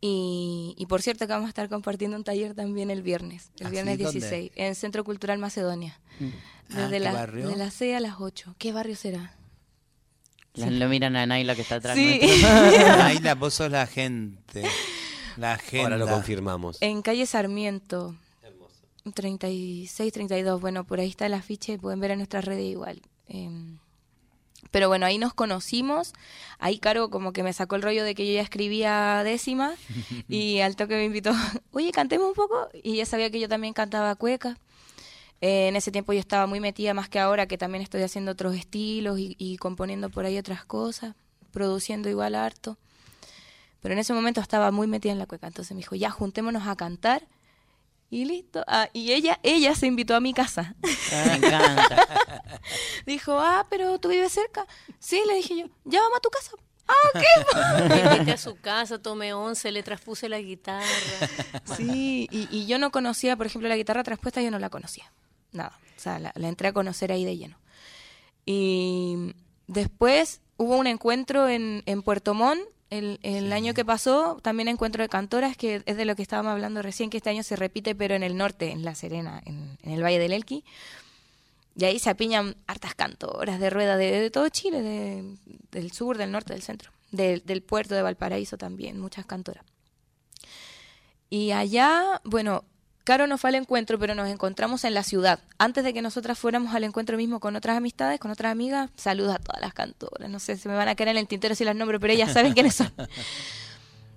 Y, 0.00 0.74
y 0.76 0.86
por 0.86 1.00
cierto 1.02 1.26
que 1.26 1.32
vamos 1.32 1.46
a 1.46 1.48
estar 1.48 1.68
compartiendo 1.68 2.16
un 2.16 2.24
taller 2.24 2.54
también 2.54 2.90
el 2.90 3.00
viernes, 3.02 3.50
el 3.60 3.68
¿Ah, 3.68 3.70
viernes 3.70 3.96
sí? 3.98 4.02
¿Dónde? 4.04 4.20
16, 4.20 4.52
en 4.56 4.74
Centro 4.74 5.02
Cultural 5.04 5.38
Macedonia. 5.38 5.98
Ah, 6.70 6.76
Desde 6.76 6.90
¿qué 6.90 7.00
la, 7.00 7.12
barrio? 7.12 7.48
de 7.48 7.56
las 7.56 7.74
6 7.74 7.96
a 7.96 8.00
las 8.00 8.16
8. 8.20 8.54
¿Qué 8.58 8.72
barrio 8.72 8.96
será? 8.96 9.34
La- 10.54 10.70
Lo 10.70 10.88
miran 10.88 11.16
a 11.16 11.26
Naila 11.26 11.54
que 11.54 11.62
está 11.62 11.76
atrás. 11.76 11.96
Sí. 11.96 12.20
Naila, 12.42 13.34
vos 13.34 13.54
sos 13.54 13.70
la 13.70 13.86
gente. 13.86 14.64
La 15.36 15.58
gente. 15.58 15.82
Ahora 15.82 15.98
lo 15.98 16.06
confirmamos. 16.06 16.78
En 16.80 17.02
calle 17.02 17.26
Sarmiento. 17.26 18.14
36, 19.12 20.12
32. 20.12 20.60
Bueno, 20.60 20.84
por 20.84 21.00
ahí 21.00 21.10
está 21.10 21.26
el 21.26 21.34
afiche, 21.34 21.78
pueden 21.78 22.00
ver 22.00 22.12
en 22.12 22.18
nuestras 22.18 22.44
redes 22.44 22.64
igual. 22.64 23.02
Em, 23.28 23.78
pero 24.70 24.88
bueno, 24.88 25.04
ahí 25.04 25.18
nos 25.18 25.34
conocimos. 25.34 26.14
Ahí 26.58 26.78
Caro 26.78 27.10
como 27.10 27.32
que 27.32 27.42
me 27.42 27.52
sacó 27.52 27.76
el 27.76 27.82
rollo 27.82 28.04
de 28.04 28.14
que 28.14 28.26
yo 28.26 28.32
ya 28.32 28.40
escribía 28.40 29.22
décima 29.22 29.74
y 30.28 30.60
al 30.60 30.76
toque 30.76 30.94
me 30.94 31.04
invitó, 31.04 31.32
oye, 31.72 31.92
cantemos 31.92 32.28
un 32.28 32.34
poco. 32.34 32.68
Y 32.82 32.94
ella 32.94 33.06
sabía 33.06 33.30
que 33.30 33.40
yo 33.40 33.48
también 33.48 33.74
cantaba 33.74 34.14
cueca. 34.14 34.56
Eh, 35.40 35.68
en 35.68 35.76
ese 35.76 35.92
tiempo 35.92 36.12
yo 36.14 36.20
estaba 36.20 36.46
muy 36.46 36.60
metida 36.60 36.94
más 36.94 37.08
que 37.08 37.18
ahora, 37.18 37.46
que 37.46 37.58
también 37.58 37.82
estoy 37.82 38.02
haciendo 38.02 38.32
otros 38.32 38.54
estilos 38.56 39.18
y, 39.18 39.36
y 39.38 39.58
componiendo 39.58 40.08
por 40.08 40.24
ahí 40.24 40.38
otras 40.38 40.64
cosas, 40.64 41.14
produciendo 41.52 42.08
igual 42.08 42.34
harto. 42.34 42.78
Pero 43.84 43.92
en 43.92 43.98
ese 43.98 44.14
momento 44.14 44.40
estaba 44.40 44.70
muy 44.70 44.86
metida 44.86 45.12
en 45.12 45.18
la 45.18 45.26
cueca. 45.26 45.46
Entonces 45.46 45.72
me 45.72 45.80
dijo, 45.82 45.94
ya, 45.94 46.08
juntémonos 46.08 46.66
a 46.66 46.74
cantar. 46.74 47.28
Y 48.08 48.24
listo. 48.24 48.64
Ah, 48.66 48.88
y 48.94 49.12
ella, 49.12 49.38
ella 49.42 49.74
se 49.74 49.86
invitó 49.86 50.16
a 50.16 50.20
mi 50.20 50.32
casa. 50.32 50.74
Me 51.26 51.34
encanta. 51.34 52.08
Dijo, 53.06 53.38
ah, 53.38 53.66
pero 53.68 53.98
tú 53.98 54.08
vives 54.08 54.32
cerca. 54.32 54.66
Sí, 54.98 55.20
le 55.26 55.34
dije 55.34 55.58
yo, 55.58 55.66
ya 55.84 56.00
vamos 56.00 56.16
a 56.16 56.20
tu 56.20 56.30
casa. 56.30 56.52
Ah, 56.88 56.94
ok. 57.12 57.88
Me 57.90 58.14
invité 58.14 58.32
a 58.32 58.38
su 58.38 58.56
casa, 58.56 59.02
tomé 59.02 59.34
once, 59.34 59.70
le 59.70 59.82
traspuse 59.82 60.30
la 60.30 60.40
guitarra. 60.40 60.86
Sí, 61.76 62.26
y, 62.30 62.48
y 62.50 62.64
yo 62.64 62.78
no 62.78 62.90
conocía, 62.90 63.36
por 63.36 63.44
ejemplo, 63.44 63.68
la 63.68 63.76
guitarra 63.76 64.02
traspuesta, 64.02 64.40
yo 64.40 64.50
no 64.50 64.58
la 64.58 64.70
conocía. 64.70 65.12
Nada. 65.52 65.78
O 65.94 66.00
sea, 66.00 66.18
la, 66.18 66.32
la 66.36 66.48
entré 66.48 66.68
a 66.68 66.72
conocer 66.72 67.12
ahí 67.12 67.26
de 67.26 67.36
lleno. 67.36 67.58
Y 68.46 69.34
después 69.66 70.40
hubo 70.56 70.74
un 70.78 70.86
encuentro 70.86 71.50
en, 71.50 71.82
en 71.84 72.00
Puerto 72.00 72.32
Montt. 72.32 72.62
El, 72.90 73.18
el 73.22 73.52
año 73.52 73.74
que 73.74 73.84
pasó, 73.84 74.38
también 74.42 74.68
encuentro 74.68 75.02
de 75.02 75.08
cantoras, 75.08 75.56
que 75.56 75.82
es 75.84 75.96
de 75.96 76.04
lo 76.04 76.14
que 76.14 76.22
estábamos 76.22 76.52
hablando 76.52 76.80
recién, 76.82 77.10
que 77.10 77.16
este 77.16 77.30
año 77.30 77.42
se 77.42 77.56
repite, 77.56 77.94
pero 77.94 78.14
en 78.14 78.22
el 78.22 78.36
norte, 78.36 78.70
en 78.70 78.84
La 78.84 78.94
Serena, 78.94 79.42
en, 79.46 79.78
en 79.82 79.92
el 79.92 80.02
Valle 80.02 80.18
del 80.18 80.32
Elqui. 80.32 80.64
Y 81.76 81.84
ahí 81.84 81.98
se 81.98 82.10
apiñan 82.10 82.56
hartas 82.68 82.94
cantoras 82.94 83.58
de 83.58 83.68
rueda 83.70 83.96
de, 83.96 84.10
de 84.20 84.30
todo 84.30 84.48
Chile, 84.48 84.80
de- 84.80 85.36
del 85.72 85.90
sur, 85.90 86.18
del 86.18 86.30
norte, 86.30 86.52
del 86.52 86.62
centro. 86.62 86.92
Del 87.10 87.62
puerto 87.62 87.94
de 87.94 88.02
Valparaíso 88.02 88.58
también, 88.58 89.00
muchas 89.00 89.24
cantoras. 89.26 89.64
Y 91.30 91.50
allá, 91.52 92.20
bueno, 92.24 92.64
Caro 93.04 93.26
no 93.26 93.36
fue 93.36 93.50
al 93.50 93.56
encuentro, 93.56 93.98
pero 93.98 94.14
nos 94.14 94.28
encontramos 94.28 94.84
en 94.84 94.94
la 94.94 95.02
ciudad. 95.02 95.38
Antes 95.58 95.84
de 95.84 95.92
que 95.92 96.00
nosotras 96.00 96.38
fuéramos 96.38 96.74
al 96.74 96.84
encuentro 96.84 97.18
mismo 97.18 97.38
con 97.38 97.54
otras 97.54 97.76
amistades, 97.76 98.18
con 98.18 98.30
otras 98.30 98.50
amigas, 98.50 98.90
saludos 98.96 99.34
a 99.34 99.38
todas 99.38 99.60
las 99.60 99.74
cantoras. 99.74 100.30
No 100.30 100.38
sé, 100.38 100.56
se 100.56 100.70
me 100.70 100.74
van 100.74 100.88
a 100.88 100.94
caer 100.94 101.10
en 101.10 101.18
el 101.18 101.28
tintero 101.28 101.54
si 101.54 101.64
las 101.64 101.76
nombro, 101.76 102.00
pero 102.00 102.14
ellas 102.14 102.32
saben 102.32 102.54
quiénes 102.54 102.74
son. 102.74 102.92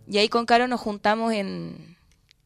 Y 0.09 0.19
ahí 0.19 0.29
con 0.29 0.45
Caro 0.45 0.69
nos 0.69 0.79
juntamos 0.79 1.33
en, 1.33 1.97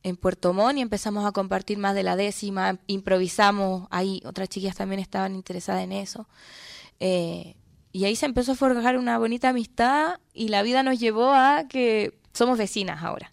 en 0.02 0.18
Puerto 0.18 0.52
Montt 0.52 0.80
y 0.80 0.82
empezamos 0.82 1.26
a 1.26 1.32
compartir 1.32 1.78
más 1.78 1.94
de 1.94 2.02
la 2.02 2.16
décima, 2.16 2.80
improvisamos, 2.88 3.88
ahí 3.92 4.20
otras 4.26 4.50
chiquillas 4.50 4.76
también 4.76 5.00
estaban 5.00 5.36
interesadas 5.36 5.84
en 5.84 5.92
eso. 5.92 6.28
Eh, 7.00 7.56
y 7.92 8.06
ahí 8.06 8.16
se 8.16 8.26
empezó 8.26 8.54
a 8.54 8.56
forjar 8.56 8.98
una 8.98 9.18
bonita 9.20 9.50
amistad 9.50 10.20
y 10.34 10.48
la 10.48 10.64
vida 10.64 10.82
nos 10.82 11.00
llevó 11.00 11.34
a 11.34 11.68
que 11.70 12.20
somos 12.34 12.58
vecinas 12.58 13.04
ahora, 13.04 13.32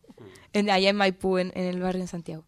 en, 0.52 0.68
allá 0.68 0.90
en 0.90 0.96
Maipú, 0.96 1.38
en, 1.38 1.50
en 1.54 1.64
el 1.64 1.80
barrio 1.80 2.02
en 2.02 2.08
Santiago. 2.08 2.44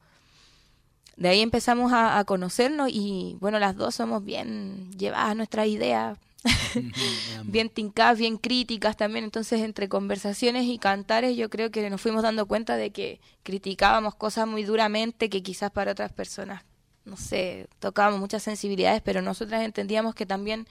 De 1.20 1.28
ahí 1.28 1.42
empezamos 1.42 1.92
a, 1.92 2.18
a 2.18 2.24
conocernos 2.24 2.88
y 2.90 3.36
bueno, 3.40 3.58
las 3.58 3.76
dos 3.76 3.94
somos 3.94 4.24
bien 4.24 4.90
llevadas 4.92 5.32
a 5.32 5.34
nuestras 5.34 5.66
ideas, 5.66 6.18
bien 7.44 7.68
tincadas, 7.68 8.18
bien 8.18 8.38
críticas 8.38 8.96
también. 8.96 9.24
Entonces, 9.24 9.60
entre 9.60 9.90
conversaciones 9.90 10.64
y 10.64 10.78
cantares, 10.78 11.36
yo 11.36 11.50
creo 11.50 11.70
que 11.70 11.90
nos 11.90 12.00
fuimos 12.00 12.22
dando 12.22 12.46
cuenta 12.46 12.78
de 12.78 12.90
que 12.90 13.20
criticábamos 13.42 14.14
cosas 14.14 14.46
muy 14.46 14.64
duramente 14.64 15.28
que 15.28 15.42
quizás 15.42 15.70
para 15.70 15.92
otras 15.92 16.10
personas, 16.10 16.64
no 17.04 17.18
sé, 17.18 17.68
tocábamos 17.80 18.18
muchas 18.18 18.42
sensibilidades, 18.42 19.02
pero 19.02 19.20
nosotras 19.20 19.62
entendíamos 19.62 20.14
que 20.14 20.24
también 20.24 20.66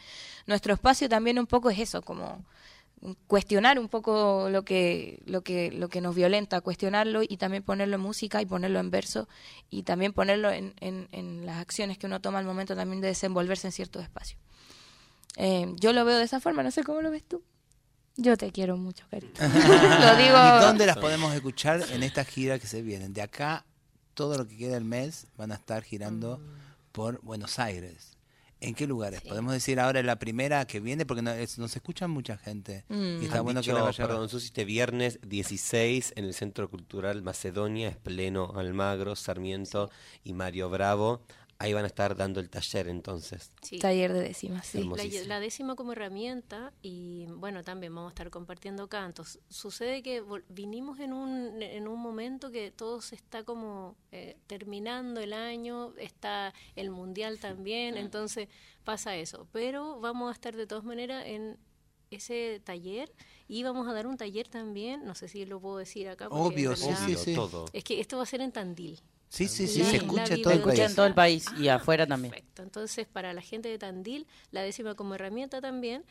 nuestro 0.47 0.73
espacio 0.73 1.07
también 1.09 1.37
un 1.37 1.45
poco 1.45 1.69
es 1.69 1.77
eso, 1.77 2.01
como 2.01 2.43
cuestionar 3.27 3.79
un 3.79 3.87
poco 3.87 4.49
lo 4.49 4.63
que, 4.63 5.21
lo 5.25 5.41
que, 5.41 5.71
lo 5.71 5.89
que 5.89 6.01
nos 6.01 6.15
violenta, 6.15 6.61
cuestionarlo 6.61 7.21
y 7.23 7.37
también 7.37 7.63
ponerlo 7.63 7.95
en 7.95 8.01
música 8.01 8.41
y 8.41 8.45
ponerlo 8.45 8.79
en 8.79 8.91
verso 8.91 9.27
y 9.69 9.83
también 9.83 10.13
ponerlo 10.13 10.51
en, 10.51 10.73
en, 10.79 11.07
en 11.11 11.45
las 11.45 11.57
acciones 11.57 11.97
que 11.97 12.07
uno 12.07 12.19
toma 12.21 12.39
al 12.39 12.45
momento 12.45 12.75
también 12.75 13.01
de 13.01 13.07
desenvolverse 13.07 13.67
en 13.67 13.71
ciertos 13.71 14.03
espacios. 14.03 14.39
Eh, 15.37 15.73
yo 15.79 15.93
lo 15.93 16.03
veo 16.03 16.17
de 16.17 16.25
esa 16.25 16.39
forma, 16.39 16.63
no 16.63 16.71
sé 16.71 16.83
cómo 16.83 17.01
lo 17.01 17.11
ves 17.11 17.23
tú. 17.23 17.41
Yo 18.17 18.35
te 18.35 18.51
quiero 18.51 18.75
mucho, 18.75 19.05
Carita. 19.09 19.47
lo 19.47 20.17
digo. 20.17 20.37
¿Y 20.37 20.65
dónde 20.65 20.85
las 20.85 20.97
podemos 20.97 21.33
escuchar 21.33 21.81
en 21.91 22.03
esta 22.03 22.25
gira 22.25 22.59
que 22.59 22.67
se 22.67 22.81
vienen? 22.81 23.13
De 23.13 23.21
acá, 23.21 23.65
todo 24.13 24.37
lo 24.37 24.45
que 24.45 24.57
queda 24.57 24.73
del 24.73 24.83
mes 24.83 25.27
van 25.37 25.53
a 25.53 25.55
estar 25.55 25.83
girando 25.83 26.41
por 26.91 27.21
Buenos 27.21 27.59
Aires. 27.59 28.17
¿En 28.61 28.75
qué 28.75 28.87
lugares? 28.87 29.21
Podemos 29.21 29.53
decir 29.53 29.79
ahora 29.79 30.03
la 30.03 30.17
primera 30.19 30.65
que 30.65 30.79
viene 30.81 31.05
porque 31.05 31.21
no, 31.21 31.31
es- 31.31 31.57
nos 31.57 31.73
escucha 31.75 32.07
mucha 32.07 32.37
gente. 32.37 32.83
Mm. 32.89 33.21
Y 33.21 33.25
está 33.25 33.37
Han 33.39 33.43
bueno 33.45 33.61
dicho, 33.61 33.71
que 33.71 33.77
la 33.79 33.83
vaya 33.85 34.05
perdón, 34.07 34.27
Susi, 34.29 34.47
este 34.47 34.65
viernes 34.65 35.19
16 35.25 36.13
en 36.17 36.25
el 36.25 36.33
Centro 36.33 36.69
Cultural 36.69 37.21
Macedonia, 37.21 37.87
es 37.89 37.95
pleno 37.97 38.53
Almagro, 38.57 39.15
Sarmiento 39.15 39.89
y 40.23 40.33
Mario 40.33 40.69
Bravo. 40.69 41.21
Ahí 41.61 41.73
van 41.73 41.83
a 41.83 41.87
estar 41.87 42.15
dando 42.15 42.39
el 42.39 42.49
taller 42.49 42.87
entonces. 42.87 43.51
Sí. 43.61 43.79
Taller 43.79 44.13
de 44.13 44.21
décimas, 44.21 44.65
sí. 44.65 44.89
La, 45.27 45.41
décima 45.41 45.75
como 45.75 45.91
herramienta 45.91 46.71
y 46.81 47.25
bueno, 47.25 47.65
también 47.65 47.93
vamos 47.93 48.11
a 48.11 48.13
estar 48.13 48.29
compartiendo 48.29 48.87
cantos. 48.87 49.39
Sucede 49.49 50.01
que 50.01 50.23
vinimos 50.47 51.01
en 51.01 51.11
un, 51.11 51.61
en 51.61 51.89
un 51.89 51.99
momento 51.99 52.49
que 52.49 52.71
todo 52.71 53.01
se 53.01 53.15
está 53.15 53.43
como 53.43 53.97
eh, 54.13 54.37
terminando 54.47 55.19
el 55.19 55.33
año, 55.33 55.93
está 55.97 56.53
el 56.77 56.91
mundial 56.91 57.39
también, 57.39 57.97
entonces 57.97 58.47
pasa 58.85 59.17
eso. 59.17 59.45
Pero 59.51 59.99
vamos 59.99 60.29
a 60.29 60.31
estar 60.31 60.55
de 60.55 60.65
todas 60.65 60.85
maneras 60.85 61.25
en 61.25 61.57
ese 62.09 62.61
taller 62.63 63.11
y 63.49 63.63
vamos 63.63 63.85
a 63.89 63.93
dar 63.93 64.07
un 64.07 64.15
taller 64.15 64.47
también, 64.47 65.05
no 65.05 65.13
sé 65.13 65.27
si 65.27 65.45
lo 65.45 65.59
puedo 65.59 65.77
decir 65.77 66.07
acá. 66.07 66.29
Obvio, 66.29 66.77
sí, 66.77 67.17
sí. 67.17 67.35
todo. 67.35 67.65
Es 67.73 67.83
que 67.83 67.99
esto 67.99 68.15
va 68.15 68.23
a 68.23 68.25
ser 68.25 68.39
en 68.39 68.53
Tandil. 68.53 69.01
Sí, 69.29 69.47
sí, 69.47 69.67
sí, 69.67 69.79
La- 69.79 69.85
se 69.91 69.95
escucha 69.97 70.33
en 70.33 70.41
todo 70.41 70.53
el 70.53 70.61
país. 70.61 70.79
en 70.79 70.95
todo 70.95 71.05
el 71.05 71.13
país 71.13 71.45
y 71.59 71.67
afuera 71.67 72.05
también. 72.07 72.31
Perfecto. 72.31 72.63
Entonces, 72.63 73.07
para 73.07 73.31
la 73.33 73.41
gente 73.41 73.69
de 73.69 73.77
Tandil, 73.77 74.25
la 74.51 74.61
décima 74.61 74.95
como 74.95 75.15
herramienta 75.15 75.61
también, 75.61 76.03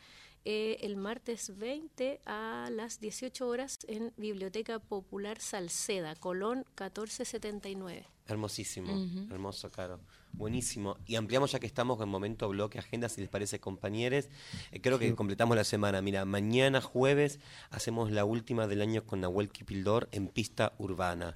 eh, 0.45 0.77
el 0.81 0.95
martes 0.95 1.57
20 1.57 2.21
a 2.25 2.69
las 2.71 3.01
18 3.01 3.45
horas 3.45 3.79
en 3.89 4.13
Biblioteca 4.15 4.79
Popular 4.79 5.39
Salceda, 5.41 6.15
Colón 6.15 6.59
1479. 6.77 8.05
Hermosísimo, 8.27 8.89
hermoso, 9.31 9.69
Caro. 9.71 9.99
Buenísimo. 10.33 10.97
Y 11.07 11.15
ampliamos 11.15 11.51
ya 11.51 11.59
que 11.59 11.65
estamos 11.65 11.99
en 12.01 12.07
momento 12.07 12.47
bloque 12.47 12.77
agenda, 12.79 13.09
si 13.09 13.21
les 13.21 13.29
parece, 13.29 13.59
compañeros. 13.59 14.29
Eh, 14.71 14.79
creo 14.81 14.99
que 14.99 15.15
completamos 15.15 15.57
la 15.57 15.63
semana. 15.63 16.01
Mira, 16.03 16.23
mañana 16.25 16.79
jueves 16.79 17.39
hacemos 17.71 18.11
la 18.11 18.25
última 18.25 18.67
del 18.67 18.81
año 18.81 19.03
con 19.05 19.21
Nahuel 19.21 19.49
Kipildor 19.49 20.07
en 20.11 20.27
pista 20.27 20.73
urbana. 20.77 21.35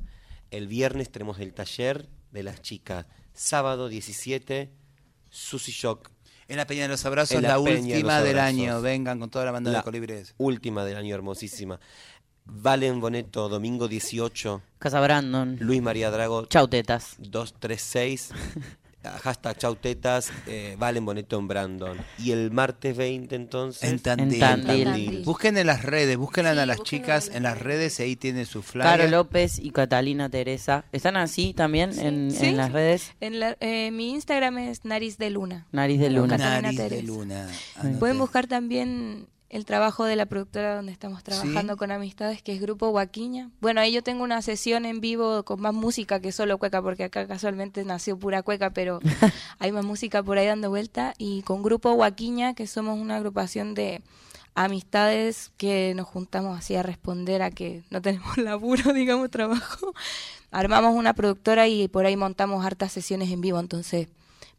El 0.54 0.68
viernes 0.68 1.12
tenemos 1.12 1.39
el 1.39 1.51
taller 1.51 2.08
de 2.32 2.43
las 2.43 2.62
chicas. 2.62 3.08
Sábado 3.34 3.89
17, 3.89 4.70
Susi 5.32 5.72
Shock. 5.72 6.12
En 6.47 6.58
la 6.58 6.68
Peña 6.68 6.84
de 6.84 6.89
los 6.89 7.04
Abrazos, 7.08 7.41
la, 7.41 7.58
la 7.58 7.64
de 7.64 7.80
última 7.82 8.22
del 8.22 8.38
año. 8.38 8.80
Vengan 8.80 9.20
con 9.20 9.32
toda 9.32 9.45
la 9.45 9.51
banda 9.51 9.72
La 9.72 9.80
de 9.80 9.84
colibríes. 9.84 10.36
última 10.38 10.86
del 10.86 10.97
año, 10.97 11.16
hermosísima. 11.16 11.80
Valen 12.45 13.01
Boneto, 13.01 13.49
domingo 13.49 13.88
18. 13.88 14.62
Casa 14.78 15.01
Brandon. 15.01 15.58
Luis 15.60 15.82
María 15.82 16.12
Drago, 16.12 16.45
Chau, 16.45 16.68
tetas. 16.68 17.16
236. 17.18 18.30
Hashtag 19.04 19.58
chautetas, 19.58 20.32
eh, 20.47 20.76
Valen 20.80 21.06
Boneto 21.06 21.38
en 21.38 21.47
Brandon. 21.47 21.97
Y 22.18 22.32
el 22.32 22.51
martes 22.51 22.95
20 22.95 23.36
entonces. 23.36 23.89
En 23.89 23.99
Tandil. 23.99 24.34
En 24.36 24.39
Tandil. 24.39 24.84
Tandil. 24.86 25.24
Busquen 25.26 25.58
en 25.58 25.68
las 25.68 25.84
redes, 25.84 26.18
busquen 26.18 26.45
Sí, 26.45 26.49
a 26.60 26.66
las 26.66 26.84
chicas 26.84 27.30
en 27.34 27.43
las 27.43 27.60
redes, 27.60 27.99
ahí 27.99 28.16
tienen 28.16 28.45
su 28.45 28.62
flyer. 28.64 28.84
Caro 28.88 29.08
López 29.08 29.60
y 29.60 29.72
Catalina 29.72 30.30
Teresa. 30.30 30.86
¿Están 30.91 31.18
así 31.18 31.54
también 31.54 31.97
en, 31.99 32.32
Sí. 32.32 32.45
en 32.47 32.58
las 32.58 32.72
redes? 32.72 33.14
En 33.20 33.39
la- 33.39 33.58
eh, 33.60 33.91
mi 33.91 34.12
Instagram 34.12 34.58
es 34.58 34.86
Nariz 34.86 35.18
de 35.18 35.30
Luna. 35.30 35.68
Nariz 35.72 35.99
de 35.99 36.10
Luna. 36.10 36.38
Catalina 36.38 36.62
Nariz 36.62 36.78
de 36.80 36.89
Teresa. 36.89 37.08
luna. 37.08 37.47
Pueden 37.99 38.18
buscar 38.18 38.47
también 38.47 39.28
el 39.54 39.66
trabajo 39.66 40.04
de 40.04 40.16
la 40.16 40.26
productora 40.26 40.76
donde 40.76 40.91
estamos 40.91 41.24
trabajando 41.24 41.74
Sí. 41.74 41.78
con 41.80 41.91
amistades, 41.91 42.41
que 42.41 42.54
es 42.54 42.60
Grupo 42.60 42.89
Huaquiña. 42.89 43.51
Bueno, 43.62 43.82
ahí 43.82 43.91
yo 43.93 44.01
tengo 44.01 44.24
una 44.24 44.41
sesión 44.41 44.84
en 44.86 44.99
vivo 44.99 45.43
con 45.43 45.62
más 45.62 45.74
música 45.76 46.20
que 46.20 46.32
solo 46.32 46.58
cueca, 46.58 46.82
porque 46.82 47.04
acá 47.04 47.28
casualmente 47.28 47.86
nació 47.86 48.18
pura 48.18 48.41
cueca, 48.41 48.72
pero 48.72 48.99
hay 49.60 49.72
más 49.72 49.86
música 49.86 50.24
por 50.24 50.39
ahí 50.39 50.47
dando 50.47 50.70
vuelta. 50.70 51.14
Y 51.20 51.43
con 51.43 51.62
Grupo 51.62 51.91
Huaquiña, 51.93 52.56
que 52.56 52.66
somos 52.66 52.97
una 52.99 53.18
agrupación 53.18 53.76
de 53.76 54.01
amistades 54.56 55.51
que 55.58 55.93
nos 55.95 56.08
juntamos 56.08 56.58
así 56.58 56.76
a 56.76 56.84
responder 56.84 57.41
a 57.41 57.51
que 57.51 57.84
no 57.89 58.01
tenemos 58.01 58.38
laburo, 58.38 58.91
digamos, 58.93 59.30
trabajo. 59.30 59.93
Armamos 60.51 60.95
una 60.95 61.14
productora 61.14 61.68
y 61.68 61.88
por 61.88 62.06
ahí 62.06 62.16
montamos 62.16 62.66
hartas 62.66 62.91
sesiones 62.91 63.30
en 63.32 63.41
vivo, 63.41 63.60
entonces 63.60 64.08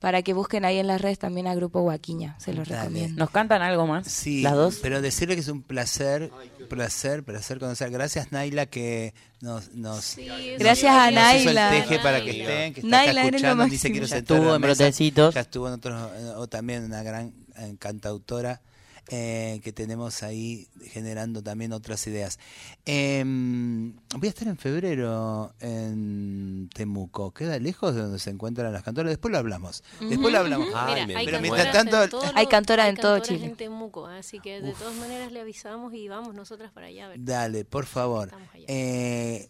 para 0.04 0.20
que 0.20 0.34
busquen 0.34 0.66
ahí 0.66 0.78
en 0.78 0.86
las 0.86 1.00
redes 1.00 1.18
también 1.18 1.46
a 1.46 1.54
Grupo 1.54 1.80
Huaquiña, 1.80 2.36
se 2.38 2.52
los 2.52 2.68
Dale. 2.68 2.82
recomiendo. 2.82 3.18
¿Nos 3.18 3.30
cantan 3.30 3.62
algo 3.62 3.86
más? 3.86 4.06
Sí, 4.06 4.42
Las 4.42 4.52
dos. 4.52 4.78
pero 4.82 5.00
decirle 5.00 5.34
que 5.34 5.40
es 5.40 5.48
un 5.48 5.62
placer, 5.62 6.30
placer, 6.68 7.24
placer 7.24 7.58
conocer. 7.58 7.90
Gracias 7.90 8.30
Naila 8.30 8.66
que 8.66 9.14
nos, 9.40 9.72
nos, 9.72 10.04
Sí, 10.04 10.26
nos- 10.26 10.38
Gracias 10.58 10.94
a 10.94 11.10
nos 11.10 11.34
hizo 11.36 11.44
Naila. 11.54 11.74
el 11.74 11.82
teje 11.84 11.98
para 12.00 12.18
que 12.22 12.26
Naila. 12.32 12.42
estén, 12.44 12.74
que 12.74 12.80
está 12.80 12.90
Naila, 12.90 13.20
acá 13.22 13.28
escuchando, 13.30 13.64
dice 13.64 13.90
quiero 13.90 14.04
estuvo 14.04 14.54
en. 14.54 14.60
Brotecitos. 14.60 15.34
Ya 15.34 15.40
estuvo 15.40 15.68
en 15.68 15.72
otros, 15.72 16.10
o 16.36 16.46
también 16.48 16.84
una 16.84 17.02
gran 17.02 17.32
cantautora 17.78 18.60
eh, 19.08 19.60
que 19.62 19.72
tenemos 19.72 20.22
ahí 20.22 20.68
generando 20.84 21.42
también 21.42 21.72
otras 21.72 22.06
ideas. 22.06 22.38
Eh, 22.86 23.22
voy 23.24 24.26
a 24.26 24.28
estar 24.28 24.48
en 24.48 24.56
febrero 24.56 25.54
en 25.60 26.70
Temuco. 26.72 27.32
¿Queda 27.32 27.58
lejos 27.58 27.94
de 27.94 28.02
donde 28.02 28.18
se 28.18 28.30
encuentran 28.30 28.72
las 28.72 28.82
cantoras? 28.82 29.10
Después 29.10 29.30
lo 29.32 29.38
hablamos. 29.38 29.82
Después 30.00 30.32
lo 30.32 30.38
hablamos. 30.38 30.68
Ay, 30.74 30.94
Mira, 30.94 31.06
me 31.06 31.16
hay 31.16 31.26
Pero 31.26 31.38
encanta. 31.38 31.40
mientras 31.54 31.74
cantoras 31.76 32.10
tanto- 32.10 32.30
en 32.30 32.38
Hay 32.38 32.46
cantoras 32.46 32.94
todo 32.94 33.18
Chile. 33.18 33.46
en 33.46 33.56
Temuco, 33.56 34.06
así 34.06 34.40
que 34.40 34.60
de 34.62 34.72
todas 34.72 34.94
maneras 34.96 35.32
le 35.32 35.40
avisamos 35.40 35.92
y 35.94 36.08
vamos 36.08 36.34
nosotras 36.34 36.72
para 36.72 36.86
allá 36.86 37.06
a 37.06 37.08
ver. 37.08 37.18
Dale, 37.24 37.64
por 37.64 37.86
favor. 37.86 38.30
Eh, 38.68 39.48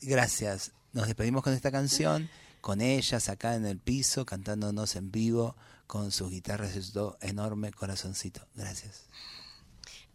gracias. 0.00 0.72
Nos 0.92 1.06
despedimos 1.06 1.42
con 1.42 1.52
esta 1.52 1.70
canción, 1.72 2.28
con 2.60 2.80
ellas 2.80 3.28
acá 3.28 3.54
en 3.56 3.66
el 3.66 3.78
piso, 3.78 4.24
cantándonos 4.24 4.96
en 4.96 5.10
vivo, 5.10 5.56
con 5.86 6.10
sus 6.10 6.30
guitarras 6.30 6.76
y 6.76 6.82
su 6.82 7.16
enorme 7.20 7.72
corazoncito. 7.72 8.46
Gracias. 8.54 9.08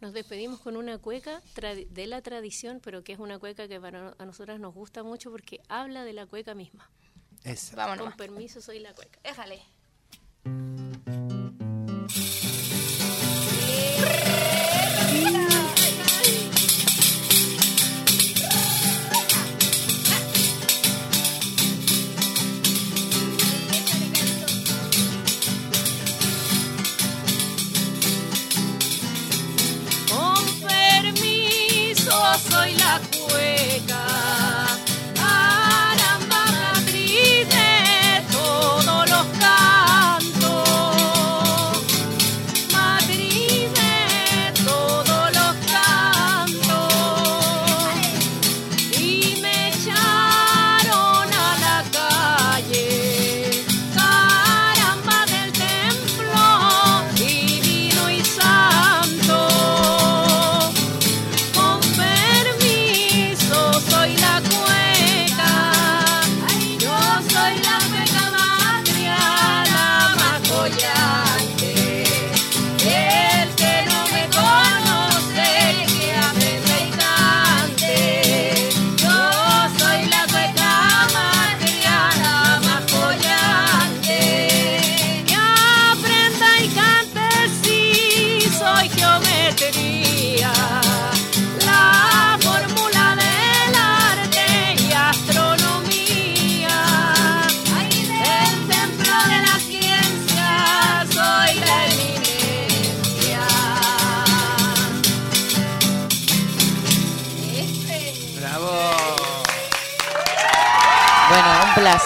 Nos 0.00 0.14
despedimos 0.14 0.60
con 0.60 0.76
una 0.76 0.98
cueca 0.98 1.42
de 1.90 2.06
la 2.06 2.22
tradición, 2.22 2.80
pero 2.82 3.04
que 3.04 3.12
es 3.12 3.18
una 3.18 3.38
cueca 3.38 3.68
que 3.68 3.78
para 3.78 4.14
a 4.18 4.24
nosotras 4.24 4.58
nos 4.58 4.74
gusta 4.74 5.02
mucho 5.02 5.30
porque 5.30 5.60
habla 5.68 6.04
de 6.04 6.14
la 6.14 6.26
cueca 6.26 6.54
misma. 6.54 6.90
Eso. 7.44 7.76
Vámonos. 7.76 8.06
Con 8.06 8.16
permiso, 8.16 8.60
soy 8.62 8.78
la 8.78 8.94
cueca. 8.94 9.18
Déjale. 9.22 9.62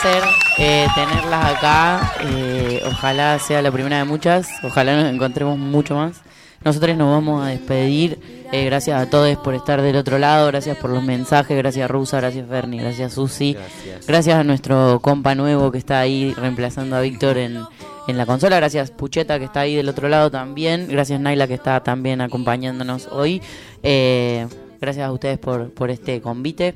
Placer 0.02 0.22
eh, 0.58 0.86
tenerlas 0.94 1.44
acá. 1.56 2.12
eh, 2.22 2.82
ojalá 2.86 3.38
sea 3.38 3.62
la 3.62 3.70
primera 3.70 3.98
de 3.98 4.04
muchas. 4.04 4.48
Ojalá 4.62 4.96
nos 5.02 5.12
encontremos 5.12 5.58
mucho 5.58 5.94
más. 5.94 6.22
Nosotros 6.64 6.96
nos 6.96 7.10
vamos 7.10 7.44
a 7.44 7.48
despedir. 7.48 8.18
eh, 8.52 8.64
gracias 8.64 9.00
a 9.00 9.10
todos 9.10 9.36
por 9.38 9.54
estar 9.54 9.82
del 9.82 9.96
otro 9.96 10.18
lado. 10.18 10.46
Gracias 10.48 10.76
por 10.78 10.90
los 10.90 11.02
mensajes. 11.02 11.56
Gracias 11.56 11.90
Rusa. 11.90 12.18
Gracias 12.18 12.48
Ferni. 12.48 12.78
Gracias 12.78 13.12
Susi. 13.12 13.54
Gracias. 13.54 14.06
Gracias 14.06 14.36
a 14.38 14.44
nuestro 14.44 15.00
compa 15.00 15.34
nuevo 15.34 15.70
que 15.70 15.78
está 15.78 16.00
ahí 16.00 16.32
reemplazando 16.36 16.96
a 16.96 17.00
Víctor 17.00 17.38
en, 17.38 17.60
en 18.08 18.16
la 18.16 18.26
consola. 18.26 18.56
Gracias 18.56 18.90
Pucheta 18.90 19.38
que 19.38 19.44
está 19.44 19.60
ahí 19.60 19.76
del 19.76 19.88
otro 19.88 20.08
lado 20.08 20.30
también. 20.30 20.88
Gracias 20.88 21.20
Naila 21.20 21.46
que 21.46 21.54
está 21.54 21.82
también 21.82 22.20
acompañándonos 22.20 23.08
hoy. 23.12 23.42
Eh, 23.82 24.46
gracias 24.80 25.06
a 25.06 25.12
ustedes 25.12 25.38
por, 25.38 25.70
por 25.72 25.90
este 25.90 26.20
convite. 26.20 26.74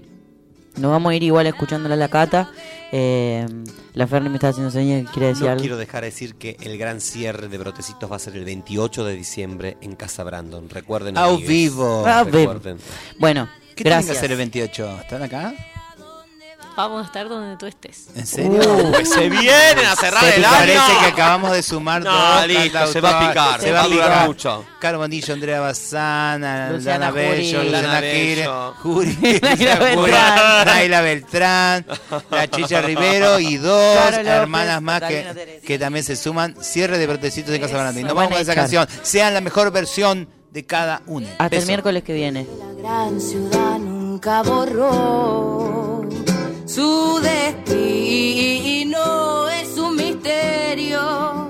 Nos 0.79 0.91
vamos 0.91 1.11
a 1.13 1.15
ir 1.15 1.23
igual 1.23 1.47
escuchándola 1.47 1.95
a 1.95 1.99
la 1.99 2.09
cata. 2.09 2.51
Eh, 2.93 3.47
la 3.95 4.07
Ferni 4.07 4.29
me 4.29 4.37
está 4.37 4.49
haciendo 4.49 4.71
señas 4.71 5.07
que 5.07 5.13
quiere 5.13 5.29
decir 5.29 5.45
No 5.45 5.51
algo. 5.51 5.61
quiero 5.61 5.77
dejar 5.77 6.03
de 6.03 6.11
decir 6.11 6.35
que 6.37 6.57
el 6.61 6.79
gran 6.79 7.01
cierre 7.01 7.49
de 7.49 7.59
Brotecitos 7.59 8.11
va 8.11 8.17
a 8.17 8.19
ser 8.19 8.37
el 8.37 8.45
28 8.45 9.05
de 9.05 9.15
diciembre 9.15 9.77
en 9.83 9.95
Casa 9.97 10.25
Brandon. 10.25 10.69
Recuerden. 10.71 11.19
Au 11.19 11.37
vivo. 11.39 12.05
Recuerden. 12.25 12.79
Bueno, 13.19 13.49
¿Qué 13.75 13.85
tienen 13.85 14.01
que 14.01 14.07
gracias. 14.07 14.17
hacer 14.19 14.31
el 14.33 14.39
28? 14.39 15.01
¿Están 15.03 15.23
acá? 15.23 15.55
Vamos 16.79 17.03
a 17.03 17.07
estar 17.07 17.29
donde 17.29 17.57
tú 17.57 17.67
estés. 17.67 18.07
¿En 18.15 18.25
serio? 18.25 18.61
Uh. 18.63 18.93
Pues 18.93 19.09
se 19.11 19.29
vienen 19.29 19.85
a 19.85 19.97
cerrar 19.97 20.23
¿Te 20.23 20.37
el 20.37 20.43
parece 20.45 20.79
año. 20.79 21.01
que 21.01 21.07
acabamos 21.07 21.51
de 21.51 21.65
sumar 21.65 22.05
No, 22.05 22.13
dos 22.13 22.47
listo, 22.47 22.87
se 22.87 23.01
va 23.01 23.19
a 23.19 23.29
picar, 23.29 23.61
se 23.61 23.73
va 23.73 23.81
a 23.81 23.83
va 23.83 23.87
a 23.87 23.89
durar 23.89 24.09
picar 24.11 24.27
mucho. 24.29 24.65
Caro 24.79 25.01
Bandillo, 25.01 25.35
Andrea 25.35 25.59
Bazana, 25.59 26.71
Luciana 26.71 27.11
Bello. 27.11 27.65
Luciana 27.65 28.01
Bello. 28.01 28.75
Juri, 28.75 29.41
Naila 30.67 31.01
Beltrán. 31.01 31.85
La 32.31 32.49
Chicha 32.49 32.81
Rivero 32.81 33.41
y 33.41 33.57
dos 33.57 34.13
hermanas 34.13 34.81
más 34.81 35.03
que, 35.03 35.61
que 35.67 35.81
también 35.81 36.05
se 36.05 36.15
suman. 36.15 36.55
Cierre 36.63 36.97
de 36.97 37.09
Brotecitos 37.09 37.51
de 37.51 37.59
Casa 37.59 37.77
Baranda. 37.77 38.01
Y 38.01 38.05
nos 38.05 38.15
vamos 38.15 38.31
con 38.31 38.39
a 38.39 38.43
esa 38.43 38.55
canción. 38.55 38.87
Sean 39.03 39.35
la 39.35 39.41
mejor 39.41 39.73
versión 39.73 40.29
de 40.53 40.65
cada 40.65 41.03
uno. 41.07 41.27
Hasta 41.39 41.57
el 41.57 41.67
miércoles 41.67 42.05
que 42.05 42.13
viene. 42.13 42.47
La 42.57 42.73
gran 42.81 43.21
ciudad 43.21 43.81
nunca 43.81 44.43
borró 44.45 45.98
su 46.69 47.19
destino, 47.23 48.99
es 49.49 49.79
un 49.79 49.97
misterio. 49.97 51.49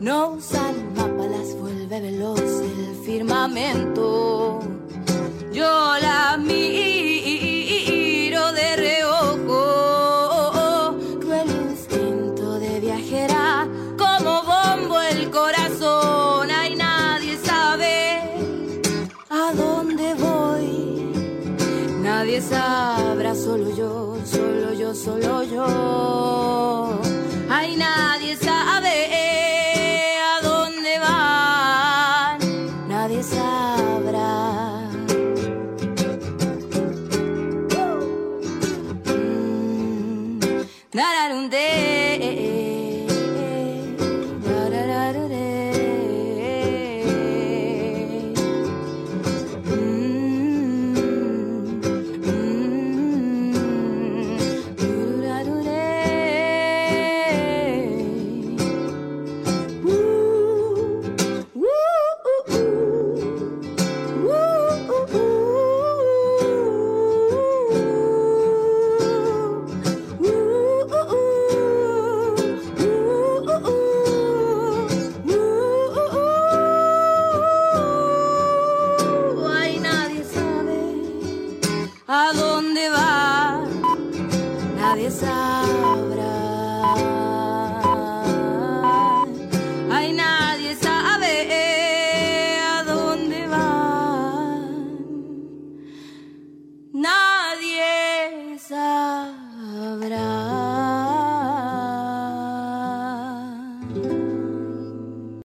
No 0.00 0.30
usa 0.32 0.70
el 0.70 0.84
mapa, 0.94 1.26
las 1.26 1.54
vuelve 1.58 2.00
veloz 2.00 2.40
el 2.40 2.94
firmamento. 3.04 4.60
Yo 5.52 5.98
la 6.00 6.36
miro 6.38 6.95